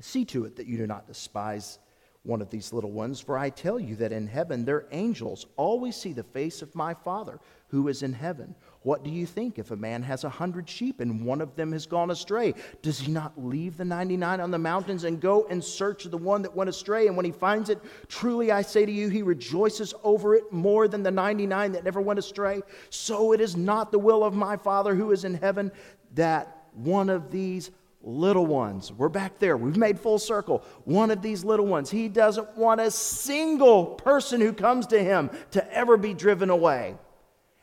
See 0.00 0.24
to 0.26 0.44
it 0.44 0.56
that 0.56 0.66
you 0.66 0.76
do 0.76 0.86
not 0.86 1.06
despise 1.06 1.78
one 2.24 2.40
of 2.40 2.50
these 2.50 2.72
little 2.72 2.90
ones, 2.90 3.20
for 3.20 3.36
I 3.36 3.50
tell 3.50 3.78
you 3.78 3.96
that 3.96 4.10
in 4.10 4.26
heaven 4.26 4.64
their 4.64 4.86
angels 4.92 5.46
always 5.56 5.94
see 5.94 6.12
the 6.12 6.24
face 6.24 6.62
of 6.62 6.74
my 6.74 6.94
Father 6.94 7.38
who 7.68 7.86
is 7.88 8.02
in 8.02 8.14
heaven. 8.14 8.54
What 8.80 9.04
do 9.04 9.10
you 9.10 9.26
think 9.26 9.58
if 9.58 9.70
a 9.70 9.76
man 9.76 10.02
has 10.02 10.24
a 10.24 10.28
hundred 10.28 10.68
sheep 10.68 11.00
and 11.00 11.24
one 11.24 11.40
of 11.40 11.54
them 11.54 11.72
has 11.72 11.86
gone 11.86 12.10
astray? 12.10 12.54
Does 12.80 12.98
he 12.98 13.12
not 13.12 13.32
leave 13.36 13.76
the 13.76 13.84
99 13.84 14.40
on 14.40 14.50
the 14.50 14.58
mountains 14.58 15.04
and 15.04 15.20
go 15.20 15.44
in 15.44 15.60
search 15.60 16.06
of 16.06 16.10
the 16.10 16.18
one 16.18 16.42
that 16.42 16.54
went 16.54 16.70
astray? 16.70 17.06
And 17.06 17.16
when 17.16 17.26
he 17.26 17.32
finds 17.32 17.68
it, 17.68 17.78
truly 18.08 18.50
I 18.50 18.62
say 18.62 18.86
to 18.86 18.92
you, 18.92 19.08
he 19.08 19.22
rejoices 19.22 19.92
over 20.02 20.34
it 20.34 20.50
more 20.50 20.88
than 20.88 21.02
the 21.02 21.10
99 21.10 21.72
that 21.72 21.84
never 21.84 22.00
went 22.00 22.18
astray. 22.18 22.62
So 22.88 23.32
it 23.32 23.40
is 23.40 23.56
not 23.56 23.92
the 23.92 23.98
will 23.98 24.24
of 24.24 24.34
my 24.34 24.56
Father 24.56 24.94
who 24.94 25.12
is 25.12 25.24
in 25.24 25.34
heaven 25.34 25.72
that 26.14 26.63
one 26.74 27.08
of 27.08 27.30
these 27.30 27.70
little 28.02 28.46
ones. 28.46 28.92
We're 28.92 29.08
back 29.08 29.38
there. 29.38 29.56
We've 29.56 29.76
made 29.76 29.98
full 29.98 30.18
circle. 30.18 30.62
One 30.84 31.10
of 31.10 31.22
these 31.22 31.44
little 31.44 31.66
ones. 31.66 31.90
He 31.90 32.08
doesn't 32.08 32.56
want 32.56 32.80
a 32.80 32.90
single 32.90 33.86
person 33.86 34.40
who 34.40 34.52
comes 34.52 34.86
to 34.88 35.02
him 35.02 35.30
to 35.52 35.74
ever 35.74 35.96
be 35.96 36.14
driven 36.14 36.50
away. 36.50 36.96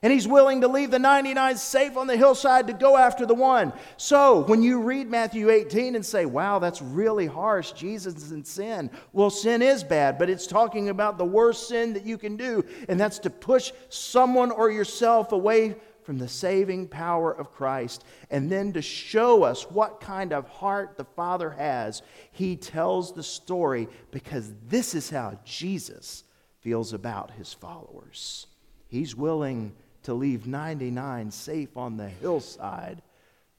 And 0.04 0.12
he's 0.12 0.28
willing 0.28 0.62
to 0.62 0.68
leave 0.68 0.90
the 0.90 0.98
99 0.98 1.58
safe 1.58 1.96
on 1.96 2.08
the 2.08 2.18
hillside 2.18 2.66
to 2.68 2.74
go 2.74 2.98
after 2.98 3.28
the 3.28 3.36
one. 3.36 3.72
So 3.98 4.40
when 4.46 4.64
you 4.64 4.82
read 4.82 5.08
Matthew 5.08 5.52
18 5.52 5.94
and 5.96 6.04
say, 6.04 6.26
wow, 6.26 6.58
that's 6.58 6.82
really 6.82 7.28
harsh, 7.28 7.74
Jesus 7.74 8.16
is 8.16 8.32
in 8.32 8.44
sin. 8.44 8.90
Well, 9.14 9.30
sin 9.30 9.62
is 9.62 9.84
bad, 9.84 10.18
but 10.18 10.28
it's 10.28 10.48
talking 10.48 10.90
about 10.90 11.20
the 11.20 11.26
worst 11.26 11.68
sin 11.68 11.94
that 11.94 12.04
you 12.04 12.18
can 12.18 12.36
do, 12.36 12.66
and 12.90 13.00
that's 13.00 13.20
to 13.20 13.30
push 13.30 13.74
someone 13.90 14.50
or 14.50 14.72
yourself 14.72 15.34
away 15.34 15.76
from 16.04 16.18
the 16.18 16.28
saving 16.28 16.88
power 16.88 17.32
of 17.32 17.52
Christ. 17.52 18.04
And 18.30 18.52
then 18.52 18.74
to 18.74 18.82
show 18.82 19.44
us 19.44 19.70
what 19.70 20.02
kind 20.02 20.34
of 20.34 20.48
heart 20.48 20.98
the 20.98 21.06
Father 21.06 21.50
has, 21.52 22.02
he 22.32 22.56
tells 22.56 23.14
the 23.14 23.24
story 23.24 23.88
because 24.12 24.52
this 24.68 24.96
is 24.96 25.10
how 25.10 25.40
Jesus 25.46 26.24
feels 26.60 26.94
about 26.94 27.32
his 27.32 27.54
followers. 27.54 28.48
He's 28.88 29.16
willing 29.16 29.74
to 30.04 30.14
leave 30.14 30.48
99 30.48 31.32
safe 31.32 31.78
on 31.78 31.98
the 31.98 32.10
hillside 32.10 33.02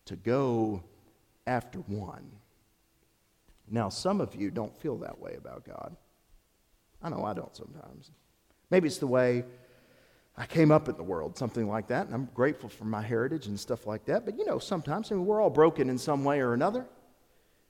to 0.06 0.16
go 0.16 0.82
after 1.46 1.78
one. 1.80 2.30
Now, 3.70 3.88
some 3.88 4.20
of 4.20 4.34
you 4.34 4.50
don't 4.50 4.76
feel 4.76 4.98
that 4.98 5.18
way 5.20 5.34
about 5.38 5.64
God. 5.64 5.96
I 7.02 7.08
know 7.08 7.24
I 7.24 7.32
don't 7.32 7.56
sometimes. 7.56 8.10
Maybe 8.70 8.86
it's 8.86 8.98
the 8.98 9.06
way 9.06 9.44
I 10.36 10.46
came 10.46 10.70
up 10.70 10.88
in 10.88 10.96
the 10.96 11.02
world, 11.02 11.36
something 11.36 11.68
like 11.68 11.88
that, 11.88 12.06
and 12.06 12.14
I'm 12.14 12.28
grateful 12.34 12.68
for 12.68 12.84
my 12.84 13.02
heritage 13.02 13.46
and 13.46 13.60
stuff 13.60 13.86
like 13.86 14.06
that. 14.06 14.24
But 14.24 14.38
you 14.38 14.46
know, 14.46 14.58
sometimes 14.58 15.12
I 15.12 15.14
mean, 15.14 15.26
we're 15.26 15.42
all 15.42 15.50
broken 15.50 15.90
in 15.90 15.98
some 15.98 16.24
way 16.24 16.40
or 16.40 16.54
another, 16.54 16.86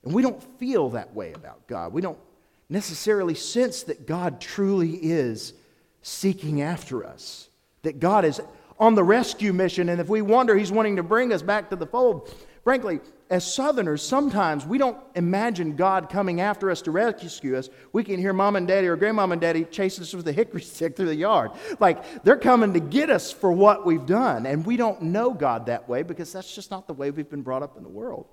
and 0.05 0.15
we 0.15 0.23
don't 0.23 0.43
feel 0.59 0.91
that 0.91 1.13
way 1.15 1.33
about 1.33 1.67
God. 1.67 1.93
We 1.93 2.01
don't 2.01 2.19
necessarily 2.69 3.35
sense 3.35 3.83
that 3.85 4.07
God 4.07 4.41
truly 4.41 4.95
is 4.95 5.55
seeking 6.03 6.63
after 6.63 7.05
us, 7.05 7.49
that 7.83 7.99
God 7.99 8.25
is 8.25 8.41
on 8.79 8.95
the 8.95 9.05
rescue 9.05 9.53
mission, 9.53 9.89
and 9.89 10.01
if 10.01 10.09
we 10.09 10.23
wonder, 10.23 10.57
He's 10.57 10.73
wanting 10.73 10.97
to 10.97 11.03
bring 11.03 11.33
us 11.33 11.43
back 11.43 11.71
to 11.71 11.77
the 11.77 11.87
fold. 11.87 12.33
Frankly, 12.65 13.01
as 13.33 13.51
Southerners, 13.51 14.03
sometimes 14.03 14.67
we 14.67 14.77
don't 14.77 14.99
imagine 15.15 15.75
God 15.75 16.11
coming 16.11 16.43
after 16.43 16.71
us 16.71 16.83
to 16.83 16.91
rescue 16.91 17.57
us. 17.57 17.71
We 17.95 18.05
can 18.05 18.19
hear 18.21 18.35
mom 18.35 18.57
and 18.57 18.69
daddy 18.69 18.87
or 18.87 18.97
grandmom 18.99 19.33
and 19.33 19.41
daddy 19.41 19.65
chasing 19.65 20.03
us 20.03 20.13
with 20.13 20.29
a 20.29 20.33
hickory 20.35 20.61
stick 20.61 20.95
through 20.95 21.07
the 21.07 21.17
yard. 21.17 21.53
Like 21.81 22.25
they're 22.25 22.37
coming 22.37 22.75
to 22.75 22.81
get 22.81 23.09
us 23.09 23.33
for 23.33 23.51
what 23.51 23.87
we've 23.87 24.05
done. 24.05 24.45
And 24.45 24.67
we 24.67 24.77
don't 24.77 25.01
know 25.01 25.33
God 25.33 25.65
that 25.67 25.89
way 25.89 26.03
because 26.03 26.31
that's 26.31 26.55
just 26.55 26.71
not 26.71 26.87
the 26.87 26.93
way 26.93 27.11
we've 27.11 27.31
been 27.31 27.41
brought 27.41 27.63
up 27.63 27.79
in 27.79 27.83
the 27.83 27.89
world. 27.89 28.27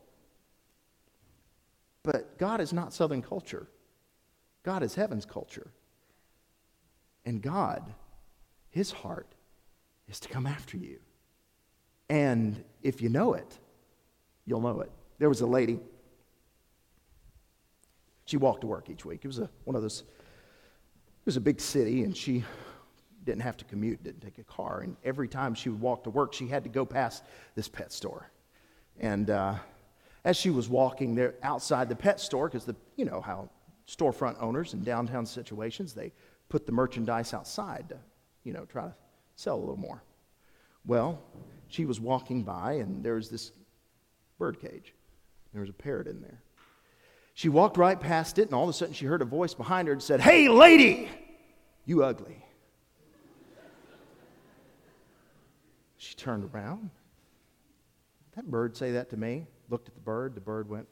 But 2.04 2.38
God 2.38 2.60
is 2.60 2.74
not 2.74 2.92
Southern 2.92 3.22
culture, 3.22 3.70
God 4.64 4.84
is 4.84 4.96
heaven's 4.96 5.26
culture. 5.26 5.72
And 7.24 7.42
God, 7.42 7.94
His 8.70 8.92
heart, 8.92 9.34
is 10.10 10.20
to 10.20 10.28
come 10.28 10.46
after 10.46 10.76
you. 10.76 11.00
And 12.10 12.66
if 12.82 13.02
you 13.02 13.08
know 13.08 13.34
it, 13.34 13.60
You'll 14.50 14.62
know 14.62 14.82
it. 14.82 14.90
There 15.20 15.30
was 15.30 15.42
a 15.42 15.46
lady. 15.46 15.80
She 18.26 18.36
walked 18.36 18.62
to 18.62 18.68
work 18.68 18.90
each 18.90 19.06
week. 19.06 19.20
It 19.24 19.28
was 19.28 19.38
a, 19.38 19.48
one 19.66 19.76
of 19.76 19.84
those, 19.84 20.00
it 20.02 21.26
was 21.26 21.38
a 21.38 21.42
big 21.42 21.62
city, 21.62 22.04
and 22.04 22.18
she 22.18 22.44
didn't 23.26 23.44
have 23.44 23.58
to 23.58 23.66
commute, 23.66 24.04
didn't 24.04 24.22
take 24.22 24.40
a 24.40 24.44
car. 24.44 24.80
And 24.80 24.98
every 25.06 25.28
time 25.28 25.54
she 25.54 25.70
would 25.70 25.80
walk 25.80 26.04
to 26.06 26.10
work, 26.10 26.34
she 26.34 26.48
had 26.48 26.64
to 26.64 26.70
go 26.70 26.84
past 26.84 27.24
this 27.54 27.68
pet 27.68 27.94
store. 27.94 28.32
And 29.00 29.30
uh, 29.30 29.54
as 30.26 30.36
she 30.36 30.50
was 30.50 30.68
walking 30.68 31.14
there 31.14 31.36
outside 31.44 31.88
the 31.88 31.96
pet 31.96 32.20
store, 32.20 32.48
because 32.48 32.66
the 32.66 32.76
you 32.96 33.06
know 33.06 33.22
how 33.22 33.50
storefront 33.88 34.42
owners 34.42 34.74
in 34.74 34.84
downtown 34.84 35.28
situations 35.28 35.94
they 35.94 36.12
put 36.50 36.66
the 36.66 36.72
merchandise 36.72 37.36
outside 37.36 37.86
to 37.90 37.98
you 38.44 38.54
know 38.54 38.66
try 38.66 38.86
to 38.86 38.96
sell 39.36 39.58
a 39.58 39.60
little 39.60 39.78
more. 39.78 40.02
Well, 40.88 41.22
she 41.68 41.86
was 41.86 42.00
walking 42.00 42.42
by, 42.42 42.74
and 42.74 43.04
there 43.04 43.14
was 43.14 43.30
this 43.30 43.52
birdcage. 44.40 44.96
There 45.54 45.62
was 45.62 45.70
a 45.70 45.74
parrot 45.74 46.08
in 46.08 46.22
there. 46.22 46.42
She 47.36 47.50
walked 47.50 47.78
right 47.78 48.00
past 48.00 48.40
it, 48.40 48.48
and 48.48 48.54
all 48.54 48.64
of 48.64 48.70
a 48.70 48.74
sudden 48.74 48.94
she 48.94 49.06
heard 49.06 49.22
a 49.22 49.26
voice 49.26 49.54
behind 49.54 49.88
her 49.88 49.94
and 49.94 50.02
said, 50.02 50.20
Hey, 50.20 50.50
lady, 50.50 51.10
you 51.86 52.04
ugly. 52.04 52.44
She 55.98 56.16
turned 56.16 56.50
around. 56.54 56.90
That 58.36 58.50
bird 58.50 58.76
say 58.76 58.92
that 58.94 59.10
to 59.12 59.18
me? 59.18 59.46
looked 59.70 59.88
at 59.88 59.94
the 59.94 60.02
bird. 60.02 60.36
The 60.36 60.42
bird 60.42 60.70
went. 60.70 60.88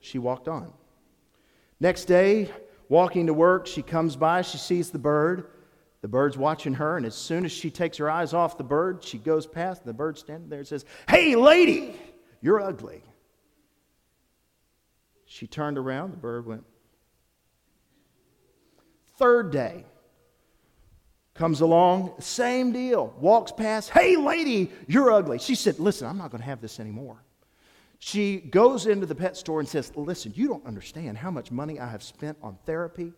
She 0.00 0.18
walked 0.18 0.48
on. 0.48 0.72
Next 1.80 2.04
day, 2.04 2.50
walking 2.88 3.26
to 3.26 3.34
work, 3.34 3.66
she 3.66 3.82
comes 3.82 4.16
by, 4.16 4.42
she 4.42 4.58
sees 4.58 4.90
the 4.90 4.98
bird. 4.98 5.46
The 6.02 6.08
bird's 6.08 6.38
watching 6.38 6.74
her, 6.74 6.96
and 6.96 7.04
as 7.04 7.14
soon 7.14 7.44
as 7.44 7.52
she 7.52 7.70
takes 7.70 7.98
her 7.98 8.10
eyes 8.10 8.32
off 8.32 8.56
the 8.56 8.64
bird, 8.64 9.04
she 9.04 9.18
goes 9.18 9.46
past. 9.46 9.82
and 9.82 9.88
The 9.88 9.94
bird's 9.94 10.20
standing 10.20 10.48
there 10.48 10.60
and 10.60 10.68
says, 10.68 10.84
Hey, 11.08 11.36
lady, 11.36 11.94
you're 12.40 12.60
ugly. 12.60 13.02
She 15.26 15.46
turned 15.46 15.76
around, 15.76 16.12
the 16.12 16.16
bird 16.16 16.46
went. 16.46 16.64
Third 19.18 19.52
day, 19.52 19.84
comes 21.34 21.60
along, 21.60 22.14
same 22.20 22.72
deal, 22.72 23.14
walks 23.20 23.52
past, 23.52 23.90
Hey, 23.90 24.16
lady, 24.16 24.72
you're 24.88 25.12
ugly. 25.12 25.38
She 25.38 25.54
said, 25.54 25.78
Listen, 25.78 26.06
I'm 26.06 26.16
not 26.16 26.30
going 26.30 26.40
to 26.40 26.46
have 26.46 26.62
this 26.62 26.80
anymore. 26.80 27.22
She 27.98 28.38
goes 28.38 28.86
into 28.86 29.04
the 29.04 29.14
pet 29.14 29.36
store 29.36 29.60
and 29.60 29.68
says, 29.68 29.94
Listen, 29.94 30.32
you 30.34 30.48
don't 30.48 30.64
understand 30.64 31.18
how 31.18 31.30
much 31.30 31.50
money 31.50 31.78
I 31.78 31.88
have 31.88 32.02
spent 32.02 32.38
on 32.42 32.56
therapy 32.64 33.12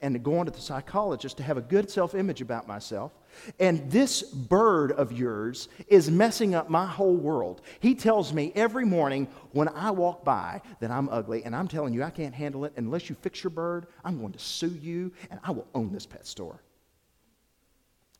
and 0.00 0.22
going 0.22 0.46
to 0.46 0.50
the 0.50 0.60
psychologist 0.60 1.36
to 1.38 1.42
have 1.42 1.56
a 1.56 1.62
good 1.62 1.90
self 1.90 2.14
image 2.14 2.40
about 2.40 2.66
myself. 2.66 3.12
And 3.58 3.90
this 3.90 4.22
bird 4.22 4.92
of 4.92 5.12
yours 5.12 5.68
is 5.88 6.10
messing 6.10 6.54
up 6.54 6.68
my 6.68 6.86
whole 6.86 7.16
world. 7.16 7.62
He 7.80 7.94
tells 7.94 8.32
me 8.32 8.52
every 8.54 8.84
morning 8.84 9.28
when 9.52 9.68
I 9.68 9.90
walk 9.90 10.24
by 10.24 10.60
that 10.80 10.90
I'm 10.90 11.08
ugly, 11.08 11.44
and 11.44 11.54
I'm 11.54 11.68
telling 11.68 11.94
you 11.94 12.02
I 12.02 12.10
can't 12.10 12.34
handle 12.34 12.64
it. 12.64 12.72
Unless 12.76 13.08
you 13.08 13.16
fix 13.20 13.42
your 13.42 13.50
bird, 13.50 13.86
I'm 14.04 14.18
going 14.18 14.32
to 14.32 14.38
sue 14.38 14.78
you, 14.80 15.12
and 15.30 15.40
I 15.42 15.50
will 15.50 15.68
own 15.74 15.92
this 15.92 16.06
pet 16.06 16.26
store. 16.26 16.62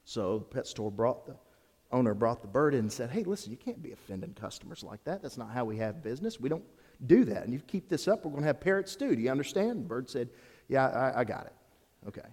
So 0.05 0.39
the 0.39 0.45
pet 0.45 0.67
store 0.67 0.91
brought 0.91 1.27
the 1.27 1.37
owner 1.93 2.15
brought 2.15 2.41
the 2.41 2.49
bird 2.49 2.75
in 2.75 2.81
and 2.81 2.93
said, 2.93 3.11
Hey, 3.11 3.23
listen, 3.23 3.51
you 3.51 3.59
can't 3.59 3.83
be 3.83 3.93
offending 3.93 4.35
customers 4.35 4.83
like 4.83 5.05
that. 5.05 5.23
That's 5.23 5.37
not 5.37 5.51
how 5.51 5.65
we 5.65 5.77
have 5.77 6.03
business. 6.03 6.41
We 6.41 6.49
don't 6.49 6.65
do 7.07 7.25
that. 7.27 7.45
And 7.45 7.53
you 7.53 7.61
keep 7.61 7.89
this 7.89 8.09
up, 8.09 8.25
we're 8.25 8.31
going 8.31 8.43
to 8.43 8.47
have 8.47 8.61
parrot 8.61 8.89
stew. 8.89 9.15
Do 9.15 9.23
you 9.23 9.31
understand? 9.31 9.85
The 9.85 9.89
bird 9.89 10.09
said, 10.09 10.29
Yeah, 10.73 10.87
I, 10.89 11.21
I 11.21 11.25
got 11.25 11.45
it. 11.45 11.53
Okay. 12.09 12.27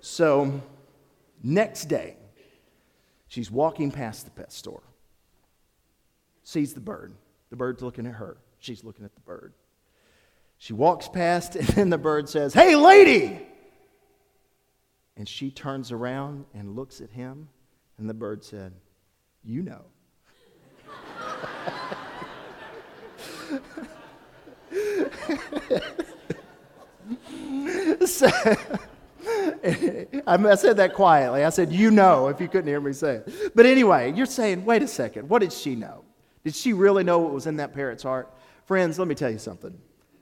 So, 0.00 0.60
next 1.44 1.84
day, 1.84 2.16
she's 3.28 3.52
walking 3.52 3.92
past 3.92 4.24
the 4.24 4.32
pet 4.32 4.52
store, 4.52 4.82
sees 6.42 6.74
the 6.74 6.80
bird. 6.80 7.14
The 7.50 7.56
bird's 7.56 7.80
looking 7.80 8.04
at 8.08 8.14
her. 8.14 8.38
She's 8.58 8.82
looking 8.82 9.04
at 9.04 9.14
the 9.14 9.20
bird. 9.20 9.52
She 10.58 10.72
walks 10.72 11.06
past, 11.06 11.54
and 11.60 11.68
then 11.68 11.88
the 11.88 11.98
bird 11.98 12.28
says, 12.28 12.52
Hey, 12.52 12.74
lady! 12.74 13.46
And 15.16 15.28
she 15.28 15.52
turns 15.52 15.92
around 15.92 16.46
and 16.54 16.74
looks 16.74 17.00
at 17.00 17.10
him, 17.10 17.48
and 17.96 18.10
the 18.10 18.14
bird 18.14 18.42
said, 18.42 18.72
You 19.44 19.62
know. 19.62 19.84
I 30.26 30.54
said 30.56 30.76
that 30.78 30.94
quietly. 30.94 31.44
I 31.44 31.50
said, 31.50 31.72
You 31.72 31.90
know, 31.90 32.28
if 32.28 32.40
you 32.40 32.48
couldn't 32.48 32.66
hear 32.68 32.80
me 32.80 32.92
say 32.92 33.16
it. 33.16 33.54
But 33.54 33.66
anyway, 33.66 34.12
you're 34.12 34.26
saying, 34.26 34.64
Wait 34.64 34.82
a 34.82 34.88
second, 34.88 35.28
what 35.28 35.40
did 35.40 35.52
she 35.52 35.74
know? 35.74 36.04
Did 36.44 36.54
she 36.54 36.72
really 36.72 37.04
know 37.04 37.18
what 37.18 37.32
was 37.32 37.46
in 37.46 37.56
that 37.56 37.72
parrot's 37.72 38.02
heart? 38.02 38.32
Friends, 38.64 38.98
let 38.98 39.06
me 39.08 39.14
tell 39.14 39.30
you 39.30 39.38
something. 39.38 39.78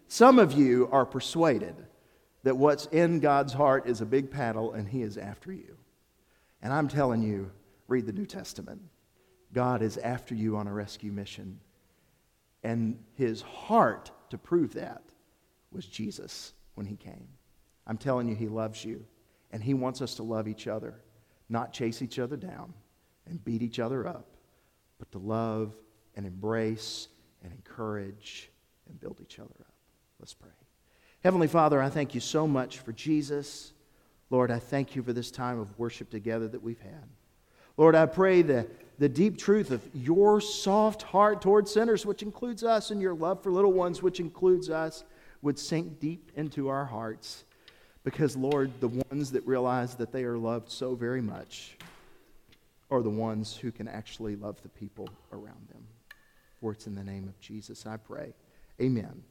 Some 0.08 0.38
of 0.38 0.52
you 0.52 0.88
are 0.92 1.06
persuaded 1.06 1.74
that 2.42 2.56
what's 2.56 2.86
in 2.86 3.20
God's 3.20 3.52
heart 3.52 3.86
is 3.86 4.00
a 4.00 4.06
big 4.06 4.30
paddle 4.30 4.72
and 4.72 4.88
He 4.88 5.02
is 5.02 5.16
after 5.16 5.52
you. 5.52 5.76
And 6.62 6.72
I'm 6.72 6.88
telling 6.88 7.22
you, 7.22 7.50
read 7.88 8.06
the 8.06 8.12
New 8.12 8.26
Testament. 8.26 8.82
God 9.52 9.82
is 9.82 9.96
after 9.98 10.34
you 10.34 10.56
on 10.56 10.66
a 10.66 10.72
rescue 10.72 11.12
mission. 11.12 11.60
And 12.62 12.98
His 13.14 13.40
heart 13.42 14.10
to 14.30 14.38
prove 14.38 14.74
that 14.74 15.02
was 15.72 15.86
Jesus 15.86 16.52
when 16.74 16.86
He 16.86 16.96
came. 16.96 17.28
I'm 17.86 17.98
telling 17.98 18.28
you, 18.28 18.34
He 18.34 18.48
loves 18.48 18.84
you. 18.84 19.04
And 19.52 19.62
He 19.62 19.74
wants 19.74 20.00
us 20.00 20.14
to 20.16 20.22
love 20.22 20.46
each 20.46 20.66
other, 20.66 20.94
not 21.48 21.72
chase 21.72 22.02
each 22.02 22.18
other 22.18 22.36
down 22.36 22.72
and 23.28 23.44
beat 23.44 23.62
each 23.62 23.78
other 23.78 24.06
up, 24.06 24.26
but 24.98 25.10
to 25.12 25.18
love 25.18 25.74
and 26.14 26.26
embrace 26.26 27.08
and 27.42 27.52
encourage 27.52 28.50
and 28.88 29.00
build 29.00 29.20
each 29.20 29.38
other 29.38 29.54
up. 29.60 29.74
Let's 30.18 30.34
pray. 30.34 30.50
Heavenly 31.22 31.48
Father, 31.48 31.82
I 31.82 31.90
thank 31.90 32.14
you 32.14 32.20
so 32.20 32.46
much 32.46 32.78
for 32.78 32.92
Jesus. 32.92 33.72
Lord, 34.30 34.50
I 34.50 34.58
thank 34.58 34.94
you 34.94 35.02
for 35.02 35.12
this 35.12 35.30
time 35.30 35.58
of 35.58 35.78
worship 35.78 36.10
together 36.10 36.48
that 36.48 36.62
we've 36.62 36.80
had. 36.80 37.08
Lord, 37.76 37.94
I 37.94 38.06
pray 38.06 38.42
that 38.42 38.98
the 38.98 39.08
deep 39.08 39.38
truth 39.38 39.70
of 39.70 39.82
your 39.94 40.40
soft 40.40 41.02
heart 41.02 41.40
towards 41.40 41.72
sinners, 41.72 42.04
which 42.04 42.22
includes 42.22 42.62
us, 42.62 42.90
and 42.90 43.00
your 43.00 43.14
love 43.14 43.42
for 43.42 43.50
little 43.50 43.72
ones, 43.72 44.02
which 44.02 44.20
includes 44.20 44.68
us, 44.68 45.04
would 45.42 45.58
sink 45.58 45.98
deep 45.98 46.30
into 46.36 46.68
our 46.68 46.84
hearts. 46.84 47.44
Because, 48.02 48.36
Lord, 48.36 48.72
the 48.80 48.88
ones 48.88 49.32
that 49.32 49.46
realize 49.46 49.94
that 49.96 50.12
they 50.12 50.24
are 50.24 50.38
loved 50.38 50.70
so 50.70 50.94
very 50.94 51.20
much 51.20 51.76
are 52.90 53.02
the 53.02 53.10
ones 53.10 53.56
who 53.56 53.70
can 53.70 53.88
actually 53.88 54.36
love 54.36 54.60
the 54.62 54.68
people 54.68 55.08
around 55.32 55.68
them. 55.68 55.84
For 56.60 56.72
it's 56.72 56.86
in 56.86 56.94
the 56.94 57.04
name 57.04 57.28
of 57.28 57.38
Jesus 57.40 57.86
I 57.86 57.96
pray. 57.96 58.32
Amen. 58.80 59.22